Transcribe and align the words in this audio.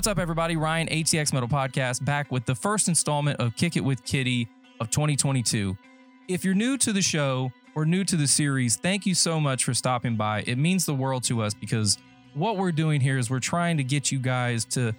What's 0.00 0.08
up, 0.08 0.18
everybody? 0.18 0.56
Ryan, 0.56 0.88
ATX 0.88 1.34
Metal 1.34 1.46
Podcast, 1.46 2.02
back 2.02 2.32
with 2.32 2.46
the 2.46 2.54
first 2.54 2.88
installment 2.88 3.38
of 3.38 3.54
Kick 3.54 3.76
It 3.76 3.84
with 3.84 4.02
Kitty 4.02 4.48
of 4.80 4.88
2022. 4.88 5.76
If 6.26 6.42
you're 6.42 6.54
new 6.54 6.78
to 6.78 6.94
the 6.94 7.02
show 7.02 7.52
or 7.74 7.84
new 7.84 8.02
to 8.04 8.16
the 8.16 8.26
series, 8.26 8.76
thank 8.76 9.04
you 9.04 9.14
so 9.14 9.38
much 9.38 9.64
for 9.64 9.74
stopping 9.74 10.16
by. 10.16 10.42
It 10.46 10.56
means 10.56 10.86
the 10.86 10.94
world 10.94 11.24
to 11.24 11.42
us 11.42 11.52
because 11.52 11.98
what 12.32 12.56
we're 12.56 12.72
doing 12.72 13.02
here 13.02 13.18
is 13.18 13.28
we're 13.28 13.40
trying 13.40 13.76
to 13.76 13.84
get 13.84 14.10
you 14.10 14.18
guys 14.18 14.64
to 14.70 14.94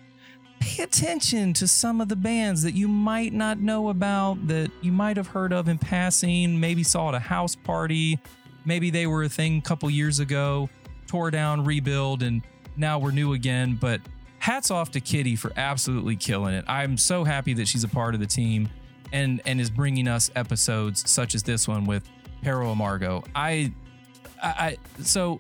pay 0.59 0.83
attention 0.83 1.53
to 1.53 1.67
some 1.67 1.99
of 1.99 2.07
the 2.07 2.15
bands 2.15 2.61
that 2.61 2.75
you 2.75 2.87
might 2.87 3.33
not 3.33 3.57
know 3.57 3.89
about, 3.89 4.47
that 4.49 4.69
you 4.81 4.91
might 4.91 5.17
have 5.17 5.25
heard 5.25 5.51
of 5.51 5.67
in 5.67 5.79
passing, 5.79 6.59
maybe 6.59 6.83
saw 6.83 7.09
at 7.09 7.15
a 7.15 7.19
house 7.19 7.55
party, 7.55 8.19
maybe 8.65 8.91
they 8.91 9.07
were 9.07 9.23
a 9.23 9.29
thing 9.29 9.57
a 9.57 9.61
couple 9.61 9.89
years 9.89 10.19
ago, 10.19 10.69
tore 11.07 11.31
down, 11.31 11.65
rebuild, 11.65 12.21
and 12.21 12.43
now 12.77 12.99
we're 12.99 13.09
new 13.09 13.33
again. 13.33 13.79
But 13.81 13.99
hats 14.41 14.71
off 14.71 14.89
to 14.89 14.99
Kitty 14.99 15.35
for 15.35 15.53
absolutely 15.55 16.15
killing 16.15 16.55
it. 16.55 16.65
I'm 16.67 16.97
so 16.97 17.23
happy 17.23 17.53
that 17.53 17.67
she's 17.67 17.83
a 17.83 17.87
part 17.87 18.15
of 18.15 18.19
the 18.19 18.25
team 18.25 18.69
and 19.13 19.39
and 19.45 19.61
is 19.61 19.69
bringing 19.69 20.07
us 20.07 20.31
episodes 20.35 21.09
such 21.09 21.35
as 21.35 21.43
this 21.43 21.67
one 21.67 21.85
with 21.85 22.09
Pero 22.41 22.73
Amargo. 22.73 23.25
I 23.35 23.71
I, 24.41 24.47
I 24.49 24.77
so 25.03 25.39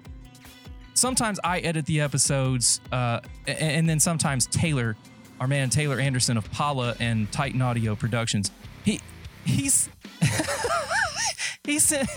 sometimes 0.93 1.39
I 1.43 1.59
edit 1.59 1.87
the 1.87 1.99
episodes 1.99 2.79
uh 2.91 3.21
and, 3.47 3.59
and 3.59 3.89
then 3.89 3.99
sometimes 3.99 4.45
Taylor, 4.45 4.95
our 5.39 5.47
man 5.47 5.71
Taylor 5.71 5.99
Anderson 5.99 6.37
of 6.37 6.49
Paula 6.51 6.95
and 6.99 7.31
Titan 7.31 7.61
Audio 7.61 7.95
Productions. 7.95 8.51
He 8.85 8.99
he's 9.45 9.89
he 11.63 11.79
said 11.79 12.07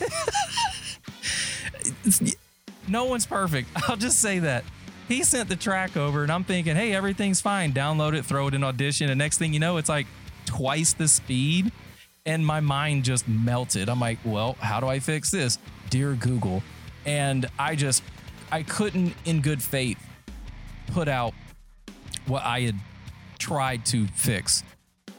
no 2.89 3.07
one's 3.07 3.25
perfect. 3.25 3.71
I'll 3.89 3.97
just 3.97 4.21
say 4.21 4.41
that 4.41 4.65
he 5.09 5.23
sent 5.23 5.49
the 5.49 5.57
track 5.57 5.97
over 5.97 6.23
and 6.23 6.33
I'm 6.33 6.45
thinking, 6.45 6.77
hey, 6.77 6.95
everything's 6.95 7.41
fine. 7.41 7.73
Download 7.73 8.15
it, 8.15 8.25
throw 8.25 8.49
it 8.49 8.55
in 8.55 8.65
audition. 8.65 9.11
And 9.11 9.19
next 9.19 9.39
thing 9.39 9.53
you 9.53 9.61
know, 9.61 9.77
it's 9.77 9.89
like 9.89 10.07
twice 10.47 10.93
the 10.93 11.09
speed. 11.09 11.73
And 12.27 12.45
my 12.45 12.61
mind 12.61 13.05
just 13.05 13.29
melted. 13.29 13.91
I'm 13.91 14.01
like, 14.01 14.19
well, 14.25 14.57
how 14.61 14.81
do 14.81 14.87
I 14.87 14.99
fix 14.99 15.31
this? 15.31 15.59
Dear 15.91 16.15
Google. 16.15 16.63
And 17.05 17.47
I 17.59 17.77
just, 17.77 18.03
I 18.51 18.63
couldn't 18.63 19.15
in 19.27 19.43
good 19.43 19.63
faith 19.63 19.99
put 20.87 21.07
out 21.07 21.35
what 22.27 22.43
I 22.43 22.61
had 22.61 22.77
tried 23.39 23.85
to 23.87 24.07
fix. 24.07 24.63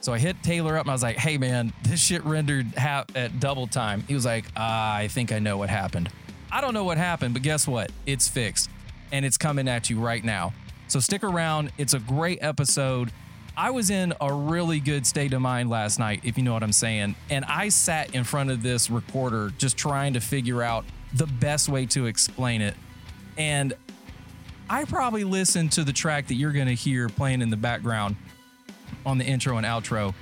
So 0.02 0.14
I 0.14 0.20
hit 0.20 0.42
Taylor 0.42 0.77
up 0.77 0.81
and 0.81 0.89
I 0.89 0.94
was 0.94 1.03
like, 1.03 1.17
hey, 1.17 1.38
man, 1.38 1.73
this 1.83 1.99
shit 1.99 2.25
rendered 2.25 2.66
half 2.75 3.05
at 3.16 3.39
double 3.39 3.67
time. 3.67 4.03
He 4.08 4.16
was 4.16 4.25
like, 4.25 4.45
ah, 4.58 4.95
I 4.95 5.08
think 5.08 5.31
I 5.31 5.38
know 5.38 5.58
what 5.58 5.70
happened. 5.70 6.09
I 6.52 6.61
don't 6.61 6.73
know 6.73 6.83
what 6.83 6.97
happened, 6.97 7.33
but 7.33 7.44
guess 7.44 7.67
what? 7.67 7.92
It's 8.08 8.27
fixed 8.27 8.70
and 9.16 9.25
it's 9.25 9.38
coming 9.38 9.69
at 9.69 9.89
you 9.89 9.97
right 9.97 10.25
now. 10.25 10.53
So 10.89 10.99
stick 10.99 11.23
around. 11.23 11.71
It's 11.77 11.94
a 11.94 11.99
great 11.99 12.39
episode. 12.41 13.13
I 13.55 13.71
was 13.71 13.89
in 13.89 14.13
a 14.19 14.33
really 14.33 14.81
good 14.81 15.08
state 15.08 15.31
of 15.31 15.41
mind 15.41 15.69
last 15.69 15.99
night, 15.99 16.19
if 16.25 16.38
you 16.38 16.44
know 16.44 16.52
what 16.52 16.63
I'm 16.63 16.73
saying. 16.73 17.16
And 17.30 17.45
I 17.45 17.69
sat 17.69 18.13
in 18.13 18.25
front 18.25 18.52
of 18.52 18.61
this 18.61 18.89
recorder 18.89 19.53
just 19.58 19.77
trying 19.77 20.13
to 20.16 20.19
figure 20.19 20.61
out 20.61 20.83
the 21.13 21.27
best 21.27 21.69
way 21.69 21.86
to 21.88 22.08
explain 22.08 22.61
it. 22.61 22.75
And 23.38 23.73
I 24.69 24.83
probably 24.83 25.23
listened 25.23 25.71
to 25.73 25.86
the 25.86 25.93
track 25.93 26.27
that 26.27 26.36
you're 26.36 26.52
going 26.52 26.67
to 26.67 26.73
hear 26.73 27.08
playing 27.08 27.41
in 27.41 27.49
the 27.49 27.58
background 27.58 28.17
on 29.05 29.17
the 29.17 29.23
intro 29.23 29.55
and 29.55 29.66
outro 29.66 30.13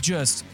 just 0.00 0.44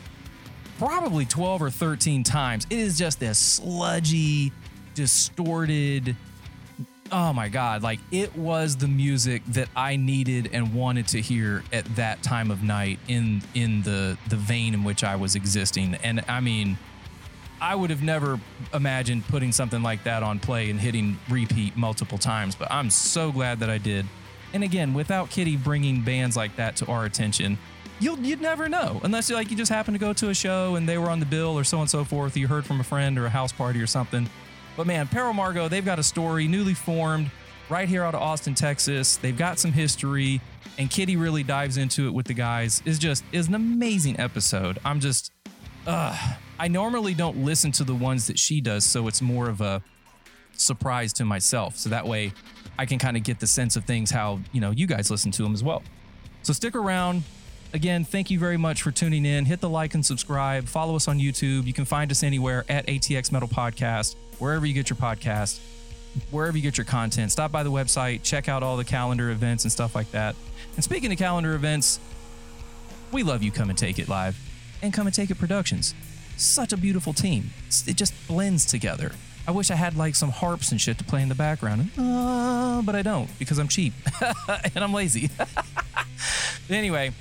probably 0.79 1.27
12 1.27 1.61
or 1.61 1.71
13 1.71 2.25
times. 2.25 2.67
It 2.71 2.79
is 2.79 2.97
just 2.97 3.21
this 3.21 3.39
sludgy, 3.39 4.51
distorted, 4.95 6.17
oh 7.13 7.33
my 7.33 7.49
god 7.49 7.83
like 7.83 8.01
it 8.11 8.35
was 8.37 8.77
the 8.77 8.89
music 8.89 9.43
that 9.47 9.69
i 9.77 9.97
needed 9.97 10.49
and 10.53 10.75
wanted 10.75 11.07
to 11.07 11.21
hear 11.21 11.63
at 11.73 11.85
that 11.95 12.23
time 12.23 12.51
of 12.51 12.63
night 12.63 12.99
in 13.07 13.43
in 13.55 13.83
the 13.83 14.17
the 14.29 14.37
vein 14.37 14.73
in 14.75 14.83
which 14.83 15.05
i 15.05 15.15
was 15.15 15.35
existing. 15.35 15.95
And 15.97 16.25
i 16.27 16.41
mean 16.41 16.79
i 17.61 17.75
would 17.75 17.91
have 17.91 18.03
never 18.03 18.41
imagined 18.73 19.27
putting 19.29 19.53
something 19.53 19.83
like 19.83 20.03
that 20.05 20.23
on 20.23 20.41
play 20.41 20.71
and 20.71 20.81
hitting 20.81 21.19
repeat 21.29 21.77
multiple 21.77 22.19
times 22.19 22.55
but 22.55 22.71
i'm 22.73 22.89
so 22.89 23.31
glad 23.31 23.61
that 23.61 23.71
i 23.71 23.79
did. 23.79 24.07
And 24.55 24.65
again 24.65 24.95
without 24.95 25.31
kitty 25.31 25.57
bringing 25.57 26.03
bands 26.03 26.37
like 26.37 26.57
that 26.57 26.77
to 26.77 26.87
our 26.87 27.05
attention 27.05 27.59
you'll 28.01 28.19
you'd 28.19 28.41
never 28.41 28.71
know 28.71 29.01
unless 29.05 29.29
you 29.29 29.37
like 29.37 29.51
you 29.51 29.57
just 29.57 29.71
happen 29.71 29.93
to 29.93 30.01
go 30.01 30.15
to 30.15 30.31
a 30.31 30.35
show 30.35 30.77
and 30.77 30.89
they 30.89 30.97
were 30.97 31.11
on 31.11 31.21
the 31.21 31.27
bill 31.27 31.59
or 31.59 31.65
so 31.65 31.81
and 31.81 31.91
so 31.91 32.05
forth 32.05 32.37
you 32.39 32.49
heard 32.49 32.65
from 32.65 32.81
a 32.81 32.85
friend 32.85 33.19
or 33.19 33.27
a 33.27 33.31
house 33.31 33.53
party 33.53 33.81
or 33.81 33.87
something 33.87 34.29
but 34.77 34.87
man, 34.87 35.09
Pero 35.09 35.33
Amargo, 35.33 35.69
they've 35.69 35.85
got 35.85 35.99
a 35.99 36.03
story 36.03 36.49
newly 36.49 36.75
formed 36.75 37.31
right 37.69 37.89
here 37.89 38.05
out 38.05 38.15
of 38.15 38.23
Austin, 38.23 38.55
Texas. 38.55 39.17
They've 39.17 39.37
got 39.37 39.59
some 39.59 39.73
history, 39.73 40.41
and 40.79 40.91
Kitty 40.91 41.17
really 41.17 41.43
dives 41.43 41.77
into 41.77 42.07
it 42.07 42.15
with 42.15 42.27
the 42.27 42.35
guys. 42.35 42.83
Is 42.85 42.99
just 42.99 43.25
is 43.33 43.49
an 43.49 43.55
amazing 43.55 44.19
episode. 44.19 44.79
I'm 44.85 45.01
just, 45.01 45.33
uh, 45.87 46.17
I 46.59 46.69
normally 46.69 47.15
don't 47.15 47.45
listen 47.45 47.73
to 47.73 47.85
the 47.85 47.95
ones 47.95 48.27
that 48.27 48.39
she 48.39 48.61
does, 48.61 48.85
so 48.85 49.09
it's 49.09 49.23
more 49.23 49.49
of 49.49 49.61
a 49.61 49.83
surprise 50.53 51.13
to 51.15 51.25
myself. 51.25 51.77
So 51.77 51.89
that 51.91 52.07
way, 52.07 52.33
I 52.79 52.87
can 52.87 52.99
kind 52.99 53.17
of 53.17 53.23
get 53.23 53.41
the 53.41 53.47
sense 53.47 53.77
of 53.77 53.85
things 53.85 54.11
how 54.11 54.41
you 54.53 54.61
know 54.61 54.71
you 54.71 54.87
guys 54.87 55.11
listen 55.11 55.31
to 55.33 55.43
them 55.43 55.55
as 55.55 55.63
well. 55.63 55.83
So 56.43 56.53
stick 56.53 56.75
around. 56.75 57.23
Again, 57.75 58.05
thank 58.05 58.31
you 58.31 58.39
very 58.39 58.59
much 58.59 58.83
for 58.83 58.91
tuning 58.91 59.25
in. 59.25 59.47
Hit 59.47 59.61
the 59.61 59.69
like 59.69 59.95
and 59.95 60.05
subscribe. 60.05 60.67
Follow 60.69 60.95
us 60.95 61.09
on 61.09 61.19
YouTube. 61.19 61.67
You 61.67 61.73
can 61.73 61.87
find 61.87 62.11
us 62.11 62.23
anywhere 62.23 62.65
at 62.69 62.87
ATX 62.87 63.33
Metal 63.33 63.49
Podcast 63.49 64.15
wherever 64.39 64.67
you 64.67 64.75
get 64.75 64.91
your 64.91 64.97
podcast, 64.97 65.61
wherever 66.31 66.57
you 66.57 66.63
get 66.63 66.77
your 66.77 66.85
content. 66.85 67.31
Stop 67.31 67.53
by 67.53 67.63
the 67.63 67.71
website, 67.71 68.23
check 68.23 68.49
out 68.49 68.63
all 68.63 68.77
the 68.77 68.85
calendar 68.85 69.31
events 69.31 69.65
and 69.65 69.73
stuff 69.73 69.95
like 69.95 70.11
that. 70.11 70.35
And 70.75 70.85
speaking 70.85 71.13
of 71.13 71.19
calendar 71.19 71.55
events, 71.55 72.01
we 73.13 73.23
love 73.23 73.43
you. 73.43 73.53
Come 73.53 73.71
and 73.71 73.79
take 73.79 73.99
it 73.99 74.09
live 74.09 74.37
and 74.83 74.93
come 74.93 75.07
and 75.07 75.15
take 75.15 75.31
it 75.31 75.39
productions. 75.39 75.95
Such 76.37 76.73
a 76.73 76.77
beautiful 76.77 77.13
team. 77.13 77.51
It 77.87 77.97
just 77.97 78.15
blends 78.27 78.67
together. 78.67 79.13
I 79.47 79.51
wish 79.51 79.71
I 79.71 79.77
had 79.77 79.97
like 79.97 80.15
some 80.15 80.31
harps 80.31 80.73
and 80.73 80.81
shit 80.81 80.99
to 80.99 81.05
play 81.05 81.23
in 81.23 81.29
the 81.29 81.35
background, 81.35 81.91
uh, 81.99 82.83
but 82.83 82.95
I 82.95 83.03
don't 83.03 83.29
because 83.39 83.59
I'm 83.59 83.69
cheap 83.69 83.93
and 84.75 84.85
I'm 84.85 84.93
lazy. 84.93 85.31
anyway, 86.71 87.13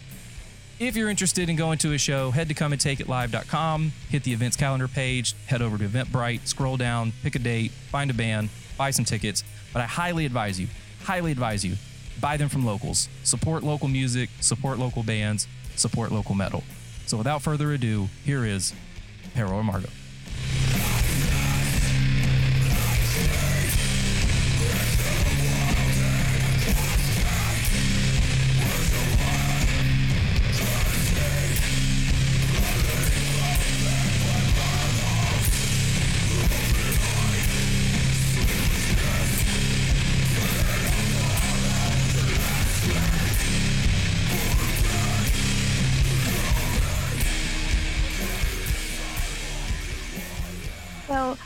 if 0.88 0.96
you're 0.96 1.10
interested 1.10 1.48
in 1.48 1.56
going 1.56 1.78
to 1.78 1.94
a 1.94 1.98
show, 1.98 2.32
head 2.32 2.48
to 2.48 2.56
comeandtakeitlive.com, 2.56 3.92
hit 4.10 4.24
the 4.24 4.34
events 4.34 4.58
calendar 4.58 4.88
page, 4.88 5.36
head 5.46 5.62
over 5.62 5.78
to 5.78 5.88
Eventbrite, 5.88 6.48
scroll 6.48 6.76
down, 6.76 7.14
pick 7.22 7.36
a 7.36 7.40
date, 7.40 7.72
find 7.92 8.10
a 8.10 8.14
band, 8.16 8.50
buy 8.78 8.90
some 8.90 9.06
tickets. 9.06 9.44
But 9.74 9.84
I 9.84 9.86
highly 9.86 10.26
advise 10.26 10.60
you, 10.60 10.68
highly 11.04 11.32
advise 11.32 11.64
you, 11.64 11.76
buy 12.20 12.36
them 12.36 12.50
from 12.50 12.66
locals. 12.66 13.10
Support 13.24 13.62
local 13.62 13.90
music, 13.90 14.32
support 14.40 14.80
local 14.80 15.04
bands, 15.04 15.48
support 15.76 16.12
local 16.12 16.34
metal. 16.34 16.64
So 17.06 17.16
without 17.16 17.44
further 17.44 17.72
ado, 17.74 18.10
here 18.26 18.44
is 18.44 18.74
Pero 19.36 19.50
Amargo. 19.50 19.90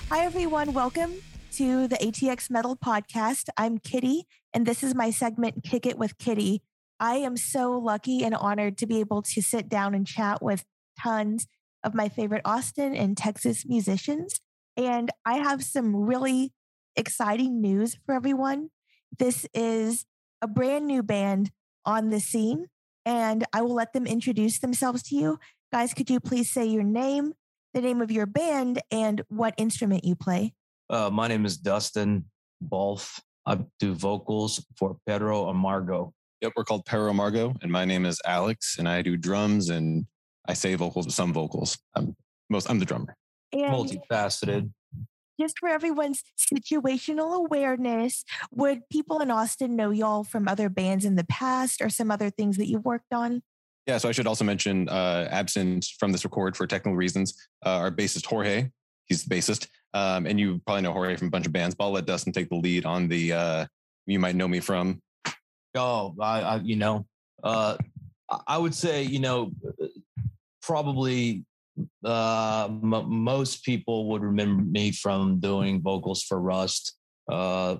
Hi 0.09 0.23
everyone. 0.23 0.71
Welcome 0.71 1.15
to 1.53 1.87
the 1.87 1.95
ATX 1.95 2.51
Metal 2.51 2.75
Podcast. 2.75 3.49
I'm 3.57 3.79
Kitty, 3.79 4.27
and 4.53 4.63
this 4.63 4.83
is 4.83 4.93
my 4.93 5.09
segment, 5.09 5.63
Kick 5.63 5.87
It 5.87 5.97
with 5.97 6.19
Kitty. 6.19 6.61
I 6.99 7.15
am 7.15 7.35
so 7.35 7.71
lucky 7.71 8.23
and 8.23 8.35
honored 8.35 8.77
to 8.77 8.85
be 8.85 8.99
able 8.99 9.23
to 9.23 9.41
sit 9.41 9.67
down 9.67 9.95
and 9.95 10.05
chat 10.05 10.43
with 10.43 10.63
tons 11.01 11.47
of 11.83 11.95
my 11.95 12.07
favorite 12.07 12.43
Austin 12.45 12.95
and 12.95 13.17
Texas 13.17 13.65
musicians. 13.65 14.39
And 14.77 15.09
I 15.25 15.37
have 15.37 15.63
some 15.63 15.95
really 15.95 16.53
exciting 16.95 17.59
news 17.59 17.97
for 18.05 18.13
everyone. 18.13 18.69
This 19.17 19.47
is 19.55 20.05
a 20.39 20.47
brand 20.47 20.85
new 20.85 21.01
band 21.01 21.49
on 21.83 22.09
the 22.09 22.19
scene, 22.19 22.67
and 23.05 23.43
I 23.53 23.63
will 23.63 23.73
let 23.73 23.93
them 23.93 24.05
introduce 24.05 24.59
themselves 24.59 25.01
to 25.03 25.15
you. 25.15 25.39
Guys, 25.73 25.95
could 25.95 26.11
you 26.11 26.19
please 26.19 26.51
say 26.51 26.65
your 26.65 26.83
name, 26.83 27.33
the 27.75 27.81
name 27.81 28.01
of 28.01 28.09
your 28.09 28.25
band, 28.25 28.81
and 28.89 29.21
what 29.27 29.53
instrument 29.57 30.05
you 30.05 30.15
play? 30.15 30.53
Uh, 30.89 31.09
my 31.11 31.27
name 31.27 31.45
is 31.45 31.57
Dustin 31.57 32.25
Balf. 32.63 33.19
I 33.45 33.59
do 33.79 33.93
vocals 33.93 34.65
for 34.79 34.97
Pedro 35.05 35.51
Amargo. 35.51 36.11
Yep, 36.41 36.53
we're 36.55 36.63
called 36.63 36.85
Pero 36.85 37.11
Amargo, 37.11 37.53
and 37.61 37.71
my 37.71 37.85
name 37.85 38.05
is 38.05 38.19
Alex, 38.25 38.77
and 38.79 38.87
I 38.87 39.01
do 39.01 39.17
drums 39.17 39.69
and 39.69 40.05
I 40.47 40.53
say 40.53 40.73
vocals, 40.75 41.13
some 41.13 41.33
vocals. 41.33 41.77
I'm 41.95 42.15
most 42.49 42.69
I'm 42.69 42.79
the 42.79 42.85
drummer. 42.85 43.15
And 43.51 43.73
Multifaceted. 43.73 44.71
just 45.39 45.59
for 45.59 45.67
everyone's 45.67 46.23
situational 46.37 47.35
awareness, 47.35 48.23
would 48.51 48.87
people 48.89 49.19
in 49.19 49.31
Austin 49.31 49.75
know 49.75 49.91
y'all 49.91 50.23
from 50.23 50.47
other 50.47 50.69
bands 50.69 51.03
in 51.03 51.15
the 51.15 51.25
past 51.25 51.81
or 51.81 51.89
some 51.89 52.09
other 52.09 52.29
things 52.29 52.57
that 52.57 52.69
you 52.69 52.79
worked 52.79 53.13
on? 53.13 53.41
Yeah, 53.87 53.99
so 53.99 54.09
I 54.09 54.11
should 54.11 54.25
also 54.25 54.43
mention, 54.43 54.89
uh, 54.89 55.27
absent 55.29 55.85
from 55.99 56.11
this 56.11 56.25
record 56.25 56.57
for 56.57 56.65
technical 56.65 56.95
reasons, 56.95 57.35
uh, 57.65 57.77
our 57.77 57.91
bassist 57.91 58.25
Jorge, 58.25 58.69
he's 59.05 59.23
the 59.23 59.35
bassist, 59.35 59.67
um, 59.93 60.25
and 60.25 60.39
you 60.39 60.59
probably 60.65 60.81
know 60.81 60.91
Jorge 60.91 61.15
from 61.15 61.27
a 61.27 61.31
bunch 61.31 61.45
of 61.45 61.53
bands. 61.53 61.75
But 61.75 61.85
I'll 61.85 61.91
let 61.91 62.05
Dustin 62.05 62.33
take 62.33 62.49
the 62.49 62.55
lead 62.55 62.85
on 62.85 63.07
the 63.07 63.33
uh, 63.33 63.65
you 64.07 64.19
might 64.19 64.35
know 64.35 64.47
me 64.47 64.59
from. 64.59 65.01
Oh, 65.75 66.15
I, 66.19 66.41
I 66.41 66.55
you 66.57 66.75
know, 66.75 67.05
uh, 67.43 67.77
I 68.47 68.57
would 68.57 68.73
say 68.73 69.03
you 69.03 69.19
know, 69.19 69.51
probably 70.61 71.45
uh, 72.03 72.65
m- 72.69 73.09
most 73.09 73.63
people 73.63 74.09
would 74.09 74.23
remember 74.23 74.63
me 74.63 74.91
from 74.91 75.39
doing 75.39 75.81
vocals 75.81 76.23
for 76.23 76.39
Rust. 76.39 76.97
Uh, 77.31 77.77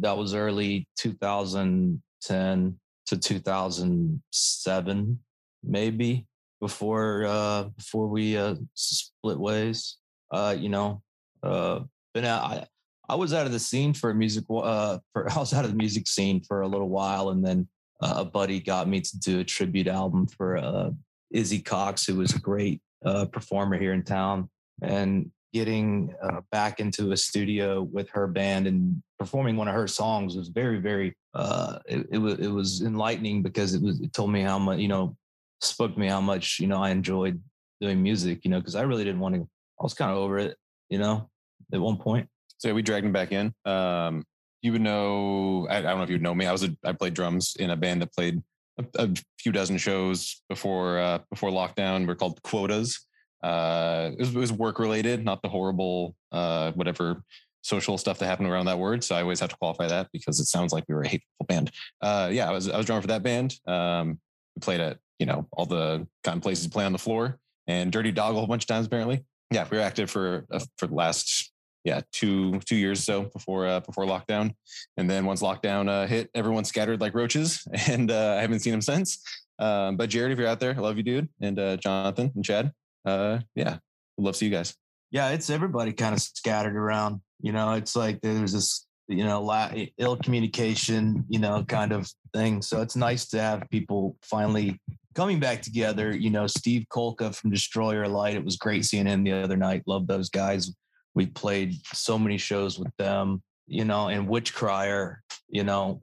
that 0.00 0.16
was 0.16 0.34
early 0.34 0.86
2010 0.98 2.78
to 3.08 3.18
2007, 3.18 5.18
maybe 5.62 6.26
before 6.60 7.24
uh, 7.26 7.64
before 7.76 8.08
we 8.08 8.36
uh, 8.36 8.54
split 8.74 9.38
ways. 9.38 9.96
Uh, 10.30 10.54
you 10.58 10.68
know, 10.68 11.02
uh, 11.42 11.80
been 12.14 12.24
out, 12.24 12.42
I 12.42 12.66
I 13.08 13.14
was 13.14 13.32
out 13.32 13.46
of 13.46 13.52
the 13.52 13.58
scene 13.58 13.94
for 13.94 14.10
a 14.10 14.14
music. 14.14 14.44
Uh, 14.50 14.98
for 15.12 15.30
I 15.32 15.38
was 15.38 15.54
out 15.54 15.64
of 15.64 15.70
the 15.70 15.76
music 15.76 16.06
scene 16.06 16.42
for 16.42 16.60
a 16.60 16.68
little 16.68 16.88
while, 16.88 17.30
and 17.30 17.44
then 17.44 17.68
uh, 18.02 18.14
a 18.18 18.24
buddy 18.24 18.60
got 18.60 18.88
me 18.88 19.00
to 19.00 19.18
do 19.18 19.40
a 19.40 19.44
tribute 19.44 19.88
album 19.88 20.26
for 20.26 20.58
uh, 20.58 20.90
Izzy 21.30 21.60
Cox, 21.60 22.06
who 22.06 22.16
was 22.16 22.34
a 22.34 22.40
great 22.40 22.80
uh, 23.04 23.26
performer 23.26 23.78
here 23.78 23.92
in 23.92 24.02
town, 24.02 24.50
and 24.82 25.30
getting 25.52 26.14
uh, 26.22 26.40
back 26.52 26.80
into 26.80 27.12
a 27.12 27.16
studio 27.16 27.82
with 27.82 28.08
her 28.10 28.26
band 28.26 28.66
and 28.66 29.02
performing 29.18 29.56
one 29.56 29.68
of 29.68 29.74
her 29.74 29.88
songs 29.88 30.36
was 30.36 30.48
very, 30.48 30.78
very. 30.78 31.14
Uh, 31.34 31.78
it, 31.86 32.06
it 32.12 32.18
was 32.18 32.38
it 32.38 32.48
was 32.48 32.82
enlightening 32.82 33.42
because 33.42 33.74
it 33.74 33.82
was 33.82 34.00
it 34.00 34.12
told 34.12 34.30
me 34.30 34.40
how 34.40 34.58
much 34.58 34.78
you 34.78 34.88
know 34.88 35.16
spoke 35.60 35.94
to 35.94 36.00
me 36.00 36.06
how 36.06 36.20
much 36.20 36.58
you 36.58 36.66
know 36.66 36.82
I 36.82 36.90
enjoyed 36.90 37.40
doing 37.80 38.02
music. 38.02 38.44
You 38.44 38.50
know, 38.50 38.58
because 38.58 38.74
I 38.74 38.82
really 38.82 39.04
didn't 39.04 39.20
want 39.20 39.34
to. 39.34 39.42
I 39.42 39.82
was 39.82 39.94
kind 39.94 40.10
of 40.10 40.18
over 40.18 40.38
it. 40.38 40.56
You 40.88 40.98
know, 40.98 41.28
at 41.72 41.80
one 41.80 41.96
point. 41.96 42.28
So 42.58 42.72
we 42.74 42.82
dragged 42.82 43.06
him 43.06 43.12
back 43.12 43.32
in. 43.32 43.54
Um, 43.64 44.24
you 44.62 44.72
would 44.72 44.80
know. 44.80 45.66
I, 45.70 45.78
I, 45.78 45.82
don't 45.82 45.98
know 45.98 46.02
if 46.02 46.10
you'd 46.10 46.22
know 46.22 46.34
me. 46.34 46.46
I 46.46 46.52
was 46.52 46.64
a, 46.64 46.76
I 46.84 46.92
played 46.92 47.14
drums 47.14 47.56
in 47.58 47.70
a 47.70 47.76
band 47.76 48.02
that 48.02 48.14
played 48.14 48.42
a, 48.78 48.84
a 48.98 49.14
few 49.38 49.52
dozen 49.52 49.78
shows 49.78 50.42
before 50.48 50.98
uh, 50.98 51.18
before 51.30 51.50
lockdown. 51.50 52.06
We're 52.06 52.16
called 52.16 52.42
Quotas. 52.42 53.07
Uh, 53.42 54.10
it 54.12 54.20
was, 54.20 54.32
was 54.32 54.52
work 54.52 54.78
related, 54.78 55.24
not 55.24 55.42
the 55.42 55.48
horrible 55.48 56.14
uh, 56.32 56.72
whatever 56.72 57.22
social 57.62 57.98
stuff 57.98 58.18
that 58.18 58.26
happened 58.26 58.48
around 58.48 58.66
that 58.66 58.78
word. 58.78 59.04
So 59.04 59.14
I 59.14 59.22
always 59.22 59.40
have 59.40 59.50
to 59.50 59.56
qualify 59.56 59.86
that 59.88 60.08
because 60.12 60.40
it 60.40 60.46
sounds 60.46 60.72
like 60.72 60.84
we 60.88 60.94
were 60.94 61.02
a 61.02 61.08
hateful 61.08 61.46
band. 61.46 61.70
Uh, 62.00 62.30
yeah, 62.32 62.48
I 62.48 62.52
was 62.52 62.68
I 62.68 62.76
was 62.76 62.86
drawn 62.86 63.00
for 63.00 63.08
that 63.08 63.22
band. 63.22 63.54
Um, 63.66 64.18
we 64.56 64.60
played 64.60 64.80
at 64.80 64.98
you 65.18 65.26
know 65.26 65.46
all 65.52 65.66
the 65.66 66.06
kind 66.24 66.36
of 66.36 66.42
places 66.42 66.64
you 66.64 66.70
play 66.70 66.84
on 66.84 66.92
the 66.92 66.98
floor 66.98 67.38
and 67.66 67.92
Dirty 67.92 68.10
Dog 68.10 68.34
a 68.34 68.38
whole 68.38 68.46
bunch 68.46 68.64
of 68.64 68.68
times 68.68 68.86
apparently. 68.86 69.24
Yeah, 69.50 69.66
we 69.70 69.76
were 69.76 69.82
active 69.82 70.10
for 70.10 70.46
uh, 70.50 70.60
for 70.76 70.86
the 70.86 70.94
last 70.94 71.52
yeah 71.84 72.00
two 72.12 72.58
two 72.60 72.76
years 72.76 73.00
or 73.00 73.02
so 73.02 73.22
before 73.24 73.66
uh, 73.66 73.80
before 73.80 74.04
lockdown, 74.04 74.54
and 74.96 75.08
then 75.08 75.24
once 75.24 75.42
lockdown 75.42 75.88
uh, 75.88 76.06
hit, 76.06 76.30
everyone 76.34 76.64
scattered 76.64 77.00
like 77.00 77.14
roaches, 77.14 77.66
and 77.88 78.10
uh, 78.10 78.36
I 78.38 78.40
haven't 78.40 78.60
seen 78.60 78.72
them 78.72 78.82
since. 78.82 79.22
Um, 79.58 79.96
but 79.96 80.08
Jared, 80.08 80.32
if 80.32 80.38
you're 80.38 80.48
out 80.48 80.60
there, 80.60 80.74
I 80.76 80.80
love 80.80 80.96
you, 80.96 81.02
dude, 81.02 81.28
and 81.40 81.58
uh, 81.58 81.76
Jonathan 81.76 82.32
and 82.34 82.44
Chad. 82.44 82.72
Uh, 83.08 83.40
yeah, 83.54 83.78
love 84.18 84.34
to 84.34 84.38
see 84.38 84.46
you 84.46 84.52
guys. 84.52 84.74
Yeah, 85.10 85.30
it's 85.30 85.48
everybody 85.48 85.92
kind 85.92 86.14
of 86.14 86.20
scattered 86.20 86.76
around. 86.76 87.20
You 87.40 87.52
know, 87.52 87.72
it's 87.72 87.96
like 87.96 88.20
there's 88.20 88.52
this 88.52 88.86
you 89.08 89.24
know 89.24 89.42
la- 89.42 89.72
ill 89.96 90.16
communication, 90.16 91.24
you 91.28 91.38
know, 91.38 91.64
kind 91.64 91.92
of 91.92 92.10
thing. 92.34 92.60
So 92.60 92.82
it's 92.82 92.96
nice 92.96 93.26
to 93.28 93.40
have 93.40 93.70
people 93.70 94.16
finally 94.22 94.78
coming 95.14 95.40
back 95.40 95.62
together. 95.62 96.14
You 96.14 96.30
know, 96.30 96.46
Steve 96.46 96.84
Colca 96.92 97.34
from 97.34 97.50
Destroyer 97.50 98.06
Light. 98.06 98.36
It 98.36 98.44
was 98.44 98.56
great 98.56 98.84
seeing 98.84 99.06
him 99.06 99.24
the 99.24 99.32
other 99.32 99.56
night. 99.56 99.82
Love 99.86 100.06
those 100.06 100.28
guys. 100.28 100.74
We 101.14 101.26
played 101.26 101.74
so 101.94 102.18
many 102.18 102.36
shows 102.36 102.78
with 102.78 102.94
them, 102.98 103.42
you 103.66 103.84
know, 103.84 104.08
and 104.08 104.28
Witchcryer, 104.28 105.16
you 105.48 105.64
know, 105.64 106.00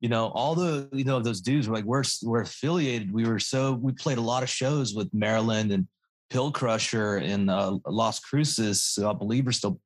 you 0.00 0.08
know, 0.08 0.28
all 0.28 0.54
the, 0.54 0.88
you 0.92 1.04
know, 1.04 1.20
those 1.20 1.40
dudes 1.40 1.68
were 1.68 1.74
like, 1.74 1.84
we're, 1.84 2.04
we're 2.22 2.42
affiliated. 2.42 3.12
We 3.12 3.26
were 3.26 3.38
so, 3.38 3.72
we 3.72 3.92
played 3.92 4.18
a 4.18 4.22
lot 4.22 4.42
of 4.42 4.48
shows 4.48 4.94
with 4.94 5.12
Maryland 5.12 5.72
and 5.72 5.88
Pill 6.30 6.52
Crusher 6.52 7.16
and 7.16 7.50
uh, 7.50 7.78
Las 7.86 8.20
Cruces. 8.20 8.98
I 9.04 9.12
believe 9.12 9.46
we're 9.46 9.52
still 9.52 9.80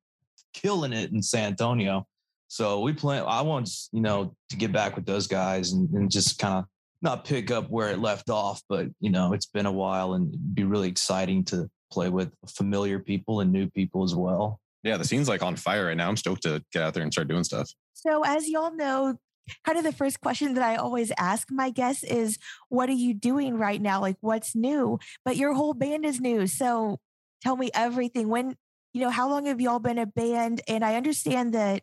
killing 0.52 0.92
it 0.92 1.12
in 1.12 1.22
San 1.22 1.48
Antonio. 1.48 2.06
So 2.48 2.80
we 2.80 2.92
plan, 2.92 3.24
I 3.26 3.40
want, 3.40 3.70
you 3.92 4.02
know, 4.02 4.36
to 4.50 4.56
get 4.56 4.72
back 4.72 4.94
with 4.94 5.06
those 5.06 5.26
guys 5.26 5.72
and, 5.72 5.88
and 5.94 6.10
just 6.10 6.38
kind 6.38 6.58
of 6.58 6.66
not 7.00 7.24
pick 7.24 7.50
up 7.50 7.70
where 7.70 7.90
it 7.90 7.98
left 7.98 8.28
off, 8.28 8.62
but 8.68 8.88
you 9.00 9.10
know, 9.10 9.32
it's 9.32 9.46
been 9.46 9.66
a 9.66 9.72
while 9.72 10.14
and 10.14 10.28
it'd 10.28 10.54
be 10.54 10.64
really 10.64 10.88
exciting 10.88 11.44
to 11.44 11.70
play 11.90 12.08
with 12.08 12.30
familiar 12.46 12.98
people 12.98 13.40
and 13.40 13.50
new 13.50 13.68
people 13.70 14.02
as 14.04 14.14
well. 14.14 14.60
Yeah, 14.82 14.96
the 14.96 15.04
scene's 15.04 15.28
like 15.28 15.42
on 15.42 15.56
fire 15.56 15.86
right 15.86 15.96
now. 15.96 16.08
I'm 16.08 16.16
stoked 16.16 16.42
to 16.42 16.62
get 16.72 16.82
out 16.82 16.94
there 16.94 17.02
and 17.02 17.12
start 17.12 17.28
doing 17.28 17.44
stuff. 17.44 17.70
So, 17.94 18.22
as 18.24 18.48
y'all 18.48 18.74
know, 18.74 19.16
kind 19.64 19.78
of 19.78 19.84
the 19.84 19.92
first 19.92 20.20
question 20.20 20.54
that 20.54 20.64
I 20.64 20.76
always 20.76 21.12
ask 21.18 21.48
my 21.50 21.70
guests 21.70 22.02
is, 22.02 22.38
What 22.68 22.88
are 22.88 22.92
you 22.92 23.14
doing 23.14 23.56
right 23.58 23.80
now? 23.80 24.00
Like, 24.00 24.16
what's 24.20 24.54
new? 24.54 24.98
But 25.24 25.36
your 25.36 25.54
whole 25.54 25.74
band 25.74 26.04
is 26.04 26.20
new. 26.20 26.46
So, 26.46 27.00
tell 27.42 27.56
me 27.56 27.70
everything. 27.74 28.28
When, 28.28 28.56
you 28.92 29.00
know, 29.00 29.10
how 29.10 29.28
long 29.28 29.46
have 29.46 29.60
y'all 29.60 29.78
been 29.78 29.98
a 29.98 30.06
band? 30.06 30.60
And 30.68 30.84
I 30.84 30.96
understand 30.96 31.54
that 31.54 31.82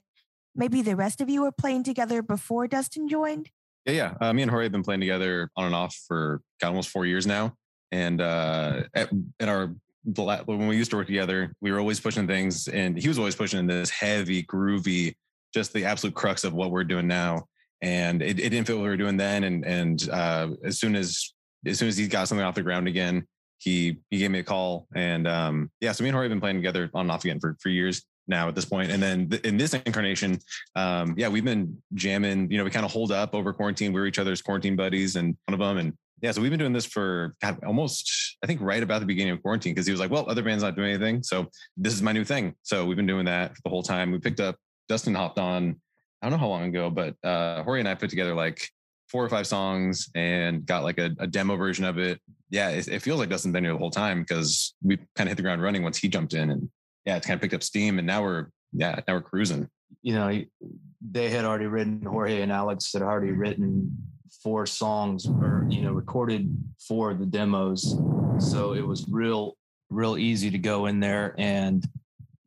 maybe 0.56 0.82
the 0.82 0.96
rest 0.96 1.22
of 1.22 1.30
you 1.30 1.42
were 1.42 1.52
playing 1.52 1.84
together 1.84 2.22
before 2.22 2.68
Dustin 2.68 3.08
joined. 3.08 3.50
Yeah, 3.86 3.94
yeah. 3.94 4.14
Uh, 4.22 4.34
me 4.34 4.42
and 4.44 4.52
Jorge 4.52 4.66
have 4.66 4.72
been 4.72 4.84
playing 4.84 5.02
together 5.02 5.50
on 5.56 5.66
and 5.66 5.76
off 5.76 5.96
for 6.08 6.42
God, 6.62 6.70
almost 6.70 6.90
four 6.90 7.06
years 7.06 7.26
now. 7.26 7.54
And 7.92 8.22
uh, 8.22 8.84
at, 8.94 9.10
at 9.40 9.50
our 9.50 9.74
when 10.04 10.68
we 10.68 10.78
used 10.78 10.92
to 10.92 10.98
work 10.98 11.08
together, 11.08 11.54
we 11.62 11.72
were 11.72 11.80
always 11.80 12.00
pushing 12.00 12.26
things, 12.26 12.68
and 12.68 12.98
he 12.98 13.08
was 13.08 13.20
always 13.20 13.36
pushing 13.36 13.68
this 13.68 13.90
heavy, 13.90 14.44
groovy, 14.44 15.14
just 15.54 15.74
the 15.74 15.86
absolute 15.86 16.16
crux 16.16 16.44
of 16.44 16.54
what 16.54 16.72
we're 16.72 16.84
doing 16.84 17.08
now. 17.08 17.46
And 17.82 18.22
it, 18.22 18.40
it 18.40 18.50
didn't 18.50 18.68
fit 18.68 18.76
what 18.76 18.84
we 18.84 18.90
were 18.90 18.98
doing 18.98 19.18
then. 19.18 19.44
And 19.44 19.66
and 19.66 20.10
uh, 20.10 20.50
as 20.64 20.80
soon 20.80 20.96
as 20.96 21.34
as 21.66 21.80
soon 21.80 21.88
as 21.88 21.98
he 21.98 22.08
got 22.08 22.28
something 22.28 22.46
off 22.46 22.56
the 22.56 22.62
ground 22.62 22.88
again, 22.88 23.28
he 23.58 24.00
he 24.10 24.20
gave 24.20 24.32
me 24.32 24.40
a 24.40 24.44
call. 24.44 24.88
And 24.96 25.28
um, 25.28 25.72
yeah, 25.80 25.92
so 25.92 26.04
me 26.04 26.10
and 26.10 26.16
Jorge 26.16 26.26
have 26.26 26.32
been 26.32 26.42
playing 26.42 26.58
together 26.58 26.90
on 26.94 27.02
and 27.02 27.12
off 27.12 27.24
again 27.24 27.40
for 27.40 27.56
for 27.62 27.70
years 27.70 28.04
now 28.28 28.48
at 28.48 28.56
this 28.56 28.66
point. 28.66 28.92
And 28.92 29.02
then 29.02 29.30
th- 29.30 29.44
in 29.44 29.58
this 29.58 29.74
incarnation, 29.74 30.40
um, 30.76 31.16
yeah, 31.18 31.30
we've 31.30 31.44
been 31.44 31.82
jamming. 31.94 32.52
You 32.52 32.58
know, 32.58 32.64
we 32.64 32.70
kind 32.70 32.86
of 32.86 32.92
hold 32.92 33.12
up 33.12 33.34
over 33.34 33.54
quarantine. 33.54 33.94
We 33.94 34.02
are 34.02 34.06
each 34.06 34.20
other's 34.20 34.42
quarantine 34.42 34.76
buddies, 34.76 35.16
and 35.16 35.36
one 35.46 35.54
of 35.54 35.60
them, 35.60 35.78
and 35.78 35.94
yeah, 36.22 36.32
so 36.32 36.42
we've 36.42 36.52
been 36.52 36.60
doing 36.60 36.74
this 36.74 36.86
for 36.86 37.36
God, 37.42 37.64
almost, 37.66 38.38
I 38.44 38.48
think, 38.48 38.62
right 38.62 38.84
about 38.84 39.00
the 39.00 39.06
beginning 39.06 39.34
of 39.34 39.42
quarantine 39.42 39.74
because 39.74 39.86
he 39.86 39.92
was 39.92 40.02
like, 40.02 40.12
well, 40.12 40.30
other 40.30 40.44
bands 40.44 40.64
not 40.64 40.76
doing 40.76 40.90
anything. 40.90 41.24
So 41.24 41.48
this 41.78 41.94
is 41.94 42.02
my 42.02 42.12
new 42.12 42.26
thing. 42.26 42.56
So 42.64 42.86
we've 42.86 42.98
been 42.98 43.08
doing 43.08 43.26
that 43.26 43.54
the 43.64 43.70
whole 43.70 43.84
time. 43.84 44.12
We 44.12 44.20
picked 44.20 44.42
up, 44.42 44.56
Dustin 44.90 45.16
hopped 45.16 45.40
on, 45.40 45.80
I 46.22 46.26
don't 46.26 46.32
know 46.32 46.42
how 46.42 46.50
long 46.50 46.64
ago, 46.64 46.90
but 46.90 47.16
uh, 47.24 47.64
Jorge 47.64 47.80
and 47.80 47.88
I 47.88 47.96
put 47.96 48.10
together 48.10 48.36
like 48.36 48.68
four 49.08 49.24
or 49.24 49.30
five 49.30 49.48
songs 49.48 50.10
and 50.16 50.66
got 50.66 50.84
like 50.84 50.98
a, 50.98 51.12
a 51.20 51.28
demo 51.28 51.56
version 51.56 51.86
of 51.86 51.98
it. 51.98 52.20
Yeah, 52.50 52.70
it, 52.70 52.88
it, 52.88 53.02
feels 53.02 53.20
like 53.20 53.30
Dustin's 53.30 53.54
been 53.54 53.64
here 53.64 53.74
the 53.74 53.80
whole 53.80 53.92
time 53.92 54.22
because 54.22 54.74
we 54.84 54.98
kind 55.16 55.28
of 55.28 55.28
hit 55.28 55.38
the 55.38 55.44
ground 55.44 55.62
running 55.62 55.84
once 55.84 55.98
he 55.98 56.10
jumped 56.10 56.34
in 56.34 56.50
and 56.50 56.70
yeah, 57.06 57.16
it's 57.16 57.26
kind 57.26 57.38
of 57.38 57.42
picked 57.42 57.54
up 57.54 57.64
steam 57.64 58.00
and 58.00 58.08
now 58.08 58.24
we're, 58.24 58.48
yeah, 58.74 59.00
now 59.08 59.14
we're 59.14 59.22
cruising. 59.22 59.70
You 60.02 60.14
know, 60.14 60.44
they 61.02 61.30
had 61.30 61.46
already 61.46 61.68
written, 61.68 62.02
Jorge 62.04 62.42
and 62.42 62.52
Alex 62.52 62.92
had 62.92 63.02
already 63.02 63.32
written 63.32 63.96
four 64.44 64.66
songs 64.66 65.26
or 65.28 65.66
you 65.70 65.82
know 65.82 65.92
recorded 65.92 66.56
for 66.80 67.14
the 67.14 67.26
demos 67.26 67.98
so 68.38 68.74
it 68.74 68.86
was 68.86 69.06
real 69.10 69.58
real 69.90 70.18
easy 70.18 70.50
to 70.50 70.58
go 70.58 70.86
in 70.86 71.00
there 71.00 71.36
and 71.38 71.86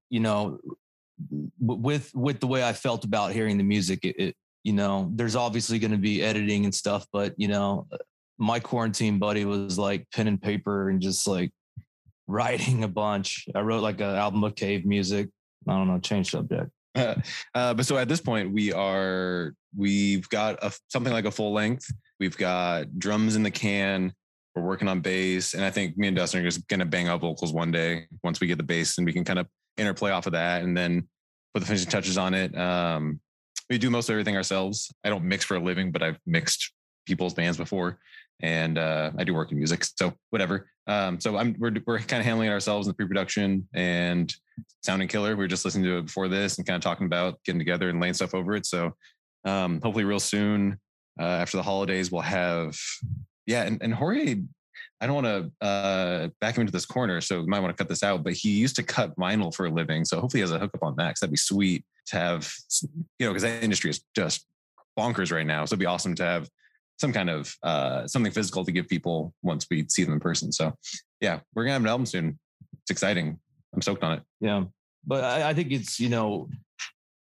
you 0.09 0.21
know 0.21 0.59
with 1.61 2.11
with 2.15 2.41
the 2.41 2.47
way 2.47 2.65
i 2.65 2.73
felt 2.73 3.05
about 3.05 3.33
hearing 3.33 3.59
the 3.59 3.65
music 3.65 4.01
it, 4.05 4.17
it 4.19 4.37
you 4.65 4.73
know 4.73 5.11
there's 5.15 5.37
obviously 5.37 5.79
going 5.79 5.91
to 5.91 5.97
be 5.97 6.23
editing 6.23 6.65
and 6.65 6.75
stuff 6.75 7.07
but 7.13 7.35
you 7.37 7.49
know 7.49 7.87
my 8.39 8.59
quarantine 8.59 9.19
buddy 9.19 9.45
was 9.45 9.79
like 9.79 10.07
pen 10.15 10.29
and 10.29 10.41
paper 10.41 10.89
and 10.89 11.01
just 11.01 11.27
like 11.27 11.51
writing 12.27 12.85
a 12.85 12.89
bunch 12.89 13.47
i 13.55 13.61
wrote 13.61 13.83
like 13.83 14.01
an 14.01 14.15
album 14.15 14.43
of 14.45 14.55
cave 14.55 14.87
music 14.87 15.29
i 15.69 15.73
don't 15.73 15.89
know 15.89 15.99
change 15.99 16.31
subject 16.31 16.71
uh, 16.95 17.15
but 17.75 17.87
so 17.87 17.97
at 17.97 18.09
this 18.09 18.21
point, 18.21 18.53
we 18.53 18.73
are 18.73 19.55
we've 19.77 20.29
got 20.29 20.63
a, 20.63 20.73
something 20.89 21.13
like 21.13 21.25
a 21.25 21.31
full 21.31 21.53
length. 21.53 21.91
We've 22.21 22.37
got 22.37 22.99
drums 22.99 23.37
in 23.37 23.43
the 23.43 23.51
can. 23.51 24.13
We're 24.55 24.63
working 24.63 24.89
on 24.89 25.01
bass, 25.01 25.55
and 25.55 25.65
I 25.65 25.71
think 25.71 25.97
me 25.97 26.09
and 26.09 26.17
Dustin 26.17 26.41
are 26.41 26.45
just 26.45 26.69
gonna 26.69 26.85
bang 26.85 27.09
out 27.09 27.23
vocals 27.23 27.53
one 27.53 27.73
day 27.73 28.07
once 28.23 28.41
we 28.41 28.47
get 28.47 28.59
the 28.59 28.65
bass, 28.65 28.99
and 28.99 29.07
we 29.07 29.13
can 29.13 29.25
kind 29.25 29.39
of 29.39 29.47
interplay 29.77 30.11
off 30.11 30.27
of 30.27 30.33
that, 30.33 30.63
and 30.63 30.77
then 30.77 31.09
put 31.55 31.61
the 31.61 31.67
finishing 31.67 31.91
touches 31.91 32.19
on 32.19 32.35
it. 32.35 32.57
Um, 32.57 33.21
we 33.71 33.79
do 33.79 33.91
most 33.91 34.09
of 34.09 34.15
everything 34.15 34.37
ourselves. 34.37 34.93
I 35.05 35.09
don't 35.09 35.25
mix 35.25 35.45
for 35.45 35.57
a 35.57 35.61
living, 35.61 35.93
but 35.93 36.03
I've 36.03 36.19
mixed 36.27 36.73
people's 37.07 37.35
bands 37.35 37.57
before, 37.57 37.99
and 38.41 38.79
uh, 38.79 39.13
I 39.17 39.25
do 39.25 39.35
work 39.35 39.51
in 39.51 39.59
music, 39.59 39.85
so 39.85 40.13
whatever. 40.31 40.69
Um, 40.87 41.21
so 41.21 41.37
I'm 41.37 41.55
we're 41.59 41.75
we're 41.87 41.99
kind 41.99 42.21
of 42.21 42.27
handling 42.27 42.49
it 42.49 42.53
ourselves 42.53 42.87
in 42.87 42.91
the 42.91 42.95
pre-production 42.95 43.69
and 43.73 44.35
sounding 44.83 45.09
killer. 45.09 45.31
We 45.31 45.45
were 45.45 45.49
just 45.49 45.65
listening 45.65 45.85
to 45.85 45.99
it 45.99 46.07
before 46.07 46.29
this 46.29 46.59
and 46.59 46.67
kind 46.67 46.77
of 46.77 46.83
talking 46.83 47.07
about 47.07 47.43
getting 47.45 47.61
together 47.61 47.89
and 47.89 48.01
laying 48.01 48.15
stuff 48.15 48.35
over 48.35 48.55
it. 48.55 48.67
So 48.67 48.95
um, 49.45 49.81
hopefully, 49.83 50.05
real 50.05 50.21
soon 50.21 50.79
uh, 51.21 51.25
after 51.25 51.57
the 51.57 51.63
holidays, 51.63 52.11
we'll 52.11 52.23
have 52.23 52.77
yeah. 53.47 53.63
And, 53.63 53.83
and 53.83 53.95
Jorge, 53.95 54.43
I 55.01 55.07
don't 55.07 55.23
want 55.23 55.27
to 55.61 55.67
uh, 55.67 56.29
back 56.41 56.57
him 56.57 56.63
into 56.63 56.73
this 56.73 56.87
corner, 56.87 57.21
so 57.21 57.45
might 57.47 57.61
want 57.61 57.77
to 57.77 57.81
cut 57.81 57.89
this 57.89 58.03
out. 58.03 58.23
But 58.23 58.35
he 58.35 58.51
used 58.51 58.77
to 58.77 58.83
cut 58.83 59.17
vinyl 59.17 59.55
for 59.55 59.67
a 59.67 59.71
living, 59.71 60.05
so 60.05 60.21
hopefully 60.21 60.39
he 60.39 60.43
has 60.43 60.53
a 60.53 60.59
hookup 60.59 60.83
on 60.83 60.97
that. 60.97 61.17
that'd 61.21 61.31
be 61.31 61.37
sweet 61.37 61.85
to 62.07 62.17
have, 62.17 62.53
you 63.19 63.27
know, 63.27 63.31
because 63.31 63.43
that 63.43 63.63
industry 63.63 63.91
is 63.91 64.05
just 64.15 64.47
bonkers 64.99 65.33
right 65.33 65.47
now. 65.47 65.65
So 65.65 65.75
it'd 65.75 65.81
be 65.81 65.87
awesome 65.87 66.15
to 66.17 66.25
have 66.25 66.49
some 66.99 67.13
kind 67.13 67.31
of 67.31 67.55
uh, 67.63 68.07
something 68.07 68.33
physical 68.33 68.65
to 68.65 68.73
give 68.73 68.89
people 68.89 69.35
once 69.43 69.67
we 69.71 69.87
see 69.89 70.05
them 70.05 70.15
in 70.15 70.21
person. 70.21 70.53
So 70.53 70.73
yeah, 71.21 71.41
we're 71.55 71.65
gonna 71.65 71.73
have 71.73 71.83
an 71.83 71.89
album 71.89 72.07
soon. 72.07 72.39
It's 72.83 72.91
exciting. 72.91 73.39
I'm 73.75 73.83
stoked 73.83 74.05
on 74.05 74.15
it. 74.15 74.23
Yeah, 74.41 74.65
but 75.07 75.25
I, 75.25 75.51
I 75.51 75.55
think 75.55 75.73
it's 75.73 75.99
you 75.99 76.09
know 76.09 76.49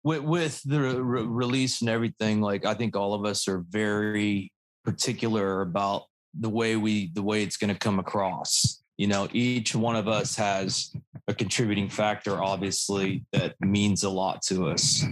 with 0.03 0.21
with 0.21 0.61
the 0.63 0.79
re- 0.79 1.23
release 1.23 1.81
and 1.81 1.89
everything. 1.89 2.41
Like 2.41 2.65
I 2.65 2.73
think 2.73 2.95
all 2.95 3.13
of 3.13 3.25
us 3.25 3.47
are 3.47 3.63
very 3.69 4.51
particular 4.83 5.61
about 5.61 6.03
the 6.37 6.49
way 6.49 6.75
we 6.75 7.11
the 7.13 7.23
way 7.23 7.43
it's 7.43 7.57
going 7.57 7.73
to 7.73 7.79
come 7.79 7.99
across. 7.99 8.81
You 8.97 9.07
know, 9.07 9.29
each 9.31 9.73
one 9.73 9.95
of 9.95 10.07
us 10.09 10.35
has 10.35 10.93
a 11.27 11.33
contributing 11.33 11.89
factor, 11.89 12.43
obviously, 12.43 13.23
that 13.31 13.55
means 13.61 14.03
a 14.03 14.09
lot 14.09 14.41
to 14.43 14.67
us. 14.67 15.05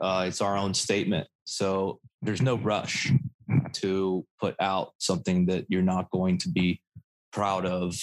Uh, 0.00 0.26
it's 0.28 0.40
our 0.42 0.56
own 0.56 0.74
statement. 0.74 1.26
So 1.44 2.00
there's 2.20 2.42
no 2.42 2.56
rush 2.56 3.10
to 3.74 4.26
put 4.40 4.54
out 4.60 4.92
something 4.98 5.46
that 5.46 5.64
you're 5.68 5.82
not 5.82 6.10
going 6.10 6.38
to 6.38 6.50
be 6.50 6.82
proud 7.32 7.64
of, 7.64 7.96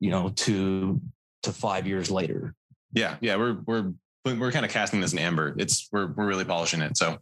you 0.00 0.10
know, 0.10 0.30
to 0.30 1.00
to 1.42 1.52
five 1.52 1.86
years 1.86 2.10
later. 2.10 2.54
Yeah, 2.92 3.16
yeah, 3.20 3.36
we're 3.36 3.58
we're 3.66 3.92
we're 4.24 4.52
kind 4.52 4.66
of 4.66 4.72
casting 4.72 5.00
this 5.00 5.12
in 5.12 5.18
amber. 5.18 5.54
It's 5.58 5.88
we're 5.92 6.12
we're 6.12 6.26
really 6.26 6.44
polishing 6.44 6.80
it. 6.80 6.96
So 6.96 7.18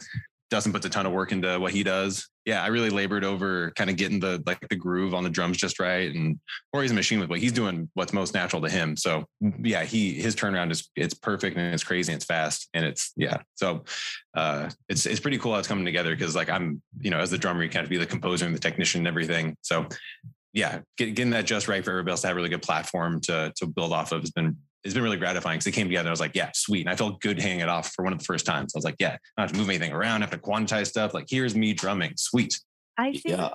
Dustin 0.51 0.73
puts 0.73 0.87
a 0.87 0.91
ton 0.91 1.05
of 1.05 1.13
work 1.13 1.33
into 1.33 1.59
what 1.61 1.73
he 1.73 1.83
does. 1.83 2.29
Yeah, 2.47 2.63
I 2.63 2.69
really 2.69 2.89
labored 2.89 3.25
over 3.25 3.71
kind 3.73 3.91
of 3.91 3.97
getting 3.97 4.19
the 4.19 4.43
like 4.47 4.67
the 4.69 4.77
groove 4.77 5.13
on 5.13 5.23
the 5.23 5.31
drums 5.31 5.59
just 5.59 5.79
right, 5.79 6.15
and 6.15 6.39
or 6.73 6.81
he's 6.83 6.91
a 6.91 6.95
machine 6.95 7.21
with 7.21 7.29
what 7.29 7.41
he's 7.41 7.53
doing 7.53 7.91
what's 7.95 8.15
most 8.15 8.33
natural 8.33 8.63
to 8.63 8.71
him. 8.71 8.97
So 8.97 9.27
yeah, 9.63 9.85
he 9.85 10.15
his 10.15 10.35
turnaround 10.35 10.71
is 10.71 10.89
it's 10.97 11.13
perfect 11.13 11.57
and 11.57 11.75
it's 11.75 11.85
crazy 11.85 12.13
and 12.13 12.17
it's 12.17 12.25
fast 12.25 12.69
and 12.73 12.87
it's 12.87 13.13
yeah. 13.17 13.39
So 13.57 13.85
uh, 14.35 14.71
it's 14.89 15.05
it's 15.05 15.21
pretty 15.21 15.39
cool 15.39 15.53
how 15.53 15.59
it's 15.59 15.69
coming 15.69 15.85
together 15.85 16.15
because 16.15 16.35
like 16.35 16.49
I'm 16.49 16.81
you 17.01 17.11
know 17.11 17.19
as 17.19 17.31
the 17.31 17.39
drummer 17.39 17.63
you 17.63 17.69
kind 17.69 17.85
of 17.85 17.91
be 17.91 17.99
the 17.99 18.07
composer 18.07 18.47
and 18.47 18.55
the 18.55 18.61
technician 18.61 19.01
and 19.01 19.09
everything. 19.09 19.57
So 19.61 19.87
yeah, 20.55 20.81
get, 20.97 21.15
getting 21.15 21.31
that 21.33 21.45
just 21.45 21.69
right 21.69 21.85
for 21.85 21.91
everybody 21.91 22.13
else 22.13 22.23
to 22.23 22.29
have 22.29 22.37
a 22.37 22.39
really 22.39 22.49
good 22.49 22.63
platform 22.63 23.21
to 23.23 23.53
to 23.57 23.67
build 23.67 23.93
off 23.93 24.13
of 24.13 24.23
has 24.23 24.31
been 24.31 24.57
it's 24.85 24.95
been 24.95 25.03
really 25.03 25.17
gratifying 25.17 25.59
because 25.59 25.67
it 25.67 25.73
came 25.73 25.89
together. 25.89 26.09
I 26.09 26.11
was 26.11 26.21
like, 26.21 26.35
yeah, 26.35 26.51
sweet. 26.55 26.83
And 26.83 26.91
I 26.91 26.97
felt 26.97 27.21
good 27.21 27.41
hanging 27.41 27.61
it 27.61 27.69
off 27.69 27.93
for 27.95 28.05
one 28.05 28.13
of 28.13 28.19
the 28.19 28.25
first 28.25 28.47
times. 28.47 28.75
I 28.75 28.79
was 28.79 28.85
like, 28.85 28.97
yeah, 28.99 29.17
I 29.37 29.43
don't 29.43 29.49
have 29.49 29.53
to 29.53 29.59
move 29.59 29.69
anything 29.69 29.93
around, 29.93 30.23
I 30.23 30.27
have 30.27 30.31
to 30.31 30.39
quantize 30.39 30.87
stuff. 30.87 31.15
Like, 31.15 31.27
here's 31.29 31.55
me 31.55 31.73
drumming. 31.73 32.13
Sweet. 32.17 32.59
I 32.97 33.13
think 33.13 33.39
yeah. 33.39 33.51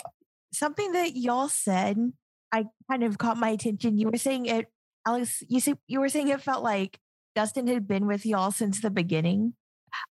something 0.54 0.92
that 0.94 1.16
y'all 1.16 1.50
said, 1.50 1.98
I 2.52 2.66
kind 2.90 3.04
of 3.04 3.18
caught 3.18 3.38
my 3.38 3.50
attention. 3.50 3.98
You 3.98 4.10
were 4.10 4.18
saying 4.18 4.46
it, 4.46 4.68
Alex, 5.08 5.44
you 5.48 5.60
said 5.60 5.78
you 5.88 6.00
were 6.00 6.10
saying 6.10 6.28
it 6.30 6.42
felt 6.42 6.64
like 6.64 7.00
Dustin 7.36 7.68
had 7.68 7.88
been 7.88 8.06
with 8.06 8.26
y'all 8.26 8.52
since 8.52 8.82
the 8.82 8.92
beginning. 8.92 9.54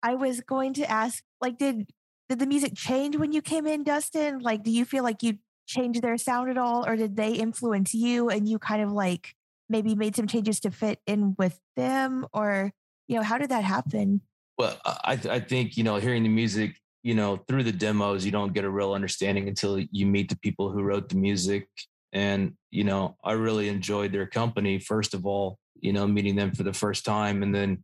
I 0.04 0.16
was 0.16 0.42
going 0.42 0.74
to 0.76 0.90
ask, 0.90 1.24
like, 1.42 1.58
did 1.58 1.90
did 2.30 2.40
the 2.40 2.48
music 2.48 2.74
change 2.76 3.16
when 3.16 3.32
you 3.32 3.42
came 3.42 3.68
in, 3.68 3.84
Dustin? 3.84 4.40
Like, 4.40 4.64
do 4.64 4.72
you 4.72 4.86
feel 4.86 5.04
like 5.04 5.22
you 5.22 5.38
changed 5.68 6.02
their 6.02 6.18
sound 6.18 6.50
at 6.50 6.58
all, 6.58 6.86
or 6.86 6.96
did 6.96 7.16
they 7.16 7.34
influence 7.34 7.94
you 7.94 8.30
and 8.30 8.48
you 8.48 8.60
kind 8.60 8.82
of 8.82 8.92
like 8.92 9.36
maybe 9.70 9.96
made 9.96 10.16
some 10.16 10.28
changes 10.28 10.60
to 10.62 10.72
fit 10.72 11.00
in 11.06 11.36
with 11.38 11.60
them 11.76 12.26
or 12.34 12.72
you 13.08 13.16
know 13.16 13.24
how 13.24 13.38
did 13.38 13.50
that 13.50 13.64
happen? 13.64 14.22
Well 14.58 14.80
i 14.86 15.20
i 15.30 15.40
think 15.40 15.78
you 15.78 15.84
know 15.84 15.98
hearing 15.98 16.24
the 16.24 16.30
music 16.30 16.76
you 17.04 17.14
know 17.14 17.38
through 17.48 17.64
the 17.64 17.72
demos 17.72 18.26
you 18.26 18.32
don't 18.32 18.54
get 18.54 18.64
a 18.64 18.70
real 18.70 18.94
understanding 18.94 19.48
until 19.48 19.80
you 19.80 20.06
meet 20.06 20.30
the 20.30 20.38
people 20.38 20.72
who 20.72 20.84
wrote 20.84 21.10
the 21.10 21.18
music. 21.18 21.68
And 22.14 22.54
you 22.72 22.84
know 22.84 23.18
i 23.24 23.34
really 23.34 23.68
enjoyed 23.70 24.12
their 24.12 24.28
company 24.28 24.80
first 24.80 25.14
of 25.14 25.26
all 25.26 25.58
you 25.82 25.94
know 25.94 26.08
meeting 26.08 26.36
them 26.36 26.54
for 26.54 26.64
the 26.64 26.74
first 26.74 27.06
time. 27.06 27.44
And 27.44 27.54
then 27.54 27.84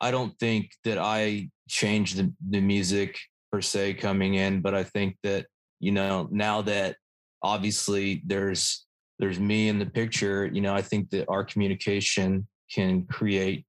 i 0.00 0.10
don't 0.10 0.38
think 0.38 0.70
that 0.84 0.98
i 0.98 1.50
changed 1.68 2.16
the, 2.16 2.32
the 2.50 2.60
music 2.60 3.18
per 3.50 3.60
se 3.60 3.94
coming 3.94 4.34
in 4.34 4.60
but 4.60 4.74
i 4.74 4.84
think 4.84 5.16
that 5.22 5.46
you 5.80 5.92
know 5.92 6.28
now 6.30 6.62
that 6.62 6.96
obviously 7.42 8.22
there's 8.24 8.86
there's 9.22 9.38
me 9.38 9.68
in 9.68 9.78
the 9.78 9.86
picture, 9.86 10.50
you 10.52 10.60
know, 10.60 10.74
I 10.74 10.82
think 10.82 11.10
that 11.10 11.26
our 11.28 11.44
communication 11.44 12.44
can 12.74 13.04
create 13.04 13.64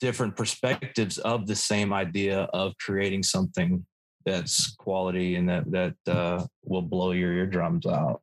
different 0.00 0.34
perspectives 0.34 1.18
of 1.18 1.46
the 1.46 1.54
same 1.54 1.92
idea 1.92 2.48
of 2.54 2.72
creating 2.78 3.22
something 3.22 3.84
that's 4.24 4.74
quality 4.76 5.36
and 5.36 5.46
that 5.50 5.70
that 5.70 5.94
uh, 6.10 6.42
will 6.64 6.80
blow 6.80 7.12
your 7.12 7.34
eardrums 7.34 7.84
out. 7.84 8.22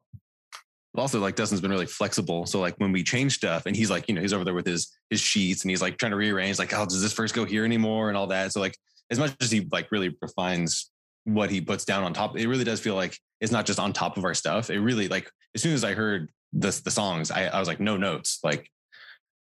Also, 0.97 1.19
like 1.19 1.35
Dustin's 1.35 1.61
been 1.61 1.69
really 1.69 1.85
flexible. 1.85 2.47
So 2.47 2.59
like 2.59 2.73
when 2.77 2.91
we 2.91 3.03
change 3.03 3.35
stuff, 3.35 3.67
and 3.67 3.75
he's 3.75 3.91
like, 3.91 4.09
you 4.09 4.15
know, 4.15 4.21
he's 4.21 4.33
over 4.33 4.43
there 4.43 4.55
with 4.55 4.65
his 4.65 4.97
his 5.11 5.19
sheets, 5.19 5.61
and 5.61 5.69
he's 5.69 5.81
like 5.81 5.99
trying 5.99 6.11
to 6.11 6.17
rearrange, 6.17 6.57
like, 6.57 6.73
oh, 6.73 6.85
does 6.85 7.03
this 7.03 7.13
first 7.13 7.35
go 7.35 7.45
here 7.45 7.65
anymore, 7.65 8.07
and 8.09 8.17
all 8.17 8.27
that. 8.27 8.51
So 8.51 8.59
like, 8.59 8.75
as 9.11 9.19
much 9.19 9.35
as 9.41 9.51
he 9.51 9.67
like 9.71 9.91
really 9.91 10.17
refines 10.23 10.89
what 11.25 11.49
he 11.49 11.61
puts 11.61 11.85
down 11.85 12.03
on 12.03 12.13
top, 12.13 12.37
it 12.37 12.47
really 12.47 12.63
does 12.63 12.79
feel 12.79 12.95
like 12.95 13.17
it's 13.39 13.51
not 13.51 13.65
just 13.65 13.79
on 13.79 13.93
top 13.93 14.17
of 14.17 14.25
our 14.25 14.33
stuff. 14.33 14.69
It 14.69 14.79
really 14.79 15.07
like 15.07 15.29
as 15.55 15.61
soon 15.61 15.73
as 15.73 15.83
I 15.83 15.93
heard 15.93 16.29
the 16.51 16.79
the 16.83 16.91
songs, 16.91 17.31
I, 17.31 17.45
I 17.45 17.59
was 17.59 17.67
like, 17.67 17.79
no 17.79 17.97
notes. 17.97 18.39
Like 18.43 18.69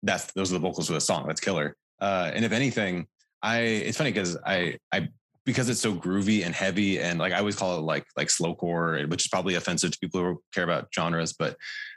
that's 0.02 0.32
those 0.32 0.50
are 0.50 0.54
the 0.54 0.60
vocals 0.60 0.86
for 0.88 0.94
the 0.94 1.00
song. 1.00 1.26
That's 1.26 1.40
killer. 1.40 1.76
Uh, 2.00 2.30
and 2.34 2.44
if 2.44 2.52
anything, 2.52 3.06
I 3.42 3.60
it's 3.60 3.98
funny 3.98 4.10
because 4.10 4.36
I 4.44 4.78
I 4.92 5.08
because 5.44 5.68
it's 5.68 5.80
so 5.80 5.94
groovy 5.94 6.44
and 6.44 6.54
heavy 6.54 7.00
and 7.00 7.18
like 7.18 7.32
I 7.32 7.38
always 7.38 7.56
call 7.56 7.78
it 7.78 7.82
like 7.82 8.04
like 8.16 8.28
slowcore, 8.28 9.08
which 9.08 9.24
is 9.24 9.28
probably 9.28 9.54
offensive 9.56 9.90
to 9.92 9.98
people 9.98 10.20
who 10.20 10.42
care 10.54 10.64
about 10.64 10.88
genres, 10.94 11.32
but 11.32 11.56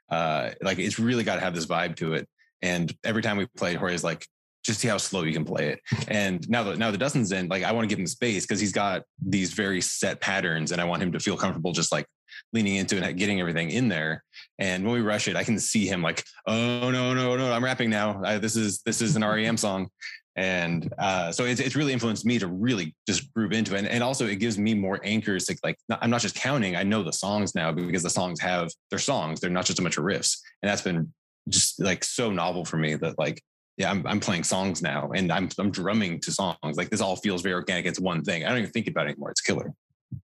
uh, 0.09 0.51
like 0.61 0.79
it's 0.79 0.99
really 0.99 1.23
got 1.23 1.35
to 1.35 1.41
have 1.41 1.55
this 1.55 1.65
vibe 1.65 1.95
to 1.97 2.13
it. 2.13 2.27
And 2.61 2.93
every 3.03 3.21
time 3.21 3.37
we 3.37 3.45
play, 3.57 3.75
Jorge's 3.75 4.03
like, 4.03 4.25
just 4.65 4.79
see 4.79 4.87
how 4.87 4.97
slow 4.97 5.23
you 5.23 5.31
can 5.31 5.45
play 5.45 5.69
it. 5.69 5.79
And 6.07 6.47
now 6.49 6.63
that 6.63 6.77
now 6.77 6.91
that 6.91 6.97
Dustin's 6.97 7.31
in, 7.31 7.47
like 7.47 7.63
I 7.63 7.71
want 7.71 7.87
to 7.87 7.87
give 7.87 7.99
him 7.99 8.07
space 8.07 8.45
because 8.45 8.59
he's 8.59 8.71
got 8.71 9.03
these 9.23 9.53
very 9.53 9.79
set 9.79 10.19
patterns, 10.19 10.71
and 10.71 10.81
I 10.81 10.85
want 10.85 11.03
him 11.03 11.11
to 11.11 11.19
feel 11.19 11.37
comfortable 11.37 11.71
just 11.71 11.91
like 11.91 12.05
leaning 12.51 12.75
into 12.75 13.01
and 13.01 13.17
getting 13.17 13.39
everything 13.39 13.69
in 13.69 13.87
there. 13.87 14.23
And 14.59 14.83
when 14.83 14.93
we 14.93 15.01
rush 15.01 15.27
it, 15.27 15.35
I 15.35 15.43
can 15.43 15.59
see 15.59 15.85
him 15.85 16.01
like, 16.01 16.23
oh 16.47 16.89
no, 16.89 17.13
no, 17.13 17.35
no, 17.35 17.51
I'm 17.53 17.63
rapping 17.63 17.89
now. 17.89 18.21
I, 18.23 18.39
this 18.39 18.55
is 18.55 18.81
this 18.81 19.01
is 19.01 19.15
an 19.15 19.23
REM 19.23 19.57
song. 19.57 19.89
And 20.37 20.93
uh, 20.99 21.31
so 21.31 21.45
it's, 21.45 21.61
it's 21.61 21.77
really 21.77 21.93
influenced 21.93 22.25
me 22.25 22.39
to 22.39 22.47
really 22.47 22.93
just 23.07 23.33
groove 23.33 23.53
into 23.53 23.73
it. 23.73 23.79
And, 23.79 23.87
and 23.87 24.03
also 24.03 24.27
it 24.27 24.35
gives 24.35 24.57
me 24.57 24.73
more 24.73 24.99
anchors 25.01 25.45
to 25.45 25.55
like, 25.63 25.77
not, 25.87 25.99
I'm 26.01 26.09
not 26.09 26.19
just 26.19 26.35
counting, 26.35 26.75
I 26.75 26.83
know 26.83 27.03
the 27.03 27.13
songs 27.13 27.55
now 27.55 27.71
because 27.71 28.03
the 28.03 28.09
songs 28.09 28.41
have 28.41 28.69
their 28.89 28.99
songs. 28.99 29.39
They're 29.39 29.49
not 29.49 29.65
just 29.65 29.79
a 29.79 29.81
bunch 29.81 29.97
of 29.97 30.03
riffs. 30.03 30.37
And 30.61 30.69
that's 30.69 30.81
been 30.81 31.13
just 31.47 31.79
like 31.81 32.03
so 32.03 32.31
novel 32.31 32.65
for 32.65 32.75
me 32.75 32.95
that 32.95 33.17
like 33.17 33.41
yeah, 33.77 33.91
I'm, 33.91 34.05
I'm 34.07 34.19
playing 34.19 34.43
songs 34.43 34.81
now 34.81 35.11
and 35.13 35.31
I'm, 35.31 35.49
I'm 35.59 35.69
drumming 35.69 36.19
to 36.21 36.31
songs. 36.31 36.77
Like 36.77 36.89
this 36.89 37.01
all 37.01 37.15
feels 37.17 37.41
very 37.41 37.55
organic. 37.55 37.85
It's 37.85 37.99
one 37.99 38.23
thing. 38.23 38.45
I 38.45 38.49
don't 38.49 38.59
even 38.59 38.71
think 38.71 38.87
about 38.87 39.07
it 39.07 39.11
anymore. 39.11 39.31
It's 39.31 39.41
killer. 39.41 39.73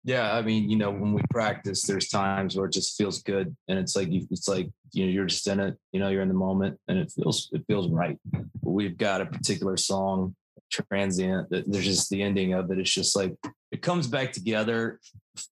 Yeah. 0.03 0.35
I 0.35 0.41
mean, 0.41 0.69
you 0.69 0.77
know, 0.77 0.91
when 0.91 1.13
we 1.13 1.21
practice, 1.31 1.83
there's 1.83 2.09
times 2.09 2.55
where 2.55 2.67
it 2.67 2.73
just 2.73 2.95
feels 2.95 3.23
good. 3.23 3.55
And 3.67 3.79
it's 3.79 3.95
like, 3.95 4.09
it's 4.11 4.47
like, 4.47 4.69
you 4.91 5.05
know, 5.05 5.11
you're 5.11 5.25
just 5.25 5.47
in 5.47 5.59
it, 5.59 5.77
you 5.91 5.99
know, 5.99 6.09
you're 6.09 6.21
in 6.21 6.27
the 6.27 6.33
moment 6.33 6.77
and 6.87 6.99
it 6.99 7.11
feels, 7.11 7.49
it 7.53 7.63
feels 7.67 7.87
right. 7.89 8.17
But 8.31 8.69
we've 8.69 8.97
got 8.97 9.21
a 9.21 9.25
particular 9.25 9.77
song 9.77 10.35
transient 10.69 11.49
that 11.49 11.71
there's 11.71 11.85
just 11.85 12.11
the 12.11 12.21
ending 12.21 12.53
of 12.53 12.69
it. 12.69 12.77
It's 12.77 12.93
just 12.93 13.15
like, 13.15 13.33
it 13.71 13.81
comes 13.81 14.05
back 14.05 14.31
together 14.31 14.99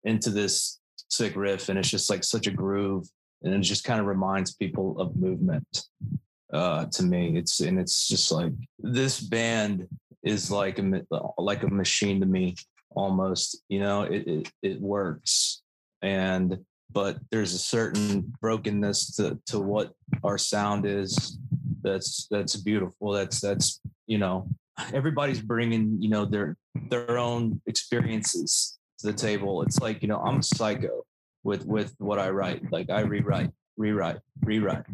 into 0.04 0.30
this 0.30 0.80
sick 1.10 1.36
riff 1.36 1.70
and 1.70 1.80
it's 1.80 1.90
just 1.90 2.10
like 2.10 2.24
such 2.24 2.46
a 2.46 2.52
groove. 2.52 3.08
And 3.44 3.54
it 3.54 3.60
just 3.62 3.84
kind 3.84 4.00
of 4.00 4.06
reminds 4.06 4.56
people 4.56 5.00
of 5.00 5.16
movement 5.16 5.84
uh, 6.54 6.86
to 6.86 7.04
me. 7.04 7.38
It's 7.38 7.60
and 7.60 7.80
it's 7.80 8.08
just 8.08 8.32
like 8.32 8.54
this 8.80 9.20
band 9.20 9.88
is 10.24 10.52
like 10.52 10.80
a 10.80 11.04
like 11.38 11.64
a 11.64 11.68
machine 11.68 12.20
to 12.20 12.26
me 12.26 12.56
almost. 12.92 13.64
You 13.70 13.80
know, 13.80 14.04
it 14.04 14.28
it, 14.28 14.52
it 14.62 14.82
works, 14.82 15.62
and 16.02 16.58
but 16.92 17.18
there's 17.32 17.54
a 17.54 17.60
certain 17.60 18.34
brokenness 18.42 19.16
to 19.16 19.40
to 19.48 19.60
what 19.60 19.94
our 20.24 20.38
sound 20.38 20.86
is. 20.86 21.38
That's 21.82 22.28
that's 22.30 22.56
beautiful. 22.56 23.12
That's 23.12 23.40
that's 23.40 23.82
you 24.08 24.18
know 24.18 24.50
everybody's 24.94 25.42
bringing 25.42 25.98
you 26.02 26.10
know 26.10 26.26
their 26.26 26.58
their 26.90 27.18
own 27.18 27.62
experiences 27.66 28.78
to 29.00 29.08
the 29.08 29.14
table. 29.14 29.62
It's 29.62 29.80
like 29.80 30.02
you 30.02 30.08
know 30.08 30.20
I'm 30.20 30.40
a 30.40 30.44
psycho 30.44 31.04
with 31.44 31.66
with 31.66 31.94
what 31.98 32.20
I 32.20 32.30
write. 32.30 32.72
Like 32.72 32.90
I 32.90 33.02
rewrite, 33.02 33.52
rewrite, 33.78 34.20
rewrite 34.44 34.86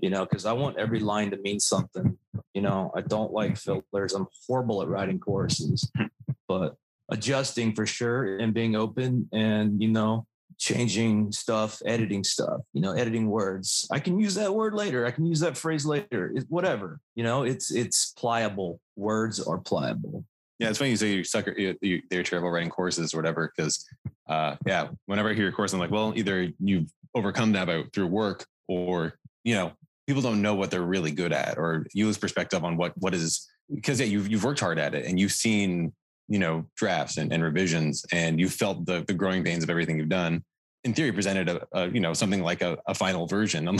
you 0.00 0.10
know, 0.10 0.24
because 0.24 0.46
I 0.46 0.52
want 0.52 0.78
every 0.78 1.00
line 1.00 1.30
to 1.30 1.36
mean 1.38 1.60
something. 1.60 2.16
You 2.54 2.62
know, 2.62 2.90
I 2.94 3.02
don't 3.02 3.32
like 3.32 3.56
fillers. 3.56 4.14
I'm 4.14 4.26
horrible 4.46 4.82
at 4.82 4.88
writing 4.88 5.18
choruses, 5.18 5.90
but 6.48 6.76
adjusting 7.10 7.74
for 7.74 7.86
sure 7.86 8.38
and 8.38 8.54
being 8.54 8.76
open 8.76 9.28
and, 9.32 9.80
you 9.80 9.88
know, 9.88 10.26
changing 10.58 11.32
stuff, 11.32 11.80
editing 11.86 12.22
stuff, 12.22 12.60
you 12.72 12.80
know, 12.80 12.92
editing 12.92 13.28
words. 13.28 13.88
I 13.90 13.98
can 13.98 14.20
use 14.20 14.34
that 14.34 14.54
word 14.54 14.74
later. 14.74 15.06
I 15.06 15.10
can 15.10 15.26
use 15.26 15.40
that 15.40 15.56
phrase 15.56 15.86
later. 15.86 16.32
It, 16.34 16.44
whatever, 16.48 17.00
you 17.14 17.24
know, 17.24 17.42
it's 17.42 17.70
it's 17.70 18.12
pliable. 18.12 18.80
Words 18.96 19.40
are 19.40 19.58
pliable. 19.58 20.24
Yeah, 20.58 20.68
it's 20.68 20.78
funny 20.78 20.90
you 20.90 20.96
say 20.96 21.12
you 21.12 21.24
suck. 21.24 21.46
You, 21.56 21.74
you, 21.80 22.02
they're 22.10 22.22
terrible 22.22 22.50
writing 22.50 22.68
courses 22.68 23.14
or 23.14 23.16
whatever. 23.16 23.50
Because, 23.56 23.88
uh, 24.28 24.56
yeah, 24.66 24.88
whenever 25.06 25.30
I 25.30 25.34
hear 25.34 25.44
your 25.44 25.52
course, 25.52 25.72
I'm 25.72 25.80
like, 25.80 25.90
well, 25.90 26.12
either 26.14 26.52
you've 26.60 26.92
overcome 27.14 27.52
that 27.52 27.66
by 27.66 27.84
through 27.94 28.08
work, 28.08 28.44
or 28.68 29.14
you 29.42 29.54
know, 29.54 29.72
people 30.10 30.22
don't 30.22 30.42
know 30.42 30.56
what 30.56 30.72
they're 30.72 30.82
really 30.82 31.12
good 31.12 31.32
at, 31.32 31.56
or 31.56 31.86
you 31.94 32.06
lose 32.06 32.18
perspective 32.18 32.64
on 32.64 32.76
what 32.76 32.92
what 32.98 33.14
is 33.14 33.48
because 33.72 34.00
yeah, 34.00 34.06
you've 34.06 34.28
you've 34.28 34.42
worked 34.42 34.58
hard 34.58 34.76
at 34.76 34.92
it 34.92 35.06
and 35.06 35.20
you've 35.20 35.30
seen 35.30 35.92
you 36.26 36.40
know 36.40 36.66
drafts 36.76 37.16
and, 37.16 37.32
and 37.32 37.44
revisions 37.44 38.04
and 38.10 38.40
you 38.40 38.48
felt 38.48 38.84
the 38.86 39.04
the 39.06 39.14
growing 39.14 39.44
pains 39.44 39.62
of 39.62 39.70
everything 39.70 39.98
you've 39.98 40.08
done. 40.08 40.42
In 40.82 40.94
theory 40.94 41.12
presented 41.12 41.48
a, 41.48 41.64
a, 41.72 41.88
you 41.88 42.00
know 42.00 42.12
something 42.12 42.42
like 42.42 42.60
a, 42.60 42.76
a 42.88 42.94
final 42.94 43.28
version 43.28 43.78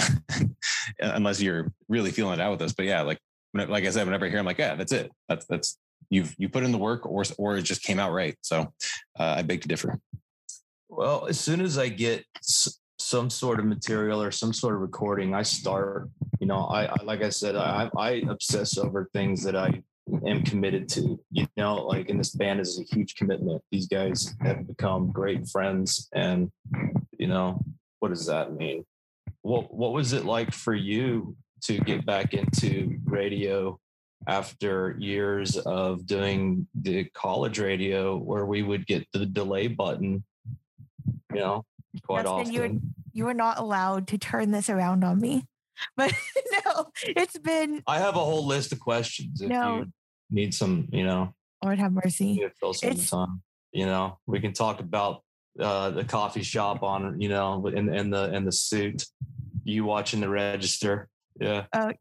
unless 1.00 1.42
you're 1.42 1.72
really 1.88 2.12
feeling 2.12 2.34
it 2.34 2.40
out 2.40 2.52
with 2.52 2.62
us. 2.62 2.72
But 2.72 2.86
yeah 2.86 3.02
like 3.02 3.18
like 3.52 3.84
i 3.84 3.90
said 3.90 4.04
whenever 4.04 4.26
i 4.26 4.28
hear 4.28 4.38
i'm 4.38 4.46
like 4.46 4.58
yeah 4.58 4.76
that's 4.76 4.92
it. 4.92 5.10
That's 5.28 5.46
that's 5.46 5.78
you've 6.10 6.32
you 6.38 6.48
put 6.48 6.62
in 6.62 6.70
the 6.70 6.78
work 6.78 7.06
or 7.06 7.24
or 7.38 7.56
it 7.56 7.62
just 7.62 7.82
came 7.82 7.98
out 7.98 8.12
right. 8.12 8.36
So 8.42 8.72
uh, 9.18 9.34
i 9.38 9.42
beg 9.42 9.62
to 9.62 9.68
differ. 9.68 9.98
Well 10.88 11.26
as 11.26 11.40
soon 11.40 11.60
as 11.60 11.76
i 11.76 11.88
get 11.88 12.24
some 13.10 13.28
sort 13.28 13.58
of 13.58 13.66
material 13.66 14.22
or 14.22 14.30
some 14.30 14.52
sort 14.52 14.74
of 14.74 14.80
recording 14.80 15.34
i 15.34 15.42
start 15.42 16.08
you 16.38 16.46
know 16.46 16.60
i, 16.66 16.84
I 16.84 17.02
like 17.04 17.22
i 17.22 17.28
said 17.28 17.56
I, 17.56 17.90
I 17.96 18.22
obsess 18.28 18.78
over 18.78 19.10
things 19.12 19.42
that 19.44 19.56
i 19.56 19.82
am 20.26 20.42
committed 20.42 20.88
to. 20.90 21.20
You 21.30 21.46
know, 21.56 21.76
like 21.76 22.08
in 22.08 22.18
this 22.18 22.34
band 22.34 22.60
is 22.60 22.80
a 22.80 22.94
huge 22.94 23.14
commitment. 23.14 23.62
These 23.70 23.88
guys 23.88 24.34
have 24.40 24.66
become 24.66 25.10
great 25.10 25.48
friends, 25.48 26.08
and 26.14 26.50
you 27.18 27.26
know, 27.26 27.62
what 28.00 28.08
does 28.08 28.26
that 28.26 28.54
mean? 28.54 28.84
What 29.42 29.72
What 29.72 29.92
was 29.92 30.12
it 30.12 30.24
like 30.24 30.52
for 30.52 30.74
you 30.74 31.36
to 31.62 31.78
get 31.78 32.06
back 32.06 32.34
into 32.34 32.98
radio 33.04 33.78
after 34.26 34.96
years 34.98 35.56
of 35.56 36.06
doing 36.06 36.66
the 36.74 37.04
college 37.14 37.58
radio, 37.58 38.16
where 38.16 38.46
we 38.46 38.62
would 38.62 38.86
get 38.86 39.06
the 39.12 39.26
delay 39.26 39.68
button? 39.68 40.24
You 41.32 41.40
know, 41.40 41.64
quite 42.02 42.18
That's 42.18 42.28
often. 42.28 42.52
You 42.52 42.60
were, 42.60 42.70
you 43.12 43.24
were 43.24 43.34
not 43.34 43.58
allowed 43.58 44.08
to 44.08 44.18
turn 44.18 44.50
this 44.50 44.68
around 44.70 45.04
on 45.04 45.20
me 45.20 45.44
but 45.96 46.12
no, 46.64 46.90
it's 47.02 47.38
been. 47.38 47.82
I 47.86 47.98
have 47.98 48.16
a 48.16 48.20
whole 48.20 48.46
list 48.46 48.72
of 48.72 48.80
questions. 48.80 49.40
If 49.40 49.48
no, 49.48 49.78
you 49.78 49.92
need 50.30 50.54
some, 50.54 50.88
you 50.92 51.04
know, 51.04 51.34
Lord 51.64 51.78
have 51.78 51.92
mercy. 51.92 52.42
Fill 52.58 52.74
some 52.74 52.90
it's, 52.90 53.10
time. 53.10 53.42
You 53.72 53.86
know, 53.86 54.18
we 54.26 54.40
can 54.40 54.52
talk 54.52 54.80
about 54.80 55.22
uh, 55.58 55.90
the 55.90 56.04
coffee 56.04 56.42
shop 56.42 56.82
on, 56.82 57.20
you 57.20 57.28
know, 57.28 57.66
in 57.66 57.92
in 57.92 58.10
the 58.10 58.34
in 58.34 58.44
the 58.44 58.52
suit. 58.52 59.04
You 59.64 59.84
watching 59.84 60.20
the 60.20 60.28
register? 60.28 61.08
Yeah. 61.38 61.66
Uh, 61.72 61.92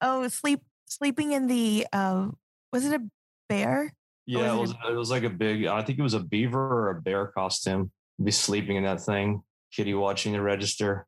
oh, 0.00 0.28
sleep 0.28 0.60
sleeping 0.86 1.32
in 1.32 1.46
the. 1.46 1.86
Uh, 1.92 2.28
was 2.72 2.84
it 2.84 3.00
a 3.00 3.04
bear? 3.48 3.92
Yeah, 4.26 4.54
it, 4.54 4.58
was, 4.58 4.74
it 4.88 4.94
was 4.94 5.10
like 5.10 5.22
a 5.22 5.30
big. 5.30 5.66
I 5.66 5.82
think 5.82 5.98
it 5.98 6.02
was 6.02 6.14
a 6.14 6.20
beaver 6.20 6.58
or 6.58 6.90
a 6.90 7.00
bear 7.00 7.26
costume. 7.26 7.92
Be 8.22 8.30
sleeping 8.30 8.76
in 8.76 8.84
that 8.84 9.00
thing. 9.00 9.42
Kitty 9.72 9.94
watching 9.94 10.32
the 10.32 10.40
register. 10.40 11.06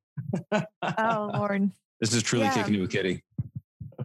oh 0.53 0.65
Lord. 1.35 1.71
This 2.01 2.13
is 2.13 2.23
truly 2.23 2.45
yeah. 2.47 2.55
kicking 2.55 2.75
it 2.75 2.81
with 2.81 2.91
Kitty. 2.91 3.23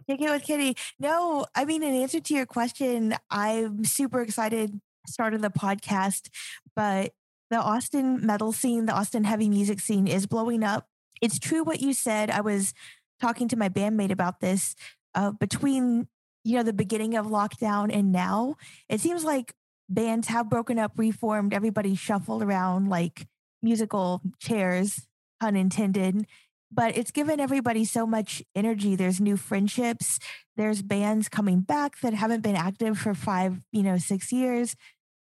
Kick 0.08 0.20
it 0.20 0.30
with 0.30 0.44
Kitty. 0.44 0.76
No, 0.98 1.46
I 1.54 1.64
mean, 1.64 1.82
in 1.82 1.94
answer 1.94 2.20
to 2.20 2.34
your 2.34 2.46
question, 2.46 3.14
I'm 3.30 3.84
super 3.84 4.20
excited 4.20 4.80
started 5.06 5.42
the 5.42 5.50
podcast, 5.50 6.28
but 6.74 7.12
the 7.50 7.58
Austin 7.58 8.24
metal 8.24 8.52
scene, 8.52 8.86
the 8.86 8.92
Austin 8.92 9.24
heavy 9.24 9.48
music 9.48 9.80
scene 9.80 10.06
is 10.06 10.26
blowing 10.26 10.62
up. 10.62 10.86
It's 11.20 11.38
true 11.38 11.62
what 11.62 11.80
you 11.80 11.92
said. 11.92 12.30
I 12.30 12.40
was 12.40 12.72
talking 13.20 13.48
to 13.48 13.56
my 13.56 13.68
bandmate 13.68 14.10
about 14.10 14.40
this. 14.40 14.74
Uh, 15.14 15.30
between 15.30 16.08
you 16.44 16.56
know 16.56 16.62
the 16.62 16.72
beginning 16.72 17.16
of 17.16 17.26
lockdown 17.26 17.94
and 17.94 18.10
now, 18.10 18.56
it 18.88 19.00
seems 19.00 19.24
like 19.24 19.54
bands 19.92 20.28
have 20.28 20.48
broken 20.48 20.78
up, 20.78 20.92
reformed. 20.96 21.52
Everybody 21.52 21.94
shuffled 21.94 22.42
around 22.42 22.88
like 22.88 23.26
musical 23.62 24.20
chairs, 24.40 25.06
pun 25.40 25.56
intended 25.56 26.26
but 26.74 26.96
it's 26.96 27.10
given 27.10 27.38
everybody 27.38 27.84
so 27.84 28.06
much 28.06 28.42
energy. 28.54 28.96
There's 28.96 29.20
new 29.20 29.36
friendships. 29.36 30.18
There's 30.56 30.82
bands 30.82 31.28
coming 31.28 31.60
back 31.60 32.00
that 32.00 32.14
haven't 32.14 32.40
been 32.40 32.56
active 32.56 32.98
for 32.98 33.14
five, 33.14 33.60
you 33.72 33.82
know, 33.82 33.98
six 33.98 34.32
years. 34.32 34.74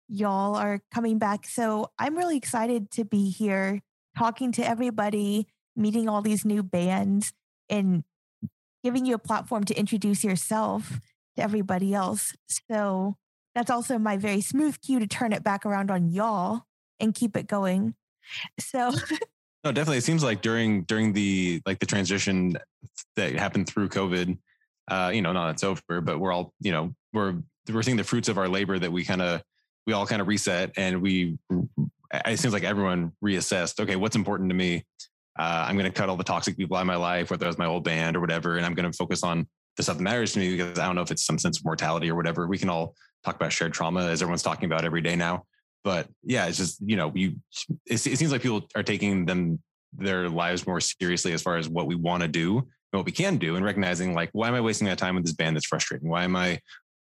Y'all 0.09 0.55
are 0.55 0.81
coming 0.93 1.17
back. 1.17 1.47
So 1.47 1.91
I'm 1.97 2.17
really 2.17 2.37
excited 2.37 2.91
to 2.91 3.05
be 3.05 3.29
here 3.29 3.81
talking 4.17 4.51
to 4.53 4.67
everybody, 4.67 5.47
meeting 5.75 6.09
all 6.09 6.21
these 6.21 6.43
new 6.43 6.63
bands, 6.63 7.33
and 7.69 8.03
giving 8.83 9.05
you 9.05 9.15
a 9.15 9.19
platform 9.19 9.63
to 9.65 9.77
introduce 9.77 10.23
yourself 10.23 10.99
to 11.37 11.43
everybody 11.43 11.93
else. 11.93 12.33
So 12.69 13.15
that's 13.57 13.71
also 13.71 13.97
my 13.97 14.17
very 14.17 14.41
smooth 14.41 14.79
cue 14.81 14.99
to 14.99 15.07
turn 15.07 15.33
it 15.33 15.43
back 15.43 15.65
around 15.65 15.89
on 15.89 16.11
y'all 16.11 16.61
and 16.99 17.15
keep 17.15 17.35
it 17.35 17.47
going. 17.47 17.95
So 18.59 18.91
No, 19.63 19.71
definitely. 19.71 19.97
It 19.97 20.03
seems 20.03 20.23
like 20.23 20.41
during 20.41 20.83
during 20.83 21.11
the 21.11 21.61
like 21.65 21.79
the 21.79 21.85
transition 21.85 22.55
that 23.15 23.33
happened 23.33 23.67
through 23.67 23.89
COVID, 23.89 24.37
uh, 24.89 25.11
you 25.13 25.21
know, 25.21 25.33
not 25.33 25.49
it's 25.49 25.63
over, 25.63 26.01
but 26.01 26.19
we're 26.19 26.31
all, 26.31 26.53
you 26.61 26.71
know, 26.71 26.93
we're 27.13 27.37
we're 27.69 27.81
seeing 27.81 27.97
the 27.97 28.03
fruits 28.03 28.29
of 28.29 28.37
our 28.37 28.47
labor 28.47 28.77
that 28.77 28.91
we 28.91 29.03
kind 29.03 29.21
of 29.21 29.41
we 29.87 29.93
all 29.93 30.05
kind 30.05 30.21
of 30.21 30.27
reset 30.27 30.71
and 30.77 31.01
we 31.01 31.39
it 32.25 32.39
seems 32.39 32.53
like 32.53 32.63
everyone 32.63 33.11
reassessed, 33.21 33.79
okay, 33.81 33.95
what's 33.95 34.15
important 34.15 34.49
to 34.51 34.55
me? 34.55 34.85
Uh, 35.37 35.65
I'm 35.67 35.77
going 35.77 35.91
to 35.91 35.95
cut 35.97 36.07
all 36.07 36.15
the 36.15 36.23
toxic 36.23 36.55
people 36.55 36.77
out 36.77 36.81
of 36.81 36.87
my 36.87 36.95
life, 36.95 37.29
whether 37.29 37.47
it's 37.47 37.57
my 37.57 37.65
old 37.65 37.83
band 37.83 38.15
or 38.15 38.21
whatever, 38.21 38.55
and 38.55 38.65
I'm 38.65 38.73
going 38.73 38.89
to 38.89 38.95
focus 38.95 39.23
on 39.23 39.47
the 39.75 39.83
stuff 39.83 39.97
that 39.97 40.03
matters 40.03 40.31
to 40.33 40.39
me 40.39 40.51
because 40.51 40.79
I 40.79 40.85
don't 40.85 40.95
know 40.95 41.01
if 41.01 41.11
it's 41.11 41.25
some 41.25 41.37
sense 41.37 41.59
of 41.59 41.65
mortality 41.65 42.09
or 42.09 42.15
whatever. 42.15 42.47
We 42.47 42.57
can 42.57 42.69
all 42.69 42.95
talk 43.27 43.35
about 43.35 43.51
shared 43.51 43.73
trauma 43.73 44.07
as 44.07 44.21
everyone's 44.21 44.43
talking 44.43 44.65
about 44.65 44.85
every 44.85 45.01
day 45.01 45.15
now 45.15 45.43
but 45.87 46.09
yeah, 46.21 46.47
it's 46.47 46.57
just 46.57 46.81
you 46.85 46.97
know 46.97 47.13
you. 47.15 47.37
It, 47.85 48.05
it 48.05 48.17
seems 48.17 48.29
like 48.29 48.41
people 48.41 48.67
are 48.75 48.83
taking 48.83 49.25
them 49.25 49.59
their 49.93 50.27
lives 50.27 50.67
more 50.67 50.81
seriously 50.81 51.31
as 51.31 51.41
far 51.41 51.55
as 51.55 51.69
what 51.69 51.87
we 51.87 51.95
want 51.95 52.23
to 52.23 52.27
do 52.27 52.57
and 52.57 52.99
what 52.99 53.05
we 53.05 53.13
can 53.13 53.37
do, 53.37 53.55
and 53.55 53.63
recognizing 53.63 54.13
like 54.13 54.29
why 54.33 54.49
am 54.49 54.53
I 54.53 54.59
wasting 54.59 54.85
my 54.85 54.95
time 54.95 55.15
with 55.15 55.23
this 55.23 55.33
band 55.33 55.55
that's 55.55 55.65
frustrating? 55.65 56.09
Why 56.09 56.25
am 56.25 56.35
I 56.35 56.59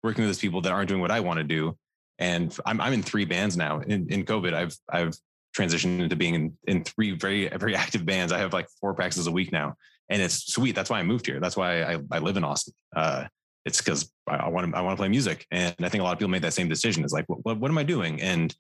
working 0.04 0.24
with 0.24 0.30
these 0.30 0.40
people 0.40 0.62
that 0.62 0.72
aren't 0.72 0.90
doing 0.90 1.02
what 1.02 1.10
I 1.10 1.22
want 1.22 1.40
to 1.40 1.44
do? 1.44 1.76
And 2.20 2.56
I'm 2.68 2.80
I'm 2.80 2.94
in 2.94 3.02
three 3.02 3.26
bands 3.26 3.58
now. 3.58 3.80
In 3.80 4.12
in 4.12 4.26
COVID, 4.26 4.54
I've 4.54 4.76
I've 4.92 5.18
transitioned 5.58 6.00
into 6.00 6.16
being 6.16 6.36
in, 6.36 6.58
in 6.68 6.84
three 6.84 7.16
very 7.16 7.50
very 7.50 7.76
active 7.76 8.06
bands. 8.06 8.32
I 8.32 8.38
have 8.38 8.54
like 8.54 8.68
four 8.80 8.94
practices 8.94 9.26
a 9.26 9.32
week 9.32 9.52
now, 9.52 9.74
and 10.08 10.22
it's 10.22 10.54
sweet. 10.54 10.76
That's 10.76 10.92
why 10.92 11.00
I 11.00 11.04
moved 11.04 11.26
here. 11.26 11.40
That's 11.40 11.58
why 11.58 11.82
I, 11.82 11.98
I 12.12 12.20
live 12.20 12.38
in 12.38 12.44
Austin. 12.44 12.76
Uh, 12.96 13.26
it's 13.68 13.80
because 13.80 14.10
I 14.28 14.48
want 14.48 14.72
to 14.72 14.78
I 14.78 14.82
want 14.82 14.98
to 14.98 15.02
play 15.02 15.10
music, 15.10 15.46
and 15.52 15.76
I 15.82 15.90
think 15.90 16.02
a 16.02 16.04
lot 16.04 16.14
of 16.14 16.20
people 16.20 16.30
made 16.30 16.42
that 16.42 16.54
same 16.54 16.70
decision. 16.70 17.04
It's 17.04 17.14
like, 17.14 17.26
what 17.28 17.58
what 17.58 17.70
am 17.70 17.78
I 17.78 17.84
doing? 17.84 18.22
And 18.22 18.56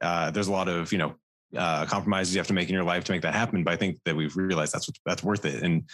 uh, 0.00 0.30
there's 0.30 0.48
a 0.48 0.52
lot 0.52 0.68
of 0.68 0.92
you 0.92 0.98
know 0.98 1.14
uh, 1.56 1.84
compromises 1.86 2.34
you 2.34 2.38
have 2.38 2.46
to 2.46 2.54
make 2.54 2.68
in 2.68 2.74
your 2.74 2.84
life 2.84 3.04
to 3.04 3.12
make 3.12 3.22
that 3.22 3.34
happen. 3.34 3.64
But 3.64 3.74
I 3.74 3.76
think 3.76 3.98
that 4.04 4.14
we've 4.14 4.36
realized 4.36 4.72
that's 4.72 4.88
what, 4.88 4.96
that's 5.04 5.22
worth 5.22 5.44
it. 5.44 5.62
And 5.62 5.84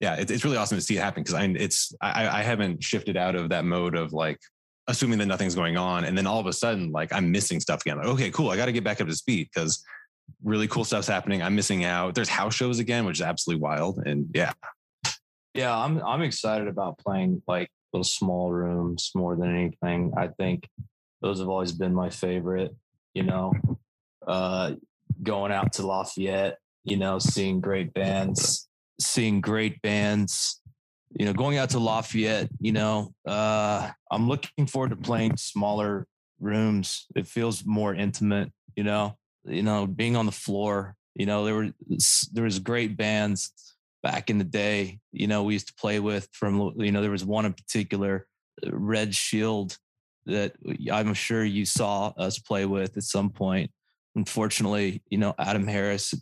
yeah, 0.00 0.14
it, 0.14 0.30
it's 0.30 0.44
really 0.44 0.56
awesome 0.56 0.78
to 0.78 0.82
see 0.82 0.96
it 0.96 1.00
happen 1.00 1.22
because 1.22 1.34
I 1.34 1.44
it's 1.44 1.92
I, 2.00 2.40
I 2.40 2.42
haven't 2.42 2.82
shifted 2.82 3.16
out 3.16 3.34
of 3.34 3.48
that 3.50 3.64
mode 3.64 3.96
of 3.96 4.12
like 4.12 4.38
assuming 4.86 5.18
that 5.18 5.26
nothing's 5.26 5.56
going 5.56 5.76
on, 5.76 6.04
and 6.04 6.16
then 6.16 6.26
all 6.26 6.38
of 6.38 6.46
a 6.46 6.52
sudden 6.52 6.92
like 6.92 7.12
I'm 7.12 7.32
missing 7.32 7.58
stuff 7.58 7.80
again. 7.80 7.98
Like, 7.98 8.06
okay, 8.06 8.30
cool, 8.30 8.50
I 8.50 8.56
got 8.56 8.66
to 8.66 8.72
get 8.72 8.84
back 8.84 9.00
up 9.00 9.08
to 9.08 9.16
speed 9.16 9.48
because 9.52 9.84
really 10.44 10.68
cool 10.68 10.84
stuff's 10.84 11.08
happening. 11.08 11.42
I'm 11.42 11.56
missing 11.56 11.84
out. 11.84 12.14
There's 12.14 12.28
house 12.28 12.54
shows 12.54 12.78
again, 12.78 13.04
which 13.04 13.18
is 13.18 13.22
absolutely 13.22 13.60
wild. 13.60 13.98
And 14.06 14.28
yeah, 14.34 14.52
yeah, 15.54 15.76
I'm 15.76 16.02
I'm 16.02 16.22
excited 16.22 16.68
about 16.68 16.98
playing 16.98 17.42
like 17.46 17.70
little 17.94 18.04
small 18.04 18.52
rooms 18.52 19.12
more 19.14 19.36
than 19.36 19.54
anything. 19.54 20.12
I 20.16 20.26
think 20.26 20.68
those 21.22 21.38
have 21.38 21.48
always 21.48 21.72
been 21.72 21.94
my 21.94 22.10
favorite. 22.10 22.74
You 23.14 23.22
know, 23.22 23.52
uh, 24.26 24.72
going 25.22 25.52
out 25.52 25.72
to 25.74 25.86
Lafayette, 25.86 26.58
you 26.82 26.96
know, 26.96 27.20
seeing 27.20 27.60
great 27.60 27.94
bands, 27.94 28.68
seeing 29.00 29.40
great 29.40 29.80
bands. 29.80 30.60
You 31.16 31.26
know, 31.26 31.32
going 31.32 31.58
out 31.58 31.70
to 31.70 31.78
Lafayette, 31.78 32.48
you 32.58 32.72
know, 32.72 33.14
uh, 33.24 33.88
I'm 34.10 34.28
looking 34.28 34.66
forward 34.66 34.90
to 34.90 34.96
playing 34.96 35.36
smaller 35.36 36.08
rooms. 36.40 37.06
It 37.14 37.28
feels 37.28 37.64
more 37.64 37.94
intimate, 37.94 38.50
you 38.74 38.82
know. 38.82 39.16
You 39.44 39.62
know, 39.62 39.86
being 39.86 40.16
on 40.16 40.26
the 40.26 40.32
floor. 40.32 40.96
You 41.14 41.26
know, 41.26 41.44
there 41.44 41.54
were 41.54 41.68
there 42.32 42.42
was 42.42 42.58
great 42.58 42.96
bands 42.96 43.52
back 44.04 44.28
in 44.28 44.36
the 44.38 44.44
day, 44.44 45.00
you 45.12 45.26
know, 45.26 45.42
we 45.42 45.54
used 45.54 45.68
to 45.68 45.74
play 45.74 45.98
with 45.98 46.28
from, 46.32 46.74
you 46.76 46.92
know, 46.92 47.00
there 47.00 47.10
was 47.10 47.24
one 47.24 47.46
in 47.46 47.54
particular, 47.54 48.26
uh, 48.64 48.70
Red 48.70 49.14
Shield, 49.14 49.78
that 50.26 50.54
I'm 50.92 51.14
sure 51.14 51.42
you 51.42 51.64
saw 51.64 52.12
us 52.18 52.38
play 52.38 52.66
with 52.66 52.96
at 52.96 53.02
some 53.02 53.30
point. 53.30 53.70
Unfortunately, 54.14 55.02
you 55.08 55.18
know, 55.18 55.34
Adam 55.38 55.66
Harris 55.66 56.14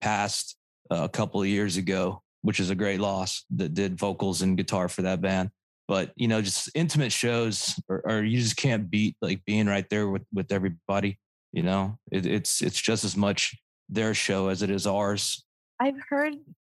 passed 0.00 0.56
a 0.90 1.08
couple 1.08 1.40
of 1.40 1.46
years 1.46 1.76
ago, 1.76 2.20
which 2.42 2.60
is 2.60 2.70
a 2.70 2.74
great 2.74 3.00
loss 3.00 3.44
that 3.56 3.74
did 3.74 3.98
vocals 3.98 4.42
and 4.42 4.56
guitar 4.56 4.88
for 4.88 5.02
that 5.02 5.20
band. 5.20 5.50
But, 5.86 6.12
you 6.16 6.28
know, 6.28 6.42
just 6.42 6.70
intimate 6.74 7.12
shows 7.12 7.80
or, 7.88 8.02
or 8.04 8.24
you 8.24 8.38
just 8.40 8.56
can't 8.56 8.90
beat 8.90 9.16
like 9.22 9.44
being 9.44 9.66
right 9.66 9.88
there 9.88 10.08
with, 10.08 10.24
with 10.32 10.50
everybody. 10.50 11.18
You 11.52 11.62
know, 11.62 11.98
it, 12.10 12.26
it's, 12.26 12.60
it's 12.60 12.80
just 12.80 13.04
as 13.04 13.16
much 13.16 13.56
their 13.88 14.14
show 14.14 14.48
as 14.48 14.62
it 14.62 14.70
is 14.70 14.86
ours. 14.86 15.44
I've 15.80 16.00
heard 16.08 16.34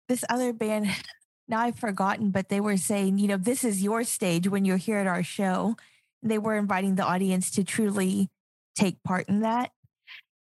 this 0.08 0.24
other 0.28 0.52
band, 0.52 0.88
now 1.48 1.60
I've 1.60 1.78
forgotten, 1.78 2.30
but 2.30 2.48
they 2.48 2.60
were 2.60 2.76
saying, 2.76 3.18
you 3.18 3.28
know, 3.28 3.36
this 3.36 3.64
is 3.64 3.82
your 3.82 4.04
stage 4.04 4.48
when 4.48 4.64
you're 4.64 4.76
here 4.76 4.98
at 4.98 5.06
our 5.06 5.22
show. 5.22 5.76
They 6.22 6.38
were 6.38 6.56
inviting 6.56 6.94
the 6.94 7.04
audience 7.04 7.50
to 7.52 7.64
truly 7.64 8.30
take 8.74 9.02
part 9.02 9.28
in 9.28 9.40
that. 9.40 9.70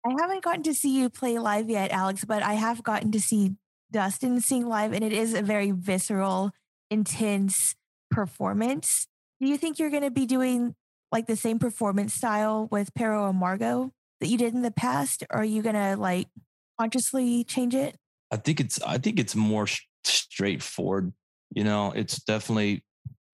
I 0.05 0.15
haven't 0.21 0.43
gotten 0.43 0.65
to 0.65 0.75
see 0.75 0.99
you 0.99 1.09
play 1.09 1.38
live 1.38 1.71
yet, 1.71 1.93
Alex, 1.93 2.25
but 2.25 2.43
I 2.43 2.55
have 2.55 2.83
gotten 2.83 3.12
to 3.12 3.21
see 3.21 3.53
Dustin 3.93 4.41
sing 4.41 4.67
live, 4.67 4.93
and 4.93 5.05
it 5.05 5.12
is 5.12 5.33
a 5.35 5.43
very 5.43 5.71
visceral, 5.71 6.51
intense 6.91 7.75
performance. 8.11 9.07
Do 9.41 9.49
you 9.49 9.57
think 9.57 9.79
you're 9.79 9.91
going 9.91 10.03
to 10.03 10.11
be 10.11 10.27
doing 10.27 10.75
like 11.12 11.27
the 11.27 11.37
same 11.37 11.59
performance 11.59 12.15
style 12.15 12.69
with 12.71 12.95
Pero 12.95 13.31
Amargo 13.33 13.93
that 14.21 14.29
you 14.29 14.38
did 14.38 14.55
in 14.55 14.62
the 14.62 14.71
past? 14.71 15.25
Or 15.31 15.41
are 15.41 15.45
you 15.45 15.62
going 15.62 15.75
to 15.75 15.97
like 15.97 16.29
consciously 16.81 17.45
change 17.45 17.75
it? 17.75 17.97
I 18.33 18.37
think 18.37 18.61
it's 18.61 18.83
I 18.83 18.99
think 18.99 19.21
it's 19.21 19.37
more 19.37 19.66
sh- 19.66 19.83
straightforward. 20.05 21.12
You 21.55 21.64
know, 21.64 21.92
it's 21.95 22.23
definitely 22.23 22.85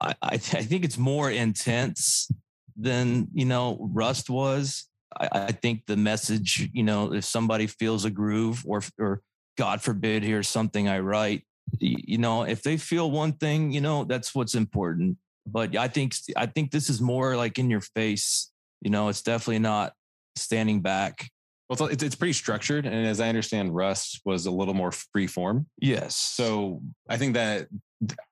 I 0.01 0.15
I, 0.21 0.37
th- 0.37 0.55
I 0.63 0.67
think 0.67 0.85
it's 0.85 0.99
more 0.99 1.31
intense 1.31 2.29
than 2.77 3.29
you 3.33 3.45
know 3.45 3.79
Rust 3.81 4.29
was. 4.29 4.89
I, 5.19 5.29
I 5.33 5.53
think 5.53 5.87
the 5.87 5.97
message, 5.97 6.69
you 6.75 6.83
know, 6.83 7.15
if 7.15 7.25
somebody 7.25 7.67
feels 7.69 8.05
a 8.05 8.11
groove 8.11 8.65
or 8.67 8.83
or 8.99 9.23
God 9.57 9.81
forbid 9.81 10.23
here's 10.25 10.49
something 10.49 10.89
I 10.89 10.99
write, 10.99 11.45
you 11.79 12.19
know, 12.19 12.43
if 12.43 12.63
they 12.63 12.77
feel 12.77 13.11
one 13.11 13.33
thing, 13.33 13.73
you 13.73 13.81
know, 13.81 14.05
that's 14.05 14.35
what's 14.35 14.55
important. 14.55 15.17
But 15.47 15.77
I 15.77 15.89
think 15.89 16.15
I 16.37 16.47
think 16.47 16.73
this 16.73 16.91
is 16.91 17.01
more 17.01 17.37
like 17.37 17.59
in 17.59 17.71
your 17.71 17.81
face. 17.81 18.51
You 18.81 18.91
know, 18.91 19.09
it's 19.09 19.23
definitely 19.23 19.61
not 19.61 19.93
standing 20.37 20.83
back. 20.83 21.31
Well, 21.69 21.89
it's, 21.89 22.03
it's 22.03 22.15
pretty 22.15 22.33
structured, 22.33 22.87
and 22.87 23.07
as 23.07 23.21
I 23.21 23.29
understand, 23.29 23.75
Rust 23.75 24.23
was 24.25 24.47
a 24.47 24.51
little 24.51 24.75
more 24.75 24.91
free 24.91 25.27
form. 25.27 25.67
Yes. 25.79 26.17
So 26.17 26.81
I 27.09 27.19
think 27.19 27.35
that 27.35 27.69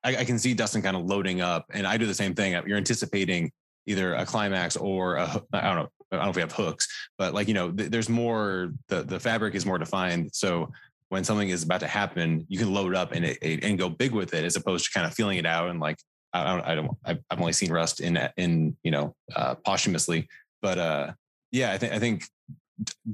I, 0.03 0.17
I 0.17 0.25
can 0.25 0.39
see 0.39 0.55
Dustin 0.55 0.81
kind 0.81 0.97
of 0.97 1.05
loading 1.05 1.43
up, 1.43 1.67
and 1.73 1.87
I 1.87 1.99
do 1.99 2.07
the 2.07 2.15
same 2.15 2.35
thing. 2.35 2.53
You're 2.67 2.79
anticipating 2.79 3.53
either 3.87 4.15
a 4.15 4.25
climax 4.25 4.77
or 4.77 5.17
a 5.17 5.43
I 5.53 5.61
don't 5.63 5.77
know. 5.77 5.89
I 6.13 6.17
don't 6.17 6.25
know 6.27 6.31
if 6.31 6.37
we 6.37 6.43
have 6.43 6.53
hooks, 6.53 6.89
but 7.19 7.35
like 7.35 7.49
you 7.49 7.55
know, 7.55 7.71
th- 7.71 7.91
there's 7.91 8.09
more. 8.09 8.73
The 8.89 9.03
the 9.03 9.21
fabric 9.21 9.55
is 9.55 9.67
more 9.67 9.79
defined. 9.79 10.31
So 10.33 10.73
when 11.09 11.23
something 11.23 11.49
is 11.49 11.63
about 11.63 11.81
to 11.81 11.87
happen, 11.87 12.47
you 12.49 12.59
can 12.59 12.73
load 12.73 12.95
up 12.95 13.13
and 13.13 13.25
it, 13.25 13.65
and 13.65 13.79
go 13.79 13.89
big 13.91 14.13
with 14.13 14.33
it, 14.33 14.45
as 14.45 14.57
opposed 14.57 14.87
to 14.87 14.91
kind 14.93 15.07
of 15.07 15.15
feeling 15.15 15.39
it 15.39 15.47
out 15.47 15.69
and 15.69 15.79
like 15.79 15.99
I 16.33 16.45
don't 16.45 16.67
I 16.67 16.75
don't 16.75 16.91
I've 17.05 17.41
only 17.41 17.53
seen 17.53 17.73
Rust 17.73 18.01
in 18.01 18.19
in 18.37 18.77
you 18.83 18.91
know 18.91 19.15
uh, 19.35 19.55
posthumously, 19.57 20.29
but 20.63 20.79
uh 20.79 21.13
yeah, 21.53 21.73
I 21.73 21.79
think 21.79 21.93
I 21.93 21.99
think 21.99 22.25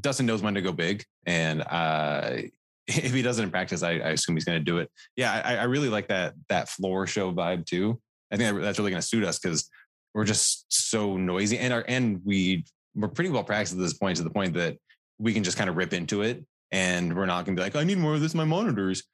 Dustin 0.00 0.26
knows 0.26 0.42
when 0.42 0.54
to 0.54 0.62
go 0.62 0.72
big, 0.72 1.04
and 1.26 1.62
uh, 1.62 2.32
if 2.86 3.12
he 3.12 3.22
does 3.22 3.38
it 3.38 3.42
in 3.42 3.50
practice, 3.50 3.82
I, 3.82 3.92
I 3.92 4.10
assume 4.10 4.36
he's 4.36 4.44
going 4.44 4.58
to 4.58 4.64
do 4.64 4.78
it. 4.78 4.90
Yeah, 5.16 5.40
I, 5.44 5.56
I, 5.56 5.64
really 5.64 5.88
like 5.88 6.08
that 6.08 6.34
that 6.48 6.68
floor 6.68 7.06
show 7.06 7.32
vibe 7.32 7.66
too. 7.66 8.00
I 8.32 8.36
think 8.36 8.60
that's 8.60 8.78
really 8.78 8.90
going 8.90 9.00
to 9.00 9.06
suit 9.06 9.24
us 9.24 9.38
because 9.38 9.70
we're 10.14 10.24
just 10.24 10.66
so 10.68 11.16
noisy, 11.16 11.58
and 11.58 11.72
our 11.72 11.84
and 11.86 12.20
we 12.24 12.64
we're 12.94 13.08
pretty 13.08 13.30
well 13.30 13.44
practiced 13.44 13.74
at 13.74 13.78
this 13.78 13.94
point 13.94 14.16
to 14.16 14.24
the 14.24 14.30
point 14.30 14.54
that 14.54 14.76
we 15.18 15.32
can 15.32 15.44
just 15.44 15.56
kind 15.56 15.70
of 15.70 15.76
rip 15.76 15.92
into 15.92 16.22
it, 16.22 16.44
and 16.70 17.14
we're 17.16 17.26
not 17.26 17.44
going 17.44 17.56
to 17.56 17.60
be 17.60 17.64
like, 17.64 17.76
I 17.76 17.84
need 17.84 17.98
more 17.98 18.14
of 18.14 18.20
this. 18.20 18.34
My 18.34 18.44
monitors. 18.44 19.04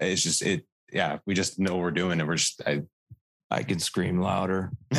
It's 0.00 0.22
just 0.22 0.42
it. 0.42 0.64
Yeah, 0.92 1.18
we 1.26 1.34
just 1.34 1.58
know 1.58 1.74
what 1.74 1.82
we're 1.82 1.90
doing, 1.90 2.20
and 2.20 2.28
we're 2.28 2.36
just 2.36 2.62
I. 2.66 2.82
I 3.50 3.62
can 3.62 3.78
scream 3.78 4.20
louder. 4.20 4.70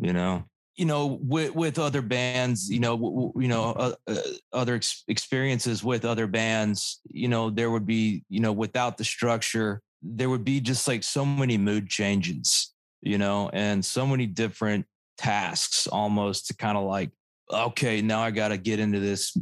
you 0.00 0.12
know 0.12 0.44
you 0.78 0.86
know 0.86 1.18
with 1.20 1.54
with 1.54 1.78
other 1.78 2.00
bands 2.00 2.70
you 2.70 2.80
know 2.80 2.96
w- 2.96 3.32
you 3.36 3.48
know 3.48 3.72
uh, 3.72 3.94
uh, 4.06 4.16
other 4.52 4.76
ex- 4.76 5.04
experiences 5.08 5.84
with 5.84 6.04
other 6.04 6.26
bands 6.26 7.00
you 7.10 7.28
know 7.28 7.50
there 7.50 7.70
would 7.70 7.86
be 7.86 8.24
you 8.30 8.40
know 8.40 8.52
without 8.52 8.96
the 8.96 9.04
structure 9.04 9.82
there 10.02 10.30
would 10.30 10.44
be 10.44 10.60
just 10.60 10.88
like 10.88 11.02
so 11.02 11.24
many 11.24 11.58
mood 11.58 11.88
changes 11.88 12.72
you 13.02 13.18
know 13.18 13.50
and 13.52 13.84
so 13.84 14.06
many 14.06 14.24
different 14.24 14.86
tasks 15.18 15.86
almost 15.88 16.46
to 16.46 16.56
kind 16.56 16.78
of 16.78 16.84
like 16.84 17.10
okay 17.52 18.00
now 18.00 18.20
i 18.20 18.30
got 18.30 18.48
to 18.48 18.56
get 18.56 18.78
into 18.78 19.00
this 19.00 19.36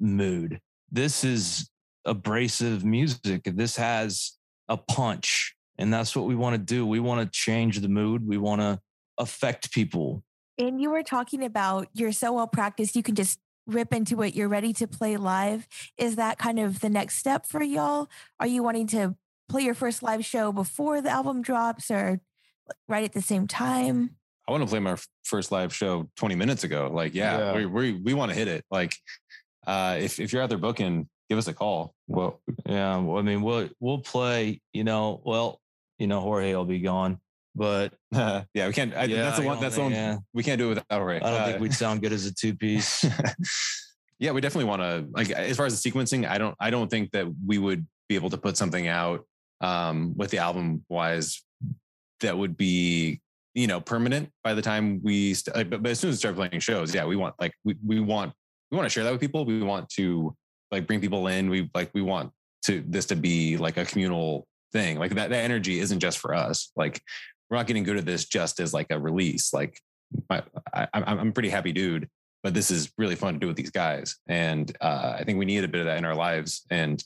mood. 0.00 0.60
This 0.90 1.22
is 1.22 1.70
abrasive 2.04 2.84
music. 2.84 3.42
This 3.44 3.76
has 3.76 4.32
a 4.68 4.76
punch. 4.76 5.54
And 5.78 5.92
that's 5.92 6.16
what 6.16 6.26
we 6.26 6.34
want 6.34 6.54
to 6.54 6.58
do. 6.58 6.86
We 6.86 7.00
want 7.00 7.20
to 7.20 7.38
change 7.38 7.78
the 7.78 7.88
mood. 7.88 8.26
We 8.26 8.38
want 8.38 8.60
to 8.60 8.80
affect 9.18 9.72
people 9.72 10.22
and 10.60 10.80
you 10.80 10.90
were 10.90 11.02
talking 11.02 11.44
about 11.44 11.88
you're 11.94 12.12
so 12.12 12.32
well 12.32 12.46
practiced, 12.46 12.94
you 12.94 13.02
can 13.02 13.14
just 13.14 13.38
rip 13.66 13.92
into 13.92 14.22
it. 14.22 14.34
You're 14.34 14.48
ready 14.48 14.72
to 14.74 14.86
play 14.86 15.16
live. 15.16 15.66
Is 15.96 16.16
that 16.16 16.38
kind 16.38 16.58
of 16.58 16.80
the 16.80 16.90
next 16.90 17.16
step 17.16 17.46
for 17.46 17.62
y'all? 17.62 18.08
Are 18.38 18.46
you 18.46 18.62
wanting 18.62 18.86
to 18.88 19.16
play 19.48 19.62
your 19.62 19.74
first 19.74 20.02
live 20.02 20.24
show 20.24 20.52
before 20.52 21.00
the 21.00 21.10
album 21.10 21.42
drops 21.42 21.90
or 21.90 22.20
right 22.88 23.04
at 23.04 23.12
the 23.12 23.22
same 23.22 23.46
time? 23.46 24.16
I 24.46 24.52
want 24.52 24.62
to 24.62 24.68
play 24.68 24.80
my 24.80 24.96
first 25.24 25.52
live 25.52 25.74
show 25.74 26.08
20 26.16 26.34
minutes 26.34 26.64
ago. 26.64 26.90
Like, 26.92 27.14
yeah, 27.14 27.38
yeah. 27.38 27.54
we 27.54 27.66
we, 27.66 27.92
we 27.92 28.14
want 28.14 28.32
to 28.32 28.36
hit 28.36 28.48
it. 28.48 28.64
Like, 28.70 28.94
uh, 29.66 29.96
if 30.00 30.18
if 30.18 30.32
you're 30.32 30.42
out 30.42 30.48
there 30.48 30.58
booking, 30.58 31.08
give 31.28 31.38
us 31.38 31.48
a 31.48 31.54
call. 31.54 31.94
Well, 32.08 32.40
yeah, 32.66 32.96
well, 32.98 33.18
I 33.18 33.22
mean, 33.22 33.42
we'll 33.42 33.68
we'll 33.78 34.00
play. 34.00 34.60
You 34.72 34.84
know, 34.84 35.20
well, 35.24 35.60
you 35.98 36.06
know, 36.06 36.20
Jorge 36.20 36.54
will 36.54 36.64
be 36.64 36.80
gone. 36.80 37.20
But 37.54 37.92
yeah, 38.12 38.44
we 38.54 38.72
can't. 38.72 38.94
I, 38.94 39.04
yeah, 39.04 39.22
that's 39.22 39.38
the 39.38 39.46
one. 39.46 39.60
That's 39.60 39.74
the 39.74 39.82
one. 39.82 39.92
Yeah. 39.92 40.18
We 40.32 40.42
can't 40.42 40.58
do 40.58 40.66
it 40.66 40.74
without 40.76 41.04
Ray. 41.04 41.16
I 41.16 41.30
don't 41.30 41.40
uh, 41.40 41.46
think 41.46 41.60
we'd 41.60 41.74
sound 41.74 42.02
good 42.02 42.12
as 42.12 42.26
a 42.26 42.34
two 42.34 42.54
piece. 42.54 43.04
yeah, 44.18 44.32
we 44.32 44.40
definitely 44.40 44.66
want 44.66 44.82
to. 44.82 45.06
Like 45.10 45.30
as 45.30 45.56
far 45.56 45.66
as 45.66 45.80
the 45.80 45.90
sequencing, 45.90 46.28
I 46.28 46.38
don't. 46.38 46.54
I 46.60 46.70
don't 46.70 46.88
think 46.88 47.10
that 47.12 47.26
we 47.44 47.58
would 47.58 47.86
be 48.08 48.14
able 48.14 48.30
to 48.30 48.38
put 48.38 48.56
something 48.56 48.86
out 48.88 49.26
um, 49.60 50.16
with 50.16 50.30
the 50.30 50.38
album 50.38 50.84
wise 50.88 51.42
that 52.20 52.36
would 52.36 52.56
be 52.56 53.20
you 53.54 53.66
know 53.66 53.80
permanent 53.80 54.30
by 54.44 54.54
the 54.54 54.62
time 54.62 55.00
we. 55.02 55.34
St- 55.34 55.56
like, 55.56 55.70
but, 55.70 55.82
but 55.82 55.90
as 55.90 56.00
soon 56.00 56.10
as 56.10 56.14
we 56.14 56.18
start 56.18 56.36
playing 56.36 56.60
shows, 56.60 56.94
yeah, 56.94 57.04
we 57.04 57.16
want 57.16 57.34
like 57.40 57.54
we 57.64 57.76
we 57.84 58.00
want 58.00 58.32
we 58.70 58.76
want 58.76 58.86
to 58.86 58.90
share 58.90 59.04
that 59.04 59.12
with 59.12 59.20
people. 59.20 59.44
We 59.44 59.62
want 59.62 59.88
to 59.90 60.36
like 60.70 60.86
bring 60.86 61.00
people 61.00 61.26
in. 61.26 61.50
We 61.50 61.68
like 61.74 61.90
we 61.94 62.02
want 62.02 62.30
to 62.62 62.84
this 62.86 63.06
to 63.06 63.16
be 63.16 63.56
like 63.56 63.76
a 63.76 63.84
communal 63.84 64.46
thing. 64.72 64.98
Like 64.98 65.14
that, 65.14 65.30
that 65.30 65.44
energy 65.44 65.78
isn't 65.80 66.00
just 66.00 66.18
for 66.18 66.34
us. 66.34 66.70
Like 66.76 67.02
we're 67.50 67.56
not 67.56 67.66
getting 67.66 67.82
good 67.82 67.96
at 67.96 68.06
this 68.06 68.24
just 68.26 68.60
as 68.60 68.72
like 68.72 68.86
a 68.90 68.98
release. 68.98 69.52
Like 69.52 69.80
my, 70.28 70.42
I, 70.72 70.88
I'm 70.94 71.32
pretty 71.32 71.48
happy 71.48 71.72
dude, 71.72 72.08
but 72.42 72.54
this 72.54 72.70
is 72.70 72.92
really 72.96 73.16
fun 73.16 73.34
to 73.34 73.40
do 73.40 73.48
with 73.48 73.56
these 73.56 73.70
guys. 73.70 74.16
And 74.28 74.74
uh, 74.80 75.16
I 75.18 75.24
think 75.24 75.38
we 75.38 75.44
need 75.44 75.64
a 75.64 75.68
bit 75.68 75.80
of 75.80 75.86
that 75.86 75.98
in 75.98 76.04
our 76.04 76.14
lives. 76.14 76.64
And 76.70 77.02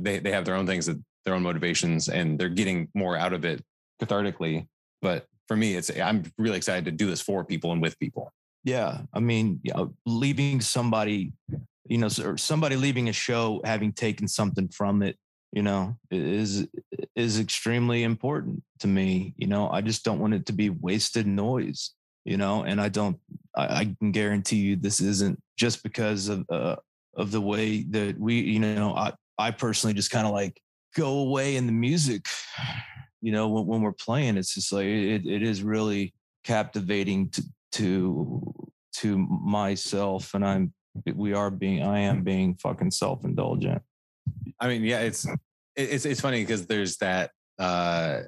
they, 0.00 0.18
they 0.18 0.32
have 0.32 0.44
their 0.44 0.54
own 0.54 0.66
things 0.66 0.88
their 1.24 1.34
own 1.34 1.42
motivations 1.42 2.08
and 2.08 2.38
they're 2.38 2.48
getting 2.48 2.88
more 2.94 3.16
out 3.16 3.32
of 3.32 3.44
it 3.44 3.64
cathartically. 4.00 4.68
But 5.02 5.26
for 5.48 5.56
me, 5.56 5.74
it's, 5.74 5.90
I'm 5.98 6.24
really 6.38 6.56
excited 6.56 6.84
to 6.84 6.92
do 6.92 7.08
this 7.08 7.20
for 7.20 7.44
people 7.44 7.72
and 7.72 7.82
with 7.82 7.98
people. 7.98 8.32
Yeah. 8.64 9.02
I 9.12 9.20
mean, 9.20 9.60
you 9.62 9.72
know, 9.74 9.94
leaving 10.06 10.60
somebody, 10.60 11.32
you 11.88 11.98
know, 11.98 12.08
somebody 12.08 12.76
leaving 12.76 13.08
a 13.08 13.12
show, 13.12 13.60
having 13.64 13.92
taken 13.92 14.28
something 14.28 14.68
from 14.68 15.02
it 15.02 15.16
you 15.56 15.62
know 15.62 15.96
is 16.10 16.68
is 17.16 17.40
extremely 17.40 18.02
important 18.02 18.62
to 18.78 18.86
me 18.86 19.32
you 19.38 19.46
know? 19.46 19.70
I 19.70 19.80
just 19.80 20.04
don't 20.04 20.20
want 20.20 20.34
it 20.34 20.44
to 20.46 20.52
be 20.52 20.68
wasted 20.68 21.26
noise 21.26 21.92
you 22.26 22.36
know? 22.36 22.64
And 22.64 22.78
i 22.78 22.90
don't 22.90 23.18
i, 23.56 23.64
I 23.80 23.84
can 23.98 24.12
guarantee 24.12 24.56
you 24.56 24.76
this 24.76 25.00
isn't 25.00 25.40
just 25.56 25.82
because 25.82 26.28
of 26.28 26.44
uh, 26.50 26.76
of 27.16 27.30
the 27.30 27.40
way 27.40 27.84
that 27.84 28.20
we 28.20 28.34
you 28.34 28.60
know 28.60 28.94
i 28.94 29.14
i 29.38 29.50
personally 29.50 29.94
just 29.94 30.10
kind 30.10 30.26
of 30.26 30.34
like 30.34 30.60
go 30.94 31.20
away 31.20 31.56
in 31.56 31.64
the 31.64 31.72
music 31.72 32.26
you 33.22 33.32
know 33.32 33.48
when, 33.48 33.66
when 33.66 33.80
we're 33.80 33.92
playing. 33.92 34.36
It's 34.36 34.54
just 34.54 34.72
like 34.72 34.84
it, 34.84 35.26
it 35.26 35.42
is 35.42 35.62
really 35.62 36.12
captivating 36.44 37.30
to 37.30 37.42
to 37.72 38.54
to 38.92 39.18
myself 39.18 40.32
and 40.34 40.44
i'm 40.46 40.72
we 41.14 41.32
are 41.32 41.50
being 41.50 41.82
i 41.82 41.98
am 41.98 42.22
being 42.22 42.54
fucking 42.56 42.90
self-indulgent. 42.90 43.82
I 44.60 44.68
mean, 44.68 44.84
yeah, 44.84 45.00
it's 45.00 45.26
it's 45.76 46.04
it's 46.04 46.20
funny 46.20 46.42
because 46.42 46.66
there's 46.66 46.96
that 46.98 47.30
uh 47.58 48.20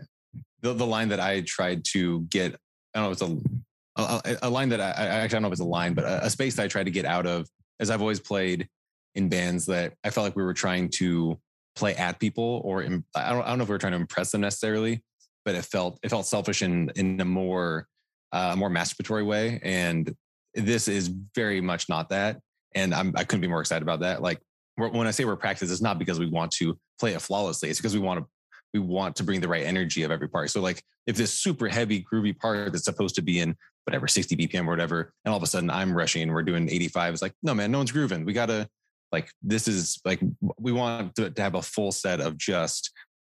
the, 0.60 0.74
the 0.74 0.86
line 0.86 1.08
that 1.08 1.20
I 1.20 1.42
tried 1.42 1.84
to 1.92 2.22
get. 2.22 2.54
I 2.94 3.00
don't 3.00 3.04
know 3.04 3.12
it's 3.12 3.22
a 3.22 3.58
a, 3.96 4.36
a 4.42 4.50
line 4.50 4.68
that 4.68 4.80
I, 4.80 4.90
I, 4.90 5.06
actually 5.06 5.24
I 5.24 5.26
don't 5.26 5.42
know 5.42 5.48
if 5.48 5.52
it's 5.52 5.60
a 5.60 5.64
line, 5.64 5.94
but 5.94 6.04
a, 6.04 6.26
a, 6.26 6.30
space 6.30 6.54
that 6.56 6.62
I 6.62 6.68
tried 6.68 6.84
to 6.84 6.90
get 6.90 7.04
out 7.04 7.26
of, 7.26 7.48
as 7.80 7.90
I've 7.90 8.00
always 8.00 8.20
played 8.20 8.68
in 9.16 9.28
bands 9.28 9.66
that 9.66 9.94
I 10.04 10.10
felt 10.10 10.24
like 10.24 10.36
we 10.36 10.44
were 10.44 10.54
trying 10.54 10.88
to 10.90 11.36
play 11.74 11.94
at 11.96 12.20
people, 12.20 12.62
or 12.64 12.82
in, 12.82 13.04
I 13.14 13.30
don't 13.30 13.42
I 13.42 13.48
don't 13.48 13.58
know 13.58 13.64
if 13.64 13.68
we 13.68 13.74
were 13.74 13.78
trying 13.78 13.92
to 13.92 13.98
impress 13.98 14.30
them 14.30 14.40
necessarily, 14.40 15.02
but 15.44 15.54
it 15.54 15.64
felt 15.64 15.98
it 16.02 16.10
felt 16.10 16.26
selfish 16.26 16.62
in 16.62 16.90
in 16.96 17.20
a 17.20 17.24
more 17.24 17.86
uh, 18.32 18.54
more 18.56 18.70
masturbatory 18.70 19.26
way, 19.26 19.60
and 19.62 20.14
this 20.54 20.88
is 20.88 21.08
very 21.34 21.60
much 21.60 21.88
not 21.88 22.10
that. 22.10 22.38
And 22.74 22.94
I'm 22.94 23.12
I 23.16 23.24
couldn't 23.24 23.40
be 23.40 23.48
more 23.48 23.60
excited 23.60 23.82
about 23.82 24.00
that. 24.00 24.22
Like 24.22 24.40
when 24.78 25.06
I 25.06 25.10
say 25.10 25.24
we're 25.24 25.36
practiced, 25.36 25.72
it's 25.72 25.82
not 25.82 25.98
because 25.98 26.18
we 26.18 26.26
want 26.26 26.52
to 26.52 26.78
play 27.00 27.14
it 27.14 27.20
flawlessly. 27.20 27.68
It's 27.68 27.78
because 27.78 27.94
we 27.94 28.00
want 28.00 28.20
to 28.20 28.26
we 28.74 28.80
want 28.80 29.16
to 29.16 29.24
bring 29.24 29.40
the 29.40 29.48
right 29.48 29.64
energy 29.64 30.02
of 30.02 30.10
every 30.10 30.28
part. 30.28 30.50
So 30.50 30.60
like 30.60 30.82
if 31.06 31.16
this 31.16 31.32
super 31.32 31.68
heavy 31.68 32.04
groovy 32.04 32.38
part 32.38 32.70
that's 32.70 32.84
supposed 32.84 33.14
to 33.14 33.22
be 33.22 33.40
in 33.40 33.56
whatever 33.84 34.06
60 34.06 34.36
BPM 34.36 34.66
or 34.66 34.70
whatever, 34.70 35.12
and 35.24 35.32
all 35.32 35.38
of 35.38 35.42
a 35.42 35.46
sudden 35.46 35.70
I'm 35.70 35.94
rushing 35.94 36.22
and 36.22 36.32
we're 36.32 36.42
doing 36.42 36.68
85, 36.68 37.14
it's 37.14 37.22
like, 37.22 37.32
no 37.42 37.54
man, 37.54 37.70
no 37.70 37.78
one's 37.78 37.92
grooving. 37.92 38.24
We 38.24 38.34
gotta 38.34 38.68
like 39.10 39.30
this 39.42 39.68
is 39.68 40.00
like 40.04 40.20
we 40.58 40.72
want 40.72 41.14
to, 41.16 41.30
to 41.30 41.42
have 41.42 41.54
a 41.54 41.62
full 41.62 41.92
set 41.92 42.20
of 42.20 42.36
just 42.36 42.92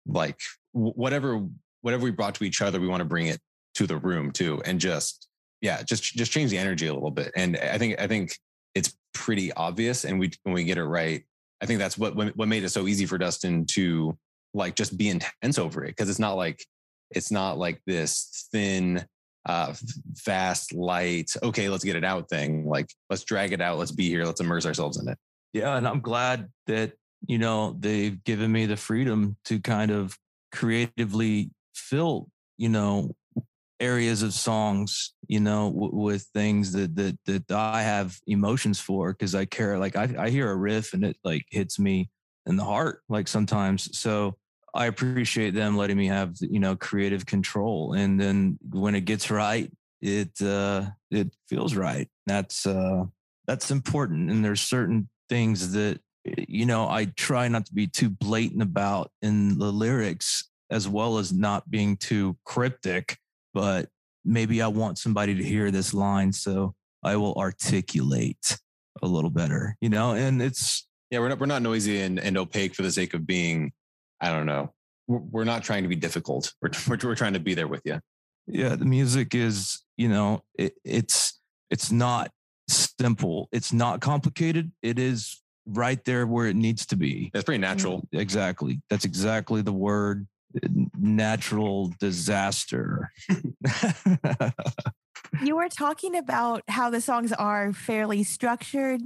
like 0.06 0.38
whatever 0.72 1.46
whatever 1.82 2.04
we 2.04 2.10
brought 2.10 2.34
to 2.36 2.44
each 2.44 2.60
other, 2.60 2.80
we 2.80 2.88
want 2.88 3.00
to 3.00 3.06
bring 3.06 3.26
it 3.26 3.40
to 3.74 3.86
the 3.86 3.96
room 3.96 4.30
too, 4.32 4.60
and 4.64 4.80
just 4.80 5.28
yeah, 5.60 5.82
just 5.82 6.02
just 6.02 6.32
change 6.32 6.50
the 6.50 6.58
energy 6.58 6.86
a 6.86 6.94
little 6.94 7.10
bit. 7.10 7.32
And 7.36 7.56
I 7.56 7.78
think 7.78 8.00
I 8.00 8.06
think 8.06 8.36
it's 8.74 8.94
pretty 9.14 9.52
obvious, 9.52 10.04
and 10.04 10.18
we 10.18 10.30
when 10.42 10.54
we 10.54 10.64
get 10.64 10.78
it 10.78 10.84
right, 10.84 11.24
I 11.62 11.66
think 11.66 11.78
that's 11.78 11.98
what 11.98 12.14
what 12.14 12.48
made 12.48 12.64
it 12.64 12.70
so 12.70 12.86
easy 12.86 13.06
for 13.06 13.18
Dustin 13.18 13.66
to 13.66 14.16
like 14.54 14.74
just 14.74 14.96
be 14.96 15.08
intense 15.08 15.58
over 15.58 15.84
it 15.84 15.88
because 15.88 16.08
it's 16.08 16.18
not 16.18 16.34
like 16.34 16.64
it's 17.10 17.30
not 17.30 17.58
like 17.58 17.80
this 17.86 18.48
thin 18.52 19.04
uh 19.46 19.72
fast 20.16 20.72
light 20.74 21.30
okay 21.42 21.68
let's 21.68 21.84
get 21.84 21.96
it 21.96 22.04
out 22.04 22.28
thing. 22.28 22.66
Like 22.66 22.88
let's 23.08 23.24
drag 23.24 23.52
it 23.52 23.60
out. 23.60 23.78
Let's 23.78 23.92
be 23.92 24.08
here. 24.08 24.24
Let's 24.24 24.40
immerse 24.40 24.66
ourselves 24.66 24.98
in 25.00 25.08
it. 25.08 25.18
Yeah 25.52 25.76
and 25.76 25.86
i'm 25.86 26.00
glad 26.00 26.48
that 26.66 26.92
you 27.26 27.38
know 27.38 27.76
they've 27.78 28.22
given 28.24 28.50
me 28.50 28.66
the 28.66 28.76
freedom 28.76 29.36
to 29.44 29.60
kind 29.60 29.90
of 29.90 30.16
creatively 30.52 31.50
fill 31.74 32.28
you 32.56 32.68
know 32.68 33.14
areas 33.80 34.22
of 34.22 34.32
songs 34.34 35.14
you 35.26 35.40
know 35.40 35.70
w- 35.70 35.94
with 35.94 36.22
things 36.34 36.72
that 36.72 36.94
that 36.96 37.18
that 37.26 37.50
i 37.50 37.82
have 37.82 38.18
emotions 38.26 38.78
for 38.78 39.12
because 39.12 39.34
i 39.34 39.44
care 39.44 39.78
like 39.78 39.96
I, 39.96 40.08
I 40.18 40.30
hear 40.30 40.50
a 40.50 40.56
riff 40.56 40.92
and 40.92 41.04
it 41.04 41.16
like 41.24 41.46
hits 41.50 41.78
me 41.78 42.10
in 42.46 42.56
the 42.56 42.64
heart 42.64 43.02
like 43.08 43.28
sometimes 43.28 43.98
so 43.98 44.36
I 44.74 44.86
appreciate 44.86 45.54
them 45.54 45.76
letting 45.76 45.96
me 45.96 46.06
have 46.06 46.36
you 46.40 46.60
know 46.60 46.76
creative 46.76 47.26
control, 47.26 47.94
and 47.94 48.20
then 48.20 48.58
when 48.70 48.94
it 48.94 49.02
gets 49.02 49.30
right, 49.30 49.70
it 50.00 50.40
uh, 50.40 50.86
it 51.10 51.34
feels 51.48 51.74
right. 51.74 52.08
That's 52.26 52.66
uh, 52.66 53.04
that's 53.46 53.70
important, 53.70 54.30
and 54.30 54.44
there's 54.44 54.60
certain 54.60 55.08
things 55.28 55.72
that 55.72 56.00
you 56.24 56.66
know 56.66 56.88
I 56.88 57.06
try 57.06 57.48
not 57.48 57.66
to 57.66 57.74
be 57.74 57.86
too 57.86 58.10
blatant 58.10 58.62
about 58.62 59.10
in 59.22 59.58
the 59.58 59.72
lyrics, 59.72 60.48
as 60.70 60.88
well 60.88 61.18
as 61.18 61.32
not 61.32 61.70
being 61.70 61.96
too 61.96 62.36
cryptic. 62.44 63.18
But 63.52 63.88
maybe 64.24 64.62
I 64.62 64.68
want 64.68 64.98
somebody 64.98 65.34
to 65.34 65.42
hear 65.42 65.70
this 65.70 65.92
line, 65.94 66.32
so 66.32 66.74
I 67.02 67.16
will 67.16 67.34
articulate 67.34 68.58
a 69.02 69.06
little 69.06 69.30
better, 69.30 69.76
you 69.80 69.88
know. 69.88 70.12
And 70.12 70.42
it's 70.42 70.86
yeah, 71.10 71.18
we're 71.18 71.28
not 71.28 71.40
we're 71.40 71.46
not 71.46 71.62
noisy 71.62 72.00
and, 72.02 72.18
and 72.18 72.36
opaque 72.38 72.74
for 72.74 72.82
the 72.82 72.92
sake 72.92 73.14
of 73.14 73.26
being 73.26 73.72
I 74.20 74.30
don't 74.30 74.46
know. 74.46 74.72
We're 75.08 75.44
not 75.44 75.64
trying 75.64 75.82
to 75.82 75.88
be 75.88 75.96
difficult. 75.96 76.54
We're, 76.62 76.70
we're, 76.88 76.98
we're 77.02 77.14
trying 77.14 77.32
to 77.32 77.40
be 77.40 77.54
there 77.54 77.68
with 77.68 77.82
you. 77.84 78.00
Yeah, 78.46 78.76
the 78.76 78.84
music 78.84 79.34
is, 79.34 79.80
you 79.96 80.08
know, 80.08 80.42
it, 80.56 80.74
it's 80.84 81.40
it's 81.70 81.90
not 81.90 82.30
simple. 82.68 83.48
It's 83.52 83.72
not 83.72 84.00
complicated. 84.00 84.72
It 84.82 84.98
is 84.98 85.40
right 85.66 86.02
there 86.04 86.26
where 86.26 86.46
it 86.46 86.56
needs 86.56 86.86
to 86.86 86.96
be. 86.96 87.30
It's 87.34 87.44
pretty 87.44 87.60
natural. 87.60 88.08
Mm, 88.14 88.20
exactly. 88.20 88.80
That's 88.90 89.04
exactly 89.04 89.62
the 89.62 89.72
word. 89.72 90.26
Natural 90.98 91.92
disaster. 91.98 93.12
you 95.42 95.56
were 95.56 95.68
talking 95.68 96.16
about 96.16 96.62
how 96.68 96.90
the 96.90 97.00
songs 97.00 97.32
are 97.32 97.72
fairly 97.72 98.22
structured. 98.22 99.02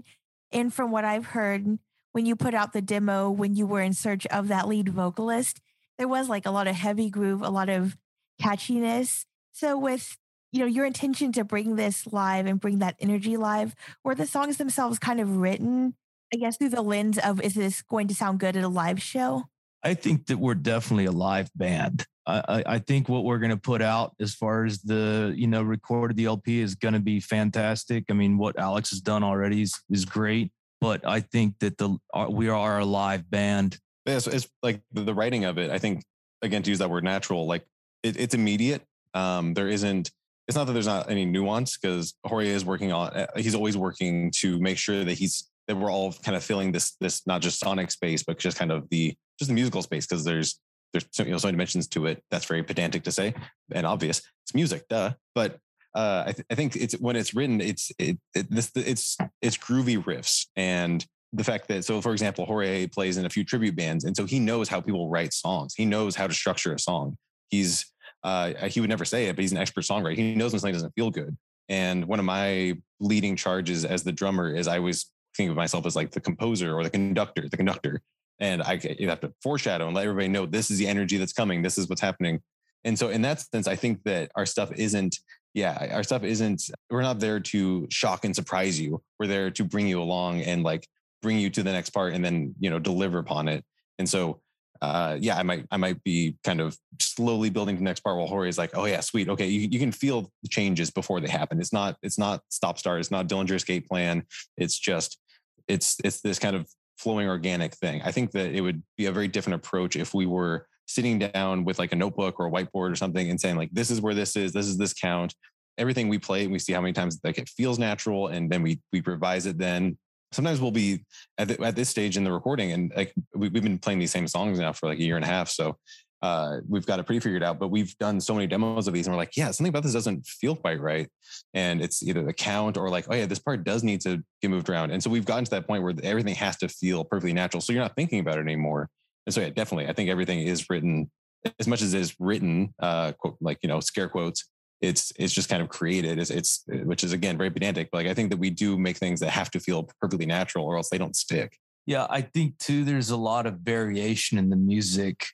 And 0.52 0.72
from 0.72 0.90
what 0.90 1.04
I've 1.04 1.26
heard, 1.26 1.78
when 2.14 2.26
you 2.26 2.36
put 2.36 2.54
out 2.54 2.72
the 2.72 2.80
demo 2.80 3.28
when 3.28 3.56
you 3.56 3.66
were 3.66 3.80
in 3.80 3.92
search 3.92 4.24
of 4.26 4.48
that 4.48 4.68
lead 4.68 4.88
vocalist 4.88 5.60
there 5.98 6.08
was 6.08 6.28
like 6.28 6.46
a 6.46 6.50
lot 6.50 6.68
of 6.68 6.74
heavy 6.74 7.10
groove 7.10 7.42
a 7.42 7.50
lot 7.50 7.68
of 7.68 7.96
catchiness 8.40 9.26
so 9.52 9.76
with 9.76 10.16
you 10.52 10.60
know 10.60 10.66
your 10.66 10.86
intention 10.86 11.32
to 11.32 11.44
bring 11.44 11.74
this 11.74 12.06
live 12.06 12.46
and 12.46 12.60
bring 12.60 12.78
that 12.78 12.94
energy 13.00 13.36
live 13.36 13.74
were 14.04 14.14
the 14.14 14.26
songs 14.26 14.56
themselves 14.56 14.98
kind 14.98 15.20
of 15.20 15.36
written 15.36 15.94
i 16.32 16.36
guess 16.36 16.56
through 16.56 16.68
the 16.68 16.82
lens 16.82 17.18
of 17.18 17.40
is 17.40 17.54
this 17.54 17.82
going 17.82 18.06
to 18.06 18.14
sound 18.14 18.38
good 18.38 18.56
at 18.56 18.64
a 18.64 18.68
live 18.68 19.02
show 19.02 19.44
i 19.84 19.94
think 19.94 20.26
that 20.26 20.38
we're 20.38 20.54
definitely 20.54 21.06
a 21.06 21.12
live 21.12 21.50
band 21.54 22.06
I, 22.26 22.62
I 22.64 22.78
think 22.78 23.10
what 23.10 23.24
we're 23.24 23.38
going 23.38 23.50
to 23.50 23.58
put 23.58 23.82
out 23.82 24.14
as 24.18 24.34
far 24.34 24.64
as 24.64 24.80
the 24.80 25.34
you 25.36 25.46
know 25.46 25.62
recorded 25.62 26.16
the 26.16 26.24
LP 26.24 26.60
is 26.60 26.74
going 26.74 26.94
to 26.94 27.00
be 27.00 27.20
fantastic. 27.20 28.06
I 28.08 28.14
mean, 28.14 28.38
what 28.38 28.58
Alex 28.58 28.88
has 28.92 29.02
done 29.02 29.22
already 29.22 29.60
is, 29.60 29.78
is 29.90 30.06
great 30.06 30.50
but 30.84 31.06
I 31.06 31.20
think 31.20 31.58
that 31.60 31.78
the 31.78 31.96
we 32.28 32.50
are 32.50 32.78
a 32.78 32.84
live 32.84 33.30
band. 33.30 33.78
Yeah, 34.04 34.18
so 34.18 34.30
it's 34.30 34.46
like 34.62 34.82
the, 34.92 35.14
writing 35.14 35.46
of 35.46 35.56
it. 35.56 35.70
I 35.70 35.78
think 35.78 36.04
again 36.42 36.62
to 36.62 36.68
use 36.68 36.78
that 36.80 36.90
word 36.90 37.04
natural, 37.04 37.46
like 37.46 37.64
it, 38.02 38.18
it's 38.18 38.34
immediate. 38.34 38.82
Um, 39.14 39.54
there 39.54 39.68
isn't. 39.68 40.10
It's 40.46 40.54
not 40.54 40.66
that 40.66 40.74
there's 40.74 40.86
not 40.86 41.10
any 41.10 41.24
nuance 41.24 41.78
because 41.78 42.12
Jorge 42.26 42.50
is 42.50 42.66
working 42.66 42.92
on. 42.92 43.08
Uh, 43.16 43.26
he's 43.34 43.54
always 43.54 43.78
working 43.78 44.30
to 44.40 44.60
make 44.60 44.76
sure 44.76 45.04
that 45.04 45.14
he's 45.14 45.48
that 45.68 45.76
we're 45.76 45.90
all 45.90 46.12
kind 46.12 46.36
of 46.36 46.44
filling 46.44 46.70
this 46.70 46.96
this 47.00 47.26
not 47.26 47.40
just 47.40 47.60
sonic 47.60 47.90
space, 47.90 48.22
but 48.22 48.38
just 48.38 48.58
kind 48.58 48.70
of 48.70 48.86
the 48.90 49.16
just 49.38 49.48
the 49.48 49.54
musical 49.54 49.82
space 49.82 50.06
because 50.06 50.24
there's 50.24 50.60
there's 50.92 51.06
you 51.18 51.32
know 51.32 51.38
so 51.38 51.48
many 51.48 51.54
dimensions 51.56 51.88
to 51.88 52.06
it. 52.06 52.22
That's 52.30 52.44
very 52.44 52.62
pedantic 52.62 53.02
to 53.04 53.12
say 53.12 53.34
and 53.72 53.86
obvious. 53.86 54.22
It's 54.44 54.54
music, 54.54 54.88
duh. 54.88 55.14
But 55.34 55.58
uh, 55.94 56.24
I, 56.26 56.32
th- 56.32 56.46
I, 56.50 56.54
think 56.54 56.76
it's 56.76 56.94
when 56.94 57.16
it's 57.16 57.34
written, 57.34 57.60
it's 57.60 57.92
it, 57.98 58.18
it, 58.34 58.50
this 58.50 58.70
it's 58.74 59.16
it's 59.40 59.56
groovy 59.56 60.02
riffs 60.02 60.46
and 60.56 61.04
the 61.32 61.44
fact 61.44 61.68
that 61.68 61.84
so 61.84 62.00
for 62.00 62.12
example, 62.12 62.46
Jorge 62.46 62.86
plays 62.86 63.16
in 63.16 63.26
a 63.26 63.30
few 63.30 63.44
tribute 63.44 63.76
bands, 63.76 64.04
and 64.04 64.16
so 64.16 64.24
he 64.24 64.38
knows 64.38 64.68
how 64.68 64.80
people 64.80 65.08
write 65.08 65.32
songs. 65.32 65.74
He 65.74 65.84
knows 65.84 66.14
how 66.14 66.26
to 66.26 66.34
structure 66.34 66.72
a 66.72 66.78
song. 66.78 67.16
He's 67.48 67.86
uh, 68.22 68.68
he 68.68 68.80
would 68.80 68.90
never 68.90 69.04
say 69.04 69.26
it, 69.26 69.36
but 69.36 69.42
he's 69.42 69.52
an 69.52 69.58
expert 69.58 69.84
songwriter. 69.84 70.16
He 70.16 70.34
knows 70.34 70.52
when 70.52 70.60
something 70.60 70.74
doesn't 70.74 70.94
feel 70.94 71.10
good. 71.10 71.36
And 71.68 72.06
one 72.06 72.18
of 72.18 72.24
my 72.24 72.74
leading 73.00 73.36
charges 73.36 73.84
as 73.84 74.02
the 74.02 74.12
drummer 74.12 74.54
is 74.54 74.68
I 74.68 74.78
always 74.78 75.10
think 75.36 75.50
of 75.50 75.56
myself 75.56 75.86
as 75.86 75.96
like 75.96 76.10
the 76.10 76.20
composer 76.20 76.74
or 76.74 76.82
the 76.82 76.90
conductor, 76.90 77.48
the 77.48 77.56
conductor. 77.56 78.00
And 78.40 78.62
I 78.62 78.80
you 78.98 79.08
have 79.08 79.20
to 79.20 79.32
foreshadow 79.42 79.86
and 79.86 79.94
let 79.94 80.04
everybody 80.04 80.28
know 80.28 80.46
this 80.46 80.70
is 80.70 80.78
the 80.78 80.88
energy 80.88 81.16
that's 81.16 81.32
coming. 81.32 81.62
This 81.62 81.78
is 81.78 81.88
what's 81.88 82.00
happening. 82.00 82.40
And 82.84 82.98
so 82.98 83.08
in 83.08 83.22
that 83.22 83.40
sense, 83.40 83.66
I 83.66 83.76
think 83.76 84.02
that 84.04 84.30
our 84.34 84.44
stuff 84.44 84.72
isn't 84.72 85.16
yeah, 85.54 85.88
our 85.92 86.02
stuff 86.02 86.24
isn't, 86.24 86.68
we're 86.90 87.02
not 87.02 87.20
there 87.20 87.38
to 87.38 87.86
shock 87.88 88.24
and 88.24 88.34
surprise 88.34 88.78
you. 88.78 89.00
We're 89.18 89.28
there 89.28 89.50
to 89.52 89.64
bring 89.64 89.86
you 89.86 90.02
along 90.02 90.42
and 90.42 90.64
like 90.64 90.86
bring 91.22 91.38
you 91.38 91.48
to 91.50 91.62
the 91.62 91.70
next 91.70 91.90
part 91.90 92.12
and 92.12 92.24
then, 92.24 92.56
you 92.58 92.70
know, 92.70 92.80
deliver 92.80 93.18
upon 93.18 93.46
it. 93.46 93.64
And 94.00 94.08
so, 94.08 94.40
uh, 94.82 95.16
yeah, 95.20 95.38
I 95.38 95.44
might, 95.44 95.64
I 95.70 95.76
might 95.76 96.02
be 96.02 96.36
kind 96.42 96.60
of 96.60 96.76
slowly 97.00 97.50
building 97.50 97.76
to 97.76 97.78
the 97.78 97.84
next 97.84 98.00
part 98.00 98.16
while 98.18 98.26
Jorge 98.26 98.48
is 98.48 98.58
like, 98.58 98.76
oh 98.76 98.84
yeah, 98.84 98.98
sweet. 98.98 99.28
Okay. 99.28 99.46
You, 99.46 99.68
you 99.70 99.78
can 99.78 99.92
feel 99.92 100.32
the 100.42 100.48
changes 100.48 100.90
before 100.90 101.20
they 101.20 101.28
happen. 101.28 101.60
It's 101.60 101.72
not, 101.72 101.96
it's 102.02 102.18
not 102.18 102.42
stop 102.48 102.76
start. 102.76 102.98
It's 102.98 103.12
not 103.12 103.28
Dillinger 103.28 103.54
escape 103.54 103.88
plan. 103.88 104.24
It's 104.56 104.76
just, 104.76 105.20
it's, 105.68 105.98
it's 106.02 106.20
this 106.20 106.40
kind 106.40 106.56
of 106.56 106.68
flowing 106.98 107.28
organic 107.28 107.74
thing. 107.74 108.02
I 108.02 108.12
think 108.12 108.32
that 108.32 108.52
it 108.52 108.60
would 108.60 108.82
be 108.96 109.06
a 109.06 109.12
very 109.12 109.28
different 109.28 109.56
approach 109.56 109.96
if 109.96 110.14
we 110.14 110.26
were 110.26 110.66
sitting 110.86 111.18
down 111.18 111.64
with 111.64 111.78
like 111.78 111.92
a 111.92 111.96
notebook 111.96 112.38
or 112.38 112.46
a 112.46 112.50
whiteboard 112.50 112.92
or 112.92 112.96
something 112.96 113.30
and 113.30 113.40
saying 113.40 113.56
like 113.56 113.70
this 113.72 113.90
is 113.90 114.00
where 114.00 114.14
this 114.14 114.36
is. 114.36 114.52
This 114.52 114.66
is 114.66 114.76
this 114.76 114.92
count. 114.92 115.34
Everything 115.78 116.08
we 116.08 116.18
play 116.18 116.46
we 116.46 116.58
see 116.58 116.72
how 116.72 116.80
many 116.80 116.92
times 116.92 117.18
like 117.24 117.38
it 117.38 117.48
feels 117.48 117.78
natural 117.78 118.28
and 118.28 118.50
then 118.50 118.62
we 118.62 118.80
we 118.92 119.00
revise 119.00 119.46
it 119.46 119.58
then. 119.58 119.98
Sometimes 120.32 120.60
we'll 120.60 120.72
be 120.72 121.04
at, 121.38 121.46
the, 121.46 121.62
at 121.62 121.76
this 121.76 121.88
stage 121.88 122.16
in 122.16 122.24
the 122.24 122.32
recording 122.32 122.72
and 122.72 122.92
like 122.96 123.14
we, 123.36 123.46
have 123.46 123.52
been 123.52 123.78
playing 123.78 124.00
these 124.00 124.10
same 124.10 124.26
songs 124.26 124.58
now 124.58 124.72
for 124.72 124.88
like 124.88 124.98
a 124.98 125.02
year 125.02 125.16
and 125.16 125.24
a 125.24 125.28
half 125.28 125.48
so 125.48 125.76
uh, 126.24 126.60
we've 126.68 126.86
got 126.86 126.98
it 126.98 127.04
pretty 127.04 127.20
figured 127.20 127.42
out 127.42 127.58
but 127.58 127.68
we've 127.68 127.96
done 127.98 128.20
so 128.20 128.34
many 128.34 128.46
demos 128.46 128.88
of 128.88 128.94
these 128.94 129.06
and 129.06 129.14
we're 129.14 129.20
like 129.20 129.36
yeah 129.36 129.50
something 129.50 129.68
about 129.68 129.82
this 129.82 129.92
doesn't 129.92 130.26
feel 130.26 130.56
quite 130.56 130.80
right 130.80 131.08
and 131.52 131.82
it's 131.82 132.02
either 132.02 132.24
the 132.24 132.32
count 132.32 132.76
or 132.76 132.88
like 132.88 133.06
oh 133.10 133.14
yeah 133.14 133.26
this 133.26 133.38
part 133.38 133.64
does 133.64 133.82
need 133.82 134.00
to 134.00 134.22
get 134.40 134.50
moved 134.50 134.68
around 134.70 134.90
and 134.90 135.02
so 135.02 135.10
we've 135.10 135.26
gotten 135.26 135.44
to 135.44 135.50
that 135.50 135.66
point 135.66 135.82
where 135.82 135.94
everything 136.02 136.34
has 136.34 136.56
to 136.56 136.68
feel 136.68 137.04
perfectly 137.04 137.32
natural 137.32 137.60
so 137.60 137.72
you're 137.72 137.82
not 137.82 137.96
thinking 137.96 138.20
about 138.20 138.38
it 138.38 138.42
anymore 138.42 138.88
and 139.26 139.34
so 139.34 139.40
yeah, 139.40 139.50
definitely, 139.50 139.88
I 139.88 139.92
think 139.92 140.10
everything 140.10 140.40
is 140.40 140.68
written 140.68 141.10
as 141.58 141.66
much 141.66 141.82
as 141.82 141.94
it 141.94 142.00
is 142.00 142.14
written, 142.18 142.74
uh, 142.78 143.12
quote, 143.12 143.36
like 143.40 143.58
you 143.62 143.68
know, 143.68 143.80
scare 143.80 144.08
quotes. 144.08 144.48
It's 144.80 145.12
it's 145.18 145.32
just 145.32 145.48
kind 145.48 145.62
of 145.62 145.68
created. 145.68 146.18
It's, 146.18 146.30
it's 146.30 146.64
which 146.66 147.04
is 147.04 147.12
again 147.12 147.38
very 147.38 147.50
pedantic. 147.50 147.88
But 147.90 147.98
like 147.98 148.06
I 148.08 148.14
think 148.14 148.30
that 148.30 148.38
we 148.38 148.50
do 148.50 148.78
make 148.78 148.98
things 148.98 149.20
that 149.20 149.30
have 149.30 149.50
to 149.52 149.60
feel 149.60 149.88
perfectly 150.00 150.26
natural, 150.26 150.64
or 150.64 150.76
else 150.76 150.90
they 150.90 150.98
don't 150.98 151.16
stick. 151.16 151.58
Yeah, 151.86 152.06
I 152.08 152.22
think 152.22 152.58
too. 152.58 152.84
There's 152.84 153.10
a 153.10 153.16
lot 153.16 153.46
of 153.46 153.60
variation 153.60 154.38
in 154.38 154.50
the 154.50 154.56
music. 154.56 155.26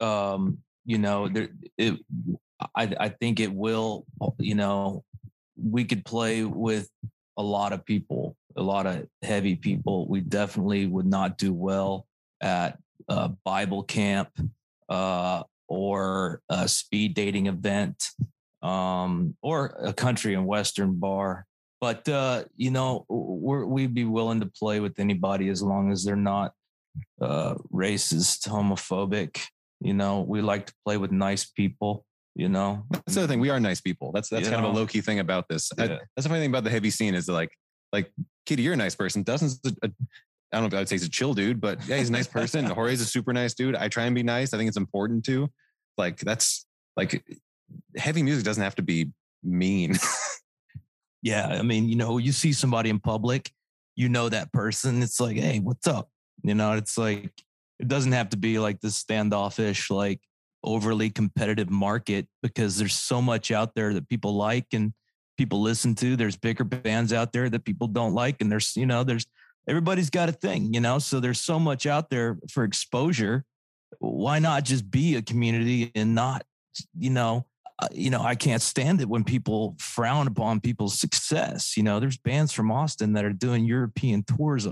Um, 0.00 0.58
you 0.84 0.98
know, 0.98 1.28
there. 1.28 1.48
It, 1.76 2.00
I 2.74 2.92
I 2.98 3.08
think 3.08 3.40
it 3.40 3.52
will. 3.52 4.06
You 4.38 4.54
know, 4.54 5.04
we 5.56 5.84
could 5.84 6.04
play 6.04 6.44
with 6.44 6.88
a 7.36 7.42
lot 7.42 7.72
of 7.72 7.84
people, 7.84 8.36
a 8.56 8.62
lot 8.62 8.86
of 8.86 9.06
heavy 9.22 9.56
people. 9.56 10.08
We 10.08 10.20
definitely 10.20 10.86
would 10.86 11.06
not 11.06 11.38
do 11.38 11.52
well 11.52 12.06
at 12.40 12.78
a 13.08 13.28
Bible 13.44 13.82
camp 13.82 14.30
uh, 14.88 15.42
or 15.68 16.42
a 16.48 16.68
speed 16.68 17.14
dating 17.14 17.46
event 17.46 18.10
um, 18.62 19.36
or 19.42 19.76
a 19.78 19.92
country 19.92 20.34
and 20.34 20.46
western 20.46 20.94
bar. 20.94 21.46
But 21.80 22.08
uh, 22.08 22.44
you 22.56 22.70
know, 22.70 23.06
we 23.08 23.82
would 23.82 23.94
be 23.94 24.04
willing 24.04 24.40
to 24.40 24.46
play 24.46 24.80
with 24.80 24.98
anybody 24.98 25.48
as 25.48 25.62
long 25.62 25.92
as 25.92 26.04
they're 26.04 26.16
not 26.16 26.52
uh, 27.20 27.54
racist, 27.72 28.48
homophobic. 28.48 29.40
You 29.80 29.94
know, 29.94 30.20
we 30.20 30.40
like 30.40 30.66
to 30.66 30.74
play 30.84 30.96
with 30.96 31.12
nice 31.12 31.44
people. 31.44 32.04
You 32.34 32.48
know, 32.48 32.84
that's 32.90 33.14
the 33.14 33.22
other 33.22 33.28
thing. 33.28 33.40
We 33.40 33.50
are 33.50 33.58
nice 33.58 33.80
people. 33.80 34.12
That's 34.12 34.28
that's 34.28 34.44
you 34.44 34.50
kind 34.50 34.62
know? 34.62 34.68
of 34.68 34.74
a 34.74 34.78
low 34.78 34.86
key 34.86 35.00
thing 35.00 35.18
about 35.18 35.48
this. 35.48 35.70
Yeah. 35.76 35.84
I, 35.84 35.88
that's 35.88 36.22
the 36.22 36.28
funny 36.28 36.40
thing 36.40 36.50
about 36.50 36.64
the 36.64 36.70
heavy 36.70 36.90
scene 36.90 37.14
is 37.14 37.28
like, 37.28 37.50
like 37.92 38.12
Kitty, 38.46 38.62
you're 38.62 38.74
a 38.74 38.76
nice 38.76 38.94
person. 38.94 39.22
Dustin's 39.22 39.60
a, 39.64 39.72
a 39.82 39.90
I 40.52 40.56
don't 40.56 40.62
know 40.62 40.66
if 40.66 40.74
I 40.74 40.78
would 40.78 40.88
say 40.88 40.94
he's 40.94 41.04
a 41.04 41.10
chill 41.10 41.34
dude, 41.34 41.60
but 41.60 41.86
yeah, 41.86 41.96
he's 41.96 42.08
a 42.08 42.12
nice 42.12 42.28
person. 42.28 42.64
Jorge's 42.70 43.00
a 43.00 43.06
super 43.06 43.32
nice 43.32 43.54
dude. 43.54 43.74
I 43.74 43.88
try 43.88 44.04
and 44.04 44.14
be 44.14 44.22
nice. 44.22 44.54
I 44.54 44.56
think 44.56 44.68
it's 44.68 44.76
important 44.76 45.24
to. 45.26 45.50
Like 45.96 46.18
that's 46.20 46.64
like 46.96 47.24
heavy 47.96 48.22
music 48.22 48.44
doesn't 48.44 48.62
have 48.62 48.76
to 48.76 48.82
be 48.82 49.10
mean. 49.42 49.96
Yeah, 51.22 51.46
I 51.46 51.62
mean, 51.62 51.88
you 51.88 51.96
know, 51.96 52.18
you 52.18 52.32
see 52.32 52.52
somebody 52.52 52.90
in 52.90 53.00
public, 53.00 53.50
you 53.96 54.08
know 54.08 54.28
that 54.28 54.52
person. 54.52 55.02
It's 55.02 55.20
like, 55.20 55.36
hey, 55.36 55.58
what's 55.58 55.86
up? 55.86 56.10
You 56.42 56.54
know, 56.54 56.72
it's 56.74 56.96
like 56.96 57.32
it 57.78 57.88
doesn't 57.88 58.12
have 58.12 58.30
to 58.30 58.36
be 58.36 58.58
like 58.58 58.80
this 58.80 58.96
standoffish, 58.96 59.90
like 59.90 60.20
overly 60.64 61.10
competitive 61.10 61.70
market 61.70 62.26
because 62.42 62.76
there's 62.76 62.94
so 62.94 63.22
much 63.22 63.50
out 63.50 63.74
there 63.74 63.94
that 63.94 64.08
people 64.08 64.34
like 64.34 64.66
and 64.72 64.92
people 65.36 65.62
listen 65.62 65.94
to. 65.94 66.16
There's 66.16 66.36
bigger 66.36 66.64
bands 66.64 67.12
out 67.12 67.32
there 67.32 67.48
that 67.48 67.64
people 67.64 67.86
don't 67.86 68.14
like, 68.14 68.40
and 68.40 68.50
there's 68.50 68.76
you 68.76 68.86
know, 68.86 69.04
there's 69.04 69.26
everybody's 69.68 70.10
got 70.10 70.28
a 70.28 70.32
thing, 70.32 70.74
you 70.74 70.80
know. 70.80 70.98
So 70.98 71.20
there's 71.20 71.40
so 71.40 71.58
much 71.58 71.86
out 71.86 72.10
there 72.10 72.38
for 72.50 72.64
exposure. 72.64 73.44
Why 74.00 74.38
not 74.38 74.64
just 74.64 74.90
be 74.90 75.16
a 75.16 75.22
community 75.22 75.90
and 75.94 76.14
not, 76.14 76.44
you 76.98 77.10
know, 77.10 77.46
uh, 77.80 77.88
you 77.92 78.10
know, 78.10 78.20
I 78.20 78.34
can't 78.34 78.60
stand 78.60 79.00
it 79.00 79.08
when 79.08 79.24
people 79.24 79.76
frown 79.78 80.26
upon 80.26 80.60
people's 80.60 80.98
success. 80.98 81.76
You 81.76 81.84
know, 81.84 82.00
there's 82.00 82.16
bands 82.16 82.52
from 82.52 82.72
Austin 82.72 83.12
that 83.12 83.24
are 83.24 83.32
doing 83.32 83.64
European 83.64 84.24
tours 84.24 84.66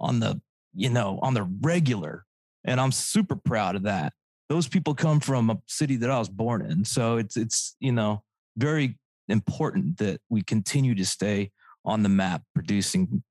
on 0.00 0.20
the, 0.20 0.40
you 0.72 0.88
know, 0.88 1.18
on 1.20 1.34
the 1.34 1.42
regular. 1.60 2.24
And 2.64 2.80
I'm 2.80 2.92
super 2.92 3.36
proud 3.36 3.76
of 3.76 3.82
that. 3.84 4.12
Those 4.48 4.68
people 4.68 4.94
come 4.94 5.20
from 5.20 5.50
a 5.50 5.58
city 5.66 5.96
that 5.96 6.10
I 6.10 6.18
was 6.18 6.28
born 6.28 6.62
in. 6.62 6.84
So 6.84 7.16
it's, 7.16 7.36
it's, 7.36 7.76
you 7.80 7.92
know, 7.92 8.22
very 8.56 8.98
important 9.28 9.98
that 9.98 10.20
we 10.28 10.42
continue 10.42 10.94
to 10.94 11.04
stay 11.04 11.50
on 11.84 12.02
the 12.02 12.08
map 12.08 12.42
producing 12.54 13.22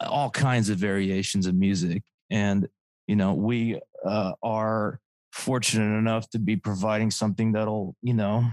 all 0.00 0.30
kinds 0.30 0.68
of 0.68 0.78
variations 0.78 1.46
of 1.46 1.54
music. 1.54 2.02
And, 2.30 2.68
you 3.06 3.16
know, 3.16 3.34
we 3.34 3.80
uh, 4.04 4.32
are 4.42 5.00
fortunate 5.32 5.96
enough 5.98 6.28
to 6.30 6.38
be 6.38 6.56
providing 6.56 7.10
something 7.10 7.52
that'll, 7.52 7.96
you 8.02 8.14
know, 8.14 8.44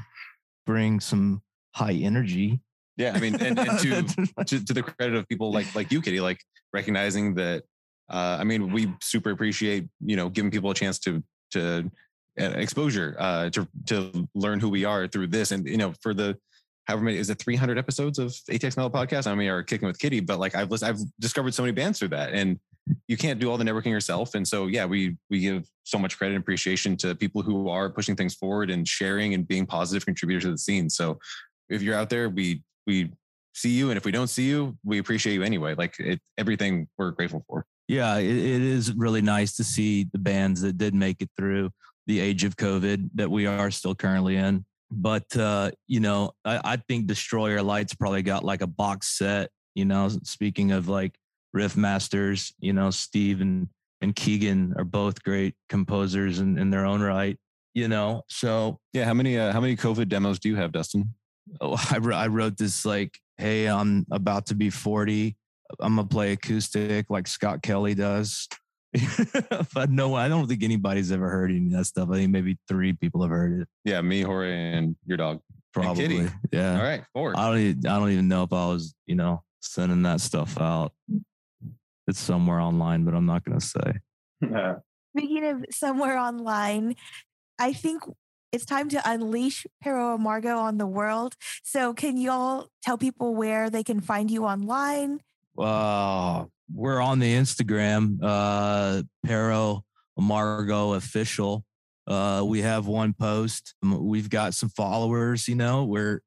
bring 0.65 0.99
some 0.99 1.41
high 1.75 1.93
energy. 1.93 2.61
Yeah, 2.97 3.13
I 3.15 3.19
mean, 3.19 3.35
and, 3.35 3.57
and 3.57 3.79
to, 3.79 4.03
to, 4.45 4.65
to 4.65 4.73
the 4.73 4.83
credit 4.83 5.15
of 5.15 5.27
people 5.27 5.51
like 5.51 5.73
like 5.75 5.91
you, 5.91 6.01
Kitty, 6.01 6.19
like 6.19 6.39
recognizing 6.73 7.35
that. 7.35 7.63
Uh, 8.11 8.37
I 8.39 8.43
mean, 8.43 8.71
we 8.71 8.93
super 9.01 9.31
appreciate 9.31 9.87
you 10.05 10.15
know 10.15 10.29
giving 10.29 10.51
people 10.51 10.69
a 10.69 10.75
chance 10.75 10.99
to 10.99 11.23
to 11.51 11.89
uh, 12.39 12.45
exposure 12.55 13.15
uh, 13.19 13.49
to 13.51 13.67
to 13.87 14.27
learn 14.35 14.59
who 14.59 14.69
we 14.69 14.85
are 14.85 15.07
through 15.07 15.27
this, 15.27 15.51
and 15.51 15.67
you 15.67 15.77
know, 15.77 15.93
for 16.01 16.13
the 16.13 16.37
however 16.85 17.03
many 17.03 17.17
is 17.17 17.29
it 17.29 17.39
300 17.39 17.77
episodes 17.77 18.19
of 18.19 18.29
ATX 18.49 18.77
Metal 18.77 18.89
podcast. 18.89 19.27
I 19.27 19.35
mean, 19.35 19.49
are 19.49 19.63
kicking 19.63 19.87
with 19.87 19.99
Kitty, 19.99 20.19
but 20.19 20.39
like 20.39 20.55
I've 20.55 20.71
I've 20.83 20.99
discovered 21.19 21.53
so 21.53 21.63
many 21.63 21.73
bands 21.73 21.99
through 21.99 22.09
that, 22.09 22.33
and 22.33 22.59
you 23.07 23.17
can't 23.17 23.39
do 23.39 23.49
all 23.49 23.57
the 23.57 23.63
networking 23.63 23.91
yourself. 23.91 24.35
And 24.35 24.47
so, 24.47 24.67
yeah, 24.67 24.85
we 24.85 25.17
we 25.29 25.39
give 25.39 25.67
so 25.83 25.97
much 25.97 26.17
credit 26.17 26.35
and 26.35 26.41
appreciation 26.41 26.97
to 26.97 27.15
people 27.15 27.41
who 27.41 27.69
are 27.69 27.89
pushing 27.89 28.15
things 28.15 28.35
forward 28.35 28.69
and 28.69 28.87
sharing 28.87 29.33
and 29.33 29.47
being 29.47 29.65
positive 29.65 30.05
contributors 30.05 30.43
to 30.43 30.51
the 30.51 30.57
scene. 30.57 30.89
So, 30.89 31.19
if 31.69 31.81
you're 31.81 31.95
out 31.95 32.09
there, 32.09 32.29
we 32.29 32.63
we 32.87 33.11
see 33.53 33.71
you, 33.71 33.89
and 33.89 33.97
if 33.97 34.05
we 34.05 34.11
don't 34.11 34.27
see 34.27 34.47
you, 34.47 34.77
we 34.83 34.99
appreciate 34.99 35.33
you 35.33 35.43
anyway. 35.43 35.75
Like 35.75 35.99
it, 35.99 36.19
everything 36.37 36.87
we're 36.97 37.11
grateful 37.11 37.43
for. 37.47 37.65
Yeah, 37.91 38.19
it, 38.19 38.37
it 38.37 38.61
is 38.61 38.93
really 38.93 39.21
nice 39.21 39.57
to 39.57 39.65
see 39.65 40.07
the 40.13 40.17
bands 40.17 40.61
that 40.61 40.77
did 40.77 40.95
make 40.95 41.21
it 41.21 41.29
through 41.35 41.71
the 42.07 42.21
age 42.21 42.45
of 42.45 42.55
COVID 42.55 43.09
that 43.15 43.29
we 43.29 43.47
are 43.47 43.69
still 43.69 43.95
currently 43.95 44.37
in. 44.37 44.63
But 44.89 45.35
uh, 45.35 45.71
you 45.89 45.99
know, 45.99 46.31
I, 46.45 46.61
I 46.63 46.75
think 46.77 47.07
Destroyer 47.07 47.61
Lights 47.61 47.93
probably 47.93 48.21
got 48.21 48.45
like 48.45 48.61
a 48.61 48.67
box 48.67 49.17
set. 49.17 49.49
You 49.75 49.83
know, 49.83 50.07
speaking 50.23 50.71
of 50.71 50.87
like 50.87 51.15
riff 51.51 51.75
masters. 51.75 52.53
You 52.61 52.71
know, 52.71 52.91
Steve 52.91 53.41
and 53.41 53.67
and 53.99 54.15
Keegan 54.15 54.73
are 54.77 54.85
both 54.85 55.21
great 55.21 55.55
composers 55.67 56.39
in, 56.39 56.57
in 56.57 56.69
their 56.69 56.85
own 56.85 57.01
right. 57.01 57.37
You 57.73 57.89
know, 57.89 58.23
so 58.29 58.79
yeah. 58.93 59.03
How 59.03 59.13
many 59.13 59.37
uh, 59.37 59.51
how 59.51 59.59
many 59.59 59.75
COVID 59.75 60.07
demos 60.07 60.39
do 60.39 60.47
you 60.47 60.55
have, 60.55 60.71
Dustin? 60.71 61.13
Oh, 61.59 61.73
I, 61.91 61.99
I 62.13 62.27
wrote 62.27 62.55
this 62.55 62.85
like, 62.85 63.19
hey, 63.37 63.67
I'm 63.67 64.05
about 64.11 64.45
to 64.45 64.55
be 64.55 64.69
40. 64.69 65.35
I'm 65.79 65.95
gonna 65.95 66.07
play 66.07 66.33
acoustic 66.33 67.09
like 67.09 67.27
Scott 67.27 67.61
Kelly 67.61 67.95
does. 67.95 68.47
but 69.73 69.89
no, 69.89 70.15
I 70.15 70.27
don't 70.27 70.47
think 70.47 70.63
anybody's 70.63 71.11
ever 71.11 71.29
heard 71.29 71.49
any 71.49 71.67
of 71.67 71.71
that 71.73 71.85
stuff. 71.85 72.09
I 72.11 72.15
think 72.15 72.31
maybe 72.31 72.57
three 72.67 72.93
people 72.93 73.21
have 73.21 73.31
heard 73.31 73.61
it. 73.61 73.67
Yeah, 73.85 74.01
me, 74.01 74.21
Jorge, 74.21 74.73
and 74.73 74.95
your 75.05 75.17
dog. 75.17 75.39
Probably. 75.73 76.27
Yeah. 76.51 76.77
All 76.77 76.83
right. 76.83 77.03
Four. 77.13 77.33
I 77.37 77.49
don't. 77.49 77.59
Even, 77.59 77.87
I 77.87 77.99
don't 77.99 78.11
even 78.11 78.27
know 78.27 78.43
if 78.43 78.51
I 78.51 78.67
was, 78.67 78.93
you 79.05 79.15
know, 79.15 79.43
sending 79.61 80.01
that 80.03 80.19
stuff 80.19 80.59
out. 80.59 80.91
It's 82.07 82.19
somewhere 82.19 82.59
online, 82.59 83.05
but 83.05 83.13
I'm 83.13 83.25
not 83.25 83.45
going 83.45 83.59
to 83.59 83.65
say. 83.65 83.93
Yeah. 84.41 84.75
Speaking 85.15 85.45
of 85.45 85.65
somewhere 85.71 86.17
online, 86.17 86.95
I 87.59 87.73
think 87.73 88.03
it's 88.51 88.65
time 88.65 88.89
to 88.89 89.01
unleash 89.09 89.65
Pero 89.81 90.17
Amargo 90.17 90.57
on 90.57 90.77
the 90.77 90.87
world. 90.87 91.35
So, 91.63 91.93
can 91.93 92.17
y'all 92.17 92.67
tell 92.83 92.97
people 92.97 93.35
where 93.35 93.69
they 93.69 93.83
can 93.83 94.01
find 94.01 94.29
you 94.29 94.45
online? 94.45 95.21
Uh, 95.57 96.45
we're 96.73 97.01
on 97.01 97.19
the 97.19 97.33
Instagram, 97.33 98.17
uh, 98.21 99.03
Pero 99.25 99.83
Amargo 100.19 100.95
official. 100.95 101.65
Uh, 102.07 102.43
we 102.45 102.61
have 102.61 102.87
one 102.87 103.13
post. 103.13 103.75
We've 103.83 104.29
got 104.29 104.53
some 104.53 104.69
followers. 104.69 105.47
You 105.47 105.55
know, 105.55 105.85
we're 105.85 106.21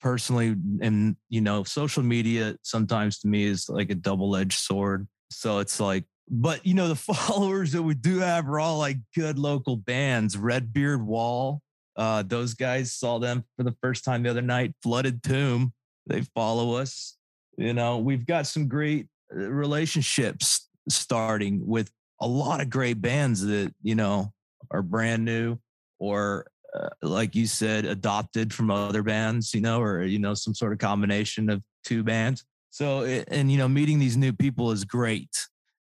personally 0.00 0.54
and 0.80 1.16
you 1.28 1.40
know 1.40 1.64
social 1.64 2.02
media 2.02 2.56
sometimes 2.62 3.18
to 3.18 3.28
me 3.28 3.44
is 3.44 3.68
like 3.68 3.90
a 3.90 3.94
double-edged 3.94 4.58
sword 4.58 5.08
so 5.30 5.58
it's 5.58 5.80
like 5.80 6.04
but 6.28 6.64
you 6.64 6.74
know 6.74 6.88
the 6.88 6.94
followers 7.14 7.72
that 7.72 7.82
we 7.82 7.94
do 7.94 8.18
have 8.18 8.48
are 8.48 8.60
all 8.60 8.78
like 8.78 8.98
good 9.14 9.38
local 9.38 9.76
bands 9.76 10.36
redbeard 10.36 11.04
wall 11.04 11.60
uh 11.96 12.22
those 12.22 12.54
guys 12.54 12.92
saw 12.92 13.18
them 13.18 13.44
for 13.56 13.64
the 13.64 13.74
first 13.82 14.04
time 14.04 14.22
the 14.22 14.30
other 14.30 14.42
night 14.42 14.72
flooded 14.82 15.22
tomb 15.22 15.72
they 16.06 16.20
follow 16.34 16.74
us 16.76 17.16
you 17.56 17.74
know 17.74 17.98
we've 17.98 18.26
got 18.26 18.46
some 18.46 18.68
great 18.68 19.06
uh, 19.34 19.50
relationships 19.50 20.68
starting 20.88 21.66
with 21.66 21.90
a 22.20 22.26
lot 22.26 22.60
of 22.60 22.70
great 22.70 23.00
bands 23.00 23.44
that 23.44 23.72
you 23.82 23.94
know 23.94 24.32
are 24.70 24.82
brand 24.82 25.24
new 25.24 25.58
or 25.98 26.46
uh, 26.74 26.88
like 27.02 27.34
you 27.34 27.46
said, 27.46 27.84
adopted 27.84 28.52
from 28.52 28.70
other 28.70 29.02
bands, 29.02 29.52
you 29.52 29.60
know, 29.60 29.80
or, 29.80 30.02
you 30.04 30.18
know, 30.18 30.32
some 30.32 30.54
sort 30.54 30.72
of 30.72 30.78
combination 30.78 31.50
of 31.50 31.62
two 31.84 32.02
bands. 32.02 32.44
So, 32.70 33.04
and, 33.04 33.52
you 33.52 33.58
know, 33.58 33.68
meeting 33.68 33.98
these 33.98 34.16
new 34.16 34.32
people 34.32 34.70
is 34.70 34.84
great. 34.84 35.28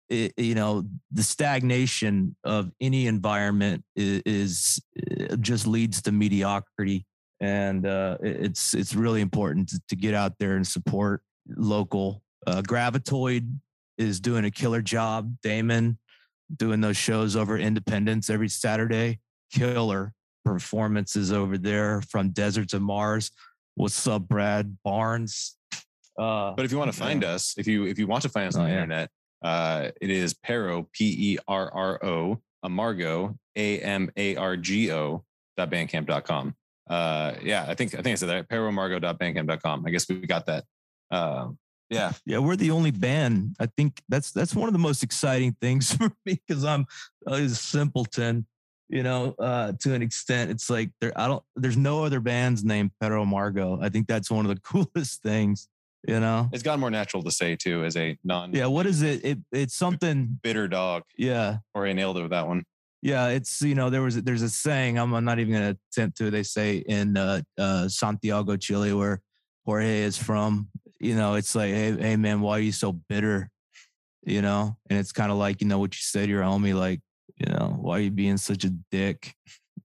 It, 0.09 0.33
you 0.35 0.53
know, 0.53 0.83
the 1.09 1.23
stagnation 1.23 2.35
of 2.43 2.71
any 2.81 3.07
environment 3.07 3.85
is, 3.95 4.21
is 4.25 4.81
uh, 5.29 5.37
just 5.37 5.65
leads 5.65 6.01
to 6.01 6.11
mediocrity. 6.11 7.05
And 7.39 7.87
uh, 7.87 8.17
it's, 8.21 8.73
it's 8.73 8.93
really 8.93 9.21
important 9.21 9.69
to, 9.69 9.81
to, 9.87 9.95
get 9.95 10.13
out 10.13 10.33
there 10.39 10.57
and 10.57 10.67
support 10.67 11.23
local. 11.55 12.21
Uh, 12.45 12.61
Gravitoid 12.61 13.51
is 13.97 14.19
doing 14.19 14.45
a 14.45 14.51
killer 14.51 14.81
job. 14.81 15.35
Damon 15.43 15.97
doing 16.55 16.81
those 16.81 16.97
shows 16.97 17.35
over 17.35 17.57
Independence 17.57 18.29
every 18.29 18.49
Saturday. 18.49 19.19
Killer 19.53 20.13
performances 20.43 21.31
over 21.31 21.57
there 21.57 22.01
from 22.01 22.29
Deserts 22.29 22.73
of 22.73 22.81
Mars. 22.81 23.31
What's 23.75 24.05
up, 24.07 24.27
Brad 24.27 24.77
Barnes? 24.83 25.57
Uh, 26.17 26.51
but 26.51 26.65
if 26.65 26.71
you 26.71 26.77
want 26.77 26.91
to 26.91 26.97
find 26.97 27.21
yeah. 27.21 27.29
us, 27.29 27.55
if 27.57 27.67
you 27.67 27.85
if 27.85 27.97
you 27.97 28.07
want 28.07 28.23
to 28.23 28.29
find 28.29 28.47
us 28.47 28.55
on 28.55 28.63
oh, 28.63 28.65
the 28.65 28.71
yeah. 28.71 28.81
internet, 28.81 29.09
uh, 29.43 29.89
it 30.01 30.09
is 30.09 30.33
Pero 30.33 30.87
P 30.91 31.33
E 31.33 31.37
R 31.47 31.71
R 31.73 32.03
O 32.05 32.41
Amargo 32.65 33.37
A 33.55 33.79
M 33.79 34.11
A 34.17 34.35
R 34.35 34.57
G 34.57 34.91
O 34.91 35.23
dot 35.57 35.69
bandcamp.com. 35.69 36.55
Uh, 36.89 37.33
yeah, 37.41 37.65
I 37.67 37.75
think 37.75 37.93
I 37.93 38.01
think 38.01 38.13
I 38.13 38.15
said 38.15 38.29
that 38.29 38.49
perroamargo.bandcamp.com. 38.49 39.85
I 39.85 39.89
guess 39.89 40.09
we 40.09 40.15
got 40.19 40.45
that. 40.47 40.65
Uh, 41.11 41.49
yeah, 41.89 42.13
yeah, 42.25 42.37
we're 42.37 42.55
the 42.55 42.71
only 42.71 42.91
band. 42.91 43.57
I 43.59 43.65
think 43.65 44.01
that's 44.07 44.31
that's 44.31 44.55
one 44.55 44.67
of 44.67 44.73
the 44.73 44.79
most 44.79 45.03
exciting 45.03 45.55
things 45.59 45.93
for 45.95 46.11
me 46.25 46.41
because 46.47 46.63
I'm 46.63 46.85
a 47.27 47.49
simpleton 47.49 48.47
you 48.91 49.03
know, 49.03 49.33
uh, 49.39 49.71
to 49.79 49.93
an 49.93 50.01
extent. 50.01 50.51
It's 50.51 50.69
like 50.69 50.91
there, 50.99 51.13
I 51.15 51.27
don't, 51.27 51.41
there's 51.55 51.77
no 51.77 52.03
other 52.03 52.19
bands 52.19 52.63
named 52.63 52.91
Pero 52.99 53.23
Amargo. 53.23 53.81
I 53.81 53.89
think 53.89 54.05
that's 54.05 54.29
one 54.29 54.45
of 54.45 54.53
the 54.53 54.61
coolest 54.93 55.23
things, 55.23 55.69
you 56.05 56.19
know. 56.19 56.49
It's 56.51 56.61
gotten 56.61 56.81
more 56.81 56.91
natural 56.91 57.23
to 57.23 57.31
say 57.31 57.55
too, 57.55 57.85
as 57.85 57.95
a 57.95 58.17
non. 58.23 58.53
Yeah, 58.53 58.65
what 58.65 58.85
is 58.85 59.01
it? 59.01 59.23
It 59.23 59.39
it's 59.51 59.75
something 59.75 60.39
bitter 60.43 60.67
dog. 60.67 61.03
Yeah, 61.17 61.59
or 61.73 61.87
I 61.87 61.93
nailed 61.93 62.17
it 62.17 62.21
with 62.21 62.31
that 62.31 62.47
one. 62.47 62.63
Yeah, 63.01 63.29
it's 63.29 63.61
you 63.61 63.75
know 63.75 63.89
there 63.89 64.01
was 64.01 64.21
there's 64.21 64.43
a 64.43 64.49
saying 64.49 64.99
I'm 64.99 65.11
not 65.23 65.39
even 65.39 65.53
gonna 65.53 65.77
attempt 65.91 66.17
to. 66.17 66.29
They 66.29 66.43
say 66.43 66.77
in 66.77 67.15
uh, 67.15 67.41
uh, 67.57 67.87
Santiago, 67.87 68.57
Chile, 68.57 68.93
where 68.93 69.21
Jorge 69.65 70.01
is 70.01 70.17
from. 70.17 70.67
You 71.01 71.15
know, 71.15 71.33
it's 71.33 71.55
like, 71.55 71.73
hey, 71.73 71.97
hey, 71.99 72.15
man, 72.15 72.41
why 72.41 72.57
are 72.57 72.61
you 72.61 72.71
so 72.71 72.91
bitter? 72.91 73.49
You 74.23 74.43
know, 74.43 74.77
and 74.87 74.99
it's 74.99 75.11
kind 75.11 75.31
of 75.31 75.39
like 75.39 75.61
you 75.61 75.67
know 75.67 75.79
what 75.79 75.95
you 75.95 75.99
said 76.01 76.25
to 76.25 76.29
your 76.29 76.43
homie, 76.43 76.75
like 76.75 76.99
you 77.37 77.51
know, 77.51 77.75
why 77.79 77.97
are 77.97 78.01
you 78.01 78.11
being 78.11 78.37
such 78.37 78.65
a 78.65 78.69
dick? 78.91 79.33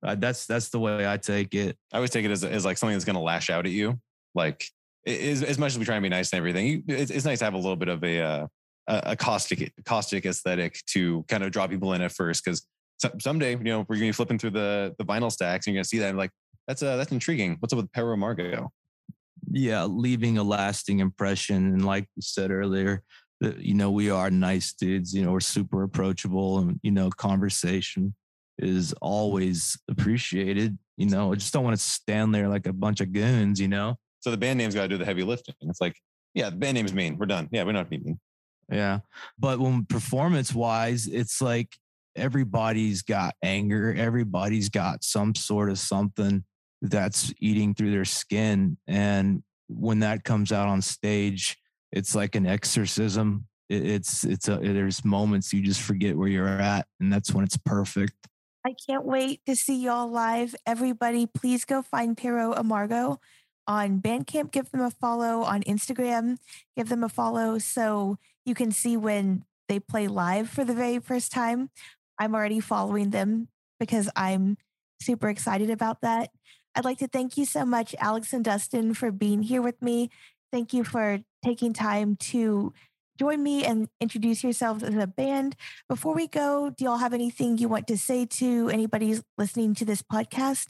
That's 0.03 0.45
that's 0.45 0.69
the 0.69 0.79
way 0.79 1.09
I 1.09 1.17
take 1.17 1.55
it. 1.55 1.79
I 1.91 1.97
always 1.97 2.11
take 2.11 2.27
it 2.27 2.31
as, 2.31 2.45
as 2.45 2.67
like 2.67 2.77
something 2.77 2.95
that's 2.95 3.07
going 3.07 3.17
to 3.17 3.23
lash 3.23 3.49
out 3.49 3.64
at 3.64 3.73
you. 3.73 3.99
Like 4.35 4.69
as, 5.07 5.43
as 5.43 5.59
much 5.59 5.73
as 5.73 5.79
we 5.79 5.87
try 5.87 5.97
and 5.97 6.03
be 6.03 6.11
nice 6.11 6.33
and 6.33 6.39
everything, 6.39 6.85
it's, 6.87 7.11
it's 7.11 7.25
nice 7.25 7.39
to 7.39 7.47
have 7.47 7.55
a 7.55 7.59
little 7.59 7.77
bit 7.77 7.89
of 7.89 8.05
a 8.05 8.21
uh, 8.21 8.47
a, 8.87 9.17
caustic 9.17 9.73
caustic 9.87 10.27
aesthetic 10.27 10.81
to 10.89 11.25
kind 11.29 11.43
of 11.43 11.51
draw 11.51 11.67
people 11.67 11.95
in 11.95 12.03
at 12.03 12.12
first 12.12 12.45
because 12.45 12.67
so, 12.99 13.11
someday 13.21 13.53
you 13.53 13.64
know 13.64 13.87
we're 13.89 13.97
gonna 13.97 14.09
be 14.09 14.12
flipping 14.12 14.39
through 14.39 14.51
the 14.51 14.95
the 14.99 15.05
vinyl 15.05 15.33
stacks 15.33 15.67
and 15.67 15.75
you're 15.75 15.81
gonna 15.81 15.89
see 15.89 15.99
that 15.99 16.11
and 16.11 16.19
like 16.19 16.31
that's 16.69 16.83
uh 16.83 16.97
that's 16.97 17.11
intriguing. 17.11 17.57
What's 17.61 17.73
up 17.73 17.79
with 17.79 17.91
Pero 17.93 18.14
Amargo? 18.14 18.69
Yeah, 19.51 19.84
leaving 19.84 20.38
a 20.38 20.42
lasting 20.42 21.01
impression. 21.01 21.57
And 21.57 21.84
like 21.84 22.07
you 22.16 22.22
said 22.22 22.51
earlier, 22.51 23.03
that 23.40 23.59
you 23.59 23.74
know 23.74 23.90
we 23.90 24.11
are 24.11 24.30
nice 24.30 24.72
dudes. 24.72 25.14
You 25.14 25.24
know 25.24 25.32
we're 25.32 25.40
super 25.40 25.82
approachable, 25.82 26.59
and 26.59 26.80
you 26.82 26.90
know 26.90 27.11
conversation 27.11 28.14
is 28.59 28.92
always 29.01 29.78
appreciated. 29.90 30.78
You 30.97 31.07
know, 31.07 31.32
I 31.32 31.36
just 31.36 31.53
don't 31.53 31.64
want 31.64 31.76
to 31.76 31.82
stand 31.82 32.34
there 32.34 32.49
like 32.49 32.66
a 32.66 32.72
bunch 32.72 33.01
of 33.01 33.12
goons. 33.12 33.61
You 33.61 33.68
know. 33.68 33.99
So 34.20 34.30
the 34.30 34.36
band 34.36 34.59
name's 34.59 34.74
got 34.74 34.82
to 34.82 34.88
do 34.88 34.99
the 34.99 35.05
heavy 35.05 35.22
lifting. 35.22 35.55
It's 35.61 35.80
like, 35.80 35.97
yeah, 36.34 36.51
the 36.51 36.57
band 36.57 36.74
name's 36.74 36.92
mean. 36.92 37.16
We're 37.16 37.26
done. 37.26 37.49
Yeah, 37.53 37.62
we 37.62 37.68
don't 37.72 37.76
have 37.76 37.90
to 37.90 37.99
be 37.99 38.05
mean. 38.05 38.18
Yeah. 38.68 39.01
But 39.38 39.61
when 39.61 39.84
performance 39.84 40.53
wise, 40.53 41.07
it's 41.07 41.40
like 41.40 41.76
everybody's 42.16 43.03
got 43.03 43.34
anger, 43.42 43.94
everybody's 43.97 44.68
got 44.68 45.05
some 45.05 45.34
sort 45.34 45.70
of 45.70 45.78
something 45.78 46.44
that's 46.91 47.32
eating 47.41 47.74
through 47.74 47.91
their 47.91 48.05
skin. 48.05 48.76
And 48.87 49.43
when 49.68 50.01
that 50.01 50.24
comes 50.24 50.53
out 50.53 50.68
on 50.68 50.82
stage, 50.82 51.57
it's 51.93 52.14
like 52.14 52.34
an 52.34 52.47
exorcism. 52.47 53.47
It's 53.68 54.22
it's 54.24 54.49
a 54.49 54.59
there's 54.59 55.05
moments 55.05 55.53
you 55.53 55.62
just 55.62 55.80
forget 55.80 56.16
where 56.16 56.28
you're 56.28 56.47
at, 56.47 56.87
and 57.01 57.12
that's 57.12 57.32
when 57.32 57.45
it's 57.45 57.57
perfect. 57.57 58.14
I 58.64 58.74
can't 58.89 59.05
wait 59.05 59.41
to 59.47 59.57
see 59.57 59.82
y'all 59.82 60.09
live. 60.09 60.55
Everybody, 60.66 61.26
please 61.26 61.64
go 61.64 61.82
find 61.82 62.16
Pero 62.16 62.53
Amargo 62.55 63.18
on 63.66 64.01
Bandcamp. 64.01 64.53
Give 64.53 64.70
them 64.70 64.82
a 64.82 64.91
follow 64.91 65.43
on 65.43 65.62
Instagram. 65.62 66.39
Give 66.76 66.89
them 66.89 67.03
a 67.03 67.09
follow 67.09 67.59
so 67.59 68.18
you 68.45 68.55
can 68.55 68.70
see 68.70 68.97
when 68.97 69.45
they 69.68 69.80
play 69.80 70.07
live 70.09 70.49
for 70.49 70.64
the 70.64 70.74
very 70.74 70.99
first 70.99 71.32
time. 71.32 71.70
I'm 72.18 72.34
already 72.34 72.61
following 72.61 73.11
them 73.11 73.49
because 73.78 74.09
I'm 74.16 74.57
super 75.01 75.28
excited 75.28 75.70
about 75.70 76.01
that. 76.01 76.30
I'd 76.77 76.85
like 76.85 76.99
to 76.99 77.09
thank 77.09 77.39
you 77.39 77.47
so 77.47 77.64
much, 77.64 77.95
Alex 77.99 78.35
and 78.35 78.45
Dustin, 78.45 78.93
for 78.93 79.11
being 79.11 79.43
here 79.43 79.62
with 79.62 79.81
me. 79.81 80.11
Thank 80.53 80.74
you 80.74 80.85
for 80.85 81.20
taking 81.43 81.72
time 81.72 82.16
to 82.16 82.74
join 83.18 83.43
me 83.43 83.64
and 83.64 83.89
introduce 83.99 84.45
yourselves 84.45 84.83
as 84.83 84.95
a 84.95 85.07
band. 85.07 85.57
Before 85.89 86.14
we 86.14 86.29
go, 86.29 86.68
do 86.68 86.85
y'all 86.85 86.99
have 86.99 87.14
anything 87.14 87.57
you 87.57 87.68
want 87.68 87.87
to 87.87 87.97
say 87.97 88.27
to 88.27 88.68
anybody 88.68 89.18
listening 89.39 89.74
to 89.77 89.87
this 89.87 90.03
podcast? 90.03 90.66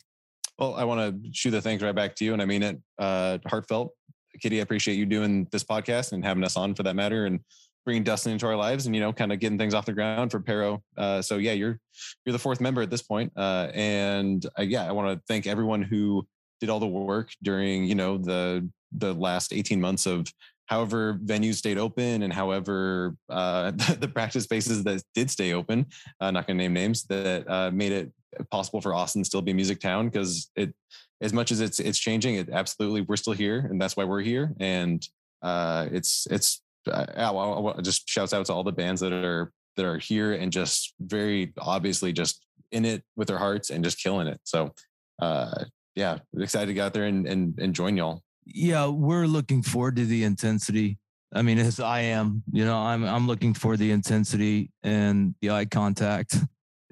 Well, 0.61 0.77
I 0.77 0.85
want 0.85 1.25
to 1.25 1.31
shoot 1.33 1.51
the 1.51 1.61
thanks 1.61 1.83
right 1.83 1.95
back 1.95 2.15
to 2.17 2.25
you, 2.25 2.33
and 2.33 2.41
I 2.41 2.45
mean 2.45 2.63
it 2.63 2.81
uh, 3.01 3.39
heartfelt. 3.45 3.93
Kitty, 4.41 4.61
I 4.61 4.63
appreciate 4.63 4.95
you 4.95 5.07
doing 5.07 5.49
this 5.51 5.65
podcast 5.65 6.13
and 6.13 6.25
having 6.25 6.45
us 6.45 6.57
on 6.57 6.77
for 6.77 6.85
that 6.85 6.95
matter, 6.95 7.27
and 7.27 7.41
bringing 7.87 8.03
Dustin 8.03 8.33
into 8.33 8.47
our 8.47 8.57
lives, 8.57 8.85
and 8.85 8.95
you 8.95 9.01
know, 9.01 9.13
kind 9.13 9.33
of 9.33 9.39
getting 9.39 9.57
things 9.57 9.73
off 9.73 9.87
the 9.87 9.93
ground 9.95 10.31
for 10.31 10.41
Pero. 10.41 10.83
Uh, 10.99 11.23
so 11.23 11.39
yeah, 11.39 11.53
you're 11.53 11.81
you're 12.27 12.33
the 12.35 12.39
fourth 12.39 12.61
member 12.61 12.83
at 12.83 12.91
this 12.91 13.01
point, 13.01 13.33
uh, 13.37 13.69
and 13.73 14.45
uh, 14.59 14.63
yeah, 14.63 14.87
I 14.87 14.93
want 14.93 15.17
to 15.17 15.23
thank 15.27 15.47
everyone 15.47 15.81
who 15.81 16.27
did 16.61 16.69
all 16.69 16.81
the 16.81 16.87
work 16.87 17.31
during 17.43 17.85
you 17.85 17.95
know 17.95 18.19
the 18.19 18.69
the 18.93 19.15
last 19.15 19.53
18 19.53 19.81
months 19.81 20.07
of 20.07 20.27
however 20.67 21.15
venues 21.25 21.55
stayed 21.55 21.79
open 21.79 22.23
and 22.23 22.33
however 22.33 23.17
uh, 23.29 23.71
the, 23.71 23.97
the, 24.01 24.09
practice 24.09 24.45
spaces 24.45 24.83
that 24.85 25.03
did 25.15 25.31
stay 25.31 25.53
open, 25.53 25.87
uh, 26.21 26.31
not 26.31 26.47
going 26.47 26.57
to 26.57 26.65
name 26.65 26.73
names, 26.73 27.05
that 27.05 27.49
uh, 27.49 27.71
made 27.71 27.93
it 27.93 28.13
possible 28.51 28.81
for 28.81 28.95
Austin 28.95 29.25
still 29.25 29.43
be 29.43 29.53
music 29.53 29.81
town 29.81 30.09
because 30.09 30.51
it, 30.57 30.75
as 31.21 31.33
much 31.33 31.51
as 31.51 31.61
it's 31.61 31.81
it's 31.81 31.99
changing, 31.99 32.35
it 32.35 32.51
absolutely 32.51 33.01
we're 33.03 33.17
still 33.17 33.33
here 33.33 33.67
and 33.71 33.81
that's 33.81 33.97
why 33.97 34.05
we're 34.05 34.21
here. 34.21 34.53
And 34.59 35.07
uh, 35.43 35.87
it's 35.93 36.27
it's 36.31 36.63
uh, 36.89 37.07
yeah, 37.15 37.31
well, 37.31 37.77
just 37.83 38.09
shouts 38.09 38.33
out 38.33 38.47
to 38.47 38.53
all 38.53 38.65
the 38.65 38.73
bands 38.73 39.01
that 39.01 39.13
are 39.13 39.53
that 39.77 39.85
are 39.85 39.99
here 39.99 40.33
and 40.33 40.53
just 40.53 40.95
very 41.01 41.53
obviously 41.59 42.13
just 42.13 42.45
in 42.73 42.85
it 42.85 43.03
with 43.17 43.29
their 43.29 43.39
hearts 43.39 43.71
and 43.71 43.85
just 43.85 44.03
killing 44.03 44.27
it. 44.27 44.41
So 44.45 44.73
uh, 45.21 45.65
yeah, 45.95 46.19
excited 46.39 46.67
to 46.67 46.75
get 46.75 46.87
out 46.87 46.95
there 46.95 47.05
and, 47.05 47.27
and 47.27 47.59
and 47.59 47.75
join 47.75 47.97
y'all 47.97 48.23
yeah, 48.47 48.87
we're 48.87 49.27
looking 49.27 49.63
forward 49.63 49.97
to 49.97 50.07
the 50.07 50.25
intensity. 50.25 50.99
I 51.35 51.43
mean, 51.43 51.59
as 51.59 51.81
I 51.81 52.01
am, 52.01 52.43
you 52.53 52.65
know, 52.65 52.77
I'm 52.77 53.05
I'm 53.05 53.27
looking 53.27 53.53
for 53.53 53.77
the 53.77 53.91
intensity 53.91 54.71
and 54.83 55.35
the 55.41 55.51
eye 55.51 55.65
contact. 55.65 56.37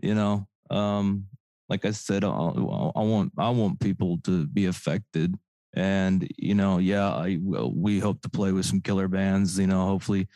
You 0.02 0.14
know, 0.14 0.46
um, 0.70 1.26
like 1.68 1.84
I 1.84 1.92
said, 1.92 2.24
I, 2.24 2.28
I 2.28 2.32
want 3.02 3.32
I 3.38 3.50
want 3.50 3.80
people 3.80 4.18
to 4.24 4.46
be 4.48 4.66
affected, 4.66 5.34
and 5.74 6.26
you 6.38 6.54
know, 6.54 6.78
yeah, 6.78 7.12
I 7.12 7.38
we 7.42 7.98
hope 7.98 8.22
to 8.22 8.28
play 8.28 8.52
with 8.52 8.66
some 8.66 8.80
killer 8.80 9.08
bands. 9.08 9.58
You 9.58 9.66
know, 9.66 9.86
hopefully, 9.86 10.28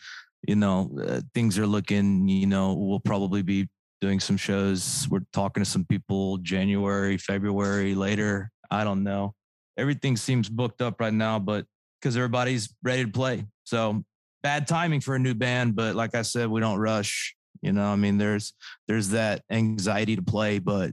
you 0.46 0.56
know, 0.56 0.90
uh, 1.06 1.20
things 1.34 1.58
are 1.58 1.66
looking. 1.66 2.28
You 2.28 2.46
know, 2.46 2.74
we'll 2.74 3.00
probably 3.00 3.42
be 3.42 3.68
doing 4.00 4.20
some 4.20 4.36
shows. 4.36 5.06
We're 5.10 5.26
talking 5.32 5.62
to 5.62 5.68
some 5.68 5.84
people 5.84 6.38
January, 6.38 7.16
February 7.16 7.94
later. 7.94 8.50
I 8.70 8.84
don't 8.84 9.02
know 9.02 9.34
everything 9.78 10.16
seems 10.16 10.48
booked 10.48 10.82
up 10.82 11.00
right 11.00 11.14
now, 11.14 11.38
but 11.38 11.64
because 12.00 12.16
everybody's 12.16 12.74
ready 12.82 13.04
to 13.04 13.10
play. 13.10 13.46
So 13.64 14.02
bad 14.42 14.66
timing 14.66 15.00
for 15.00 15.14
a 15.14 15.18
new 15.18 15.34
band, 15.34 15.76
but 15.76 15.94
like 15.94 16.14
I 16.14 16.22
said, 16.22 16.48
we 16.48 16.60
don't 16.60 16.78
rush. 16.78 17.34
You 17.62 17.72
know, 17.72 17.86
I 17.86 17.96
mean, 17.96 18.18
there's 18.18 18.52
there's 18.86 19.10
that 19.10 19.42
anxiety 19.50 20.16
to 20.16 20.22
play, 20.22 20.58
but 20.58 20.92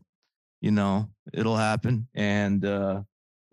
you 0.62 0.72
know, 0.72 1.10
it'll 1.34 1.58
happen. 1.58 2.08
And 2.16 2.64
uh 2.64 3.02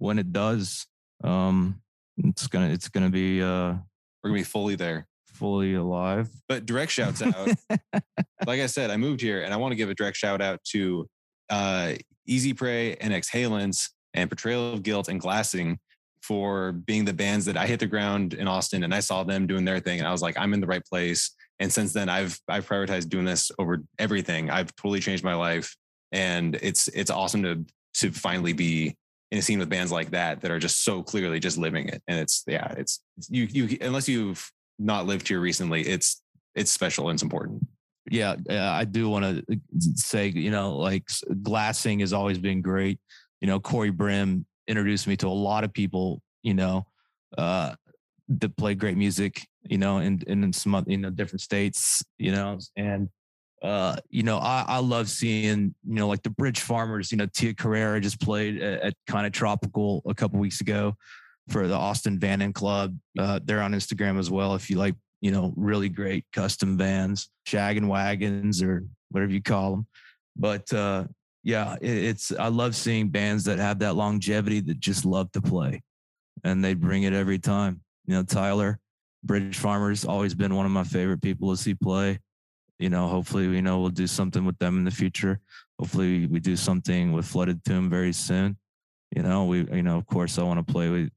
when 0.02 0.18
it 0.18 0.32
does, 0.32 0.86
um 1.22 1.80
it's 2.18 2.48
gonna 2.48 2.68
it's 2.68 2.88
gonna 2.88 3.08
be 3.08 3.40
uh 3.40 3.74
we're 4.22 4.30
gonna 4.30 4.34
be 4.34 4.42
fully 4.42 4.74
there. 4.74 5.06
Fully 5.26 5.74
alive. 5.74 6.28
But 6.48 6.66
direct 6.66 6.92
shouts 6.92 7.22
out. 7.22 7.50
like 8.46 8.60
I 8.60 8.66
said, 8.66 8.90
I 8.90 8.96
moved 8.96 9.20
here 9.20 9.42
and 9.42 9.54
I 9.54 9.56
want 9.56 9.72
to 9.72 9.76
give 9.76 9.88
a 9.88 9.94
direct 9.94 10.16
shout 10.16 10.42
out 10.42 10.62
to 10.72 11.06
uh 11.48 11.94
Easy 12.26 12.52
Prey 12.52 12.96
and 12.96 13.14
Exhalants 13.14 13.90
and 14.14 14.28
Portrayal 14.28 14.72
of 14.72 14.82
Guilt 14.82 15.08
and 15.08 15.20
Glassing 15.20 15.78
for 16.20 16.72
being 16.72 17.04
the 17.04 17.12
bands 17.12 17.46
that 17.46 17.56
I 17.56 17.66
hit 17.66 17.80
the 17.80 17.86
ground 17.86 18.34
in 18.34 18.46
Austin 18.46 18.84
and 18.84 18.94
I 18.94 19.00
saw 19.00 19.24
them 19.24 19.46
doing 19.46 19.64
their 19.64 19.80
thing 19.80 19.98
and 19.98 20.06
I 20.06 20.12
was 20.12 20.22
like, 20.22 20.36
I'm 20.36 20.52
in 20.52 20.60
the 20.60 20.66
right 20.66 20.84
place. 20.84 21.30
And 21.60 21.72
since 21.72 21.92
then 21.92 22.08
I've 22.08 22.38
I've 22.48 22.68
prioritized 22.68 23.08
doing 23.08 23.24
this 23.24 23.52
over 23.56 23.82
everything. 24.00 24.50
I've 24.50 24.74
totally 24.74 25.00
changed 25.00 25.22
my 25.22 25.34
life. 25.34 25.76
And 26.10 26.56
it's 26.60 26.88
it's 26.88 27.10
awesome 27.10 27.44
to 27.44 27.64
to 27.94 28.10
finally 28.10 28.52
be 28.52 28.96
in 29.32 29.38
a 29.38 29.42
scene 29.42 29.58
with 29.58 29.68
bands 29.68 29.90
like 29.90 30.10
that 30.10 30.42
that 30.42 30.52
are 30.52 30.60
just 30.60 30.84
so 30.84 31.02
clearly 31.02 31.40
just 31.40 31.58
living 31.58 31.88
it. 31.88 32.00
And 32.06 32.20
it's 32.20 32.44
yeah, 32.46 32.72
it's 32.76 33.00
you 33.28 33.48
you 33.50 33.78
unless 33.80 34.08
you've 34.08 34.48
not 34.78 35.06
lived 35.06 35.26
here 35.26 35.40
recently, 35.40 35.82
it's 35.82 36.22
it's 36.54 36.70
special 36.70 37.08
and 37.08 37.16
it's 37.16 37.24
important. 37.24 37.66
Yeah, 38.08 38.36
I 38.48 38.84
do 38.84 39.08
want 39.08 39.24
to 39.24 39.60
say, 39.94 40.28
you 40.28 40.50
know, 40.50 40.76
like 40.76 41.08
glassing 41.42 42.00
has 42.00 42.12
always 42.12 42.38
been 42.38 42.60
great 42.62 43.00
you 43.42 43.48
know, 43.48 43.58
Corey 43.58 43.90
Brim 43.90 44.46
introduced 44.68 45.08
me 45.08 45.16
to 45.16 45.26
a 45.26 45.28
lot 45.28 45.64
of 45.64 45.72
people, 45.72 46.22
you 46.44 46.54
know, 46.54 46.86
uh, 47.36 47.74
that 48.28 48.56
play 48.56 48.74
great 48.76 48.96
music, 48.96 49.44
you 49.64 49.78
know, 49.78 49.98
and, 49.98 50.24
and 50.28 50.44
in 50.44 50.52
some, 50.52 50.82
you 50.86 50.96
know, 50.96 51.10
different 51.10 51.40
states, 51.40 52.04
you 52.18 52.30
know, 52.30 52.58
and, 52.76 53.10
uh, 53.62 53.96
you 54.10 54.22
know, 54.22 54.38
I, 54.38 54.64
I 54.66 54.78
love 54.78 55.08
seeing, 55.08 55.74
you 55.86 55.94
know, 55.94 56.08
like 56.08 56.22
the 56.22 56.30
Bridge 56.30 56.60
Farmers, 56.60 57.12
you 57.12 57.18
know, 57.18 57.26
Tia 57.26 57.54
Carrera 57.54 58.00
just 58.00 58.20
played 58.20 58.60
at, 58.60 58.80
at 58.82 58.94
Kinda 59.08 59.30
Tropical 59.30 60.02
a 60.06 60.14
couple 60.14 60.40
weeks 60.40 60.60
ago 60.60 60.96
for 61.48 61.68
the 61.68 61.74
Austin 61.74 62.18
Van 62.18 62.52
Club. 62.52 62.96
Uh, 63.18 63.38
they're 63.44 63.62
on 63.62 63.72
Instagram 63.72 64.18
as 64.18 64.30
well. 64.30 64.54
If 64.54 64.68
you 64.68 64.76
like, 64.76 64.94
you 65.20 65.30
know, 65.30 65.52
really 65.56 65.88
great 65.88 66.24
custom 66.32 66.76
vans, 66.76 67.30
shaggin' 67.46 67.86
wagons 67.86 68.62
or 68.62 68.84
whatever 69.10 69.32
you 69.32 69.42
call 69.42 69.70
them. 69.70 69.86
But, 70.36 70.72
uh, 70.72 71.04
yeah, 71.44 71.76
it's 71.80 72.32
I 72.32 72.48
love 72.48 72.76
seeing 72.76 73.08
bands 73.08 73.44
that 73.44 73.58
have 73.58 73.80
that 73.80 73.96
longevity 73.96 74.60
that 74.60 74.78
just 74.78 75.04
love 75.04 75.30
to 75.32 75.40
play, 75.40 75.82
and 76.44 76.64
they 76.64 76.74
bring 76.74 77.02
it 77.02 77.12
every 77.12 77.40
time. 77.40 77.80
You 78.06 78.14
know, 78.14 78.22
Tyler, 78.22 78.78
Bridge 79.24 79.58
Farmers, 79.58 80.04
always 80.04 80.34
been 80.34 80.54
one 80.54 80.66
of 80.66 80.72
my 80.72 80.84
favorite 80.84 81.20
people 81.20 81.50
to 81.50 81.60
see 81.60 81.74
play. 81.74 82.20
You 82.82 82.90
know, 82.90 83.06
hopefully, 83.06 83.44
you 83.44 83.62
know, 83.62 83.78
we'll 83.78 83.90
do 83.90 84.08
something 84.08 84.44
with 84.44 84.58
them 84.58 84.76
in 84.76 84.84
the 84.84 84.90
future. 84.90 85.38
Hopefully, 85.78 86.26
we 86.26 86.40
do 86.40 86.56
something 86.56 87.12
with 87.12 87.24
Flooded 87.24 87.64
Tomb 87.64 87.88
very 87.88 88.12
soon. 88.12 88.56
You 89.14 89.22
know, 89.22 89.44
we, 89.44 89.58
you 89.70 89.84
know, 89.84 89.96
of 89.96 90.06
course, 90.08 90.36
I 90.36 90.42
want 90.42 90.66
to 90.66 90.72
play 90.72 90.88
with 90.88 91.10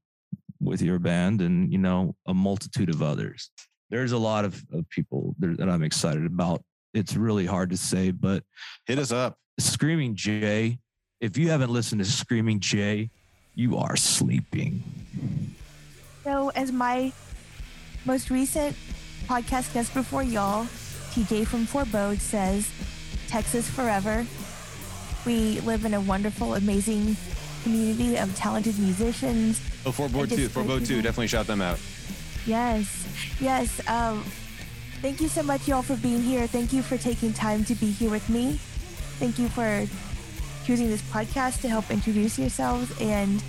with 0.62 0.84
your 0.84 1.00
band 1.00 1.42
and 1.42 1.72
you 1.72 1.80
know 1.80 2.16
a 2.28 2.36
multitude 2.36 2.92
of 2.92 3.02
others. 3.02 3.50
There's 3.90 4.12
a 4.12 4.18
lot 4.20 4.46
of, 4.46 4.64
of 4.74 4.88
people 4.92 5.36
that 5.40 5.68
I'm 5.68 5.82
excited 5.82 6.28
about. 6.28 6.64
It's 6.94 7.16
really 7.16 7.48
hard 7.48 7.72
to 7.72 7.78
say, 7.78 8.12
but 8.12 8.44
hit 8.86 9.00
uh, 9.00 9.02
us 9.02 9.12
up 9.12 9.40
Screaming 9.60 10.14
Jay. 10.14 10.78
If 11.20 11.36
you 11.36 11.50
haven't 11.50 11.72
listened 11.72 11.98
to 11.98 12.06
Screaming 12.06 12.60
Jay, 12.60 13.10
you 13.56 13.76
are 13.78 13.96
sleeping. 13.96 14.84
So, 16.24 16.50
as 16.50 16.72
my 16.72 17.12
most 18.06 18.30
recent 18.30 18.76
podcast 19.28 19.74
guest 19.74 19.96
before 19.96 20.22
y'all, 20.22 20.68
TJ 21.16 21.48
from 21.48 21.66
Forebode 21.66 22.20
says, 22.20 22.70
Texas 23.30 23.70
forever. 23.70 24.26
We 25.26 25.62
live 25.62 25.86
in 25.86 25.94
a 25.94 26.02
wonderful, 26.02 26.56
amazing 26.56 27.16
community 27.64 28.18
of 28.18 28.36
talented 28.36 28.78
musicians. 28.78 29.62
Oh, 29.86 29.92
Forebode 29.92 30.36
2, 30.36 30.50
Forebode 30.50 30.86
2, 30.86 31.02
definitely 31.02 31.28
shout 31.28 31.48
them 31.48 31.62
out. 31.62 31.80
Yes, 32.46 33.08
yes. 33.40 33.88
Um, 33.88 34.26
Thank 35.02 35.22
you 35.22 35.28
so 35.28 35.44
much, 35.44 35.68
y'all, 35.68 35.84
for 35.84 35.96
being 35.98 36.22
here. 36.22 36.48
Thank 36.48 36.74
you 36.74 36.82
for 36.82 36.98
taking 36.98 37.32
time 37.32 37.64
to 37.66 37.76
be 37.76 37.92
here 37.92 38.10
with 38.10 38.28
me. 38.28 38.60
Thank 39.20 39.38
you 39.38 39.48
for 39.50 39.86
choosing 40.66 40.88
this 40.88 41.02
podcast 41.04 41.62
to 41.62 41.70
help 41.70 41.92
introduce 41.92 42.40
yourselves. 42.40 42.92
And 43.00 43.44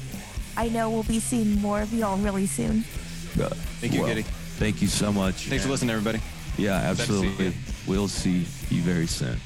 I 0.57 0.69
know 0.69 0.91
we'll 0.91 1.05
be 1.05 1.19
seeing 1.19 1.61
more 1.61 1.81
of 1.81 1.93
y'all 1.93 2.19
really 2.19 2.47
soon. 2.47 2.85
Uh, 3.41 3.49
Thank 3.81 3.95
you, 3.95 4.01
well, 4.01 4.11
Kitty. 4.11 4.23
Thank 4.23 4.83
you 4.83 4.89
so 4.89 5.13
much. 5.13 5.47
Thanks 5.47 5.65
for 5.65 5.71
listening, 5.71 5.91
everybody. 5.91 6.21
Yeah, 6.59 6.75
absolutely. 6.77 7.51
See 7.51 7.57
we'll 7.87 8.09
see 8.09 8.47
you 8.71 8.83
very 8.83 9.07
soon. 9.07 9.39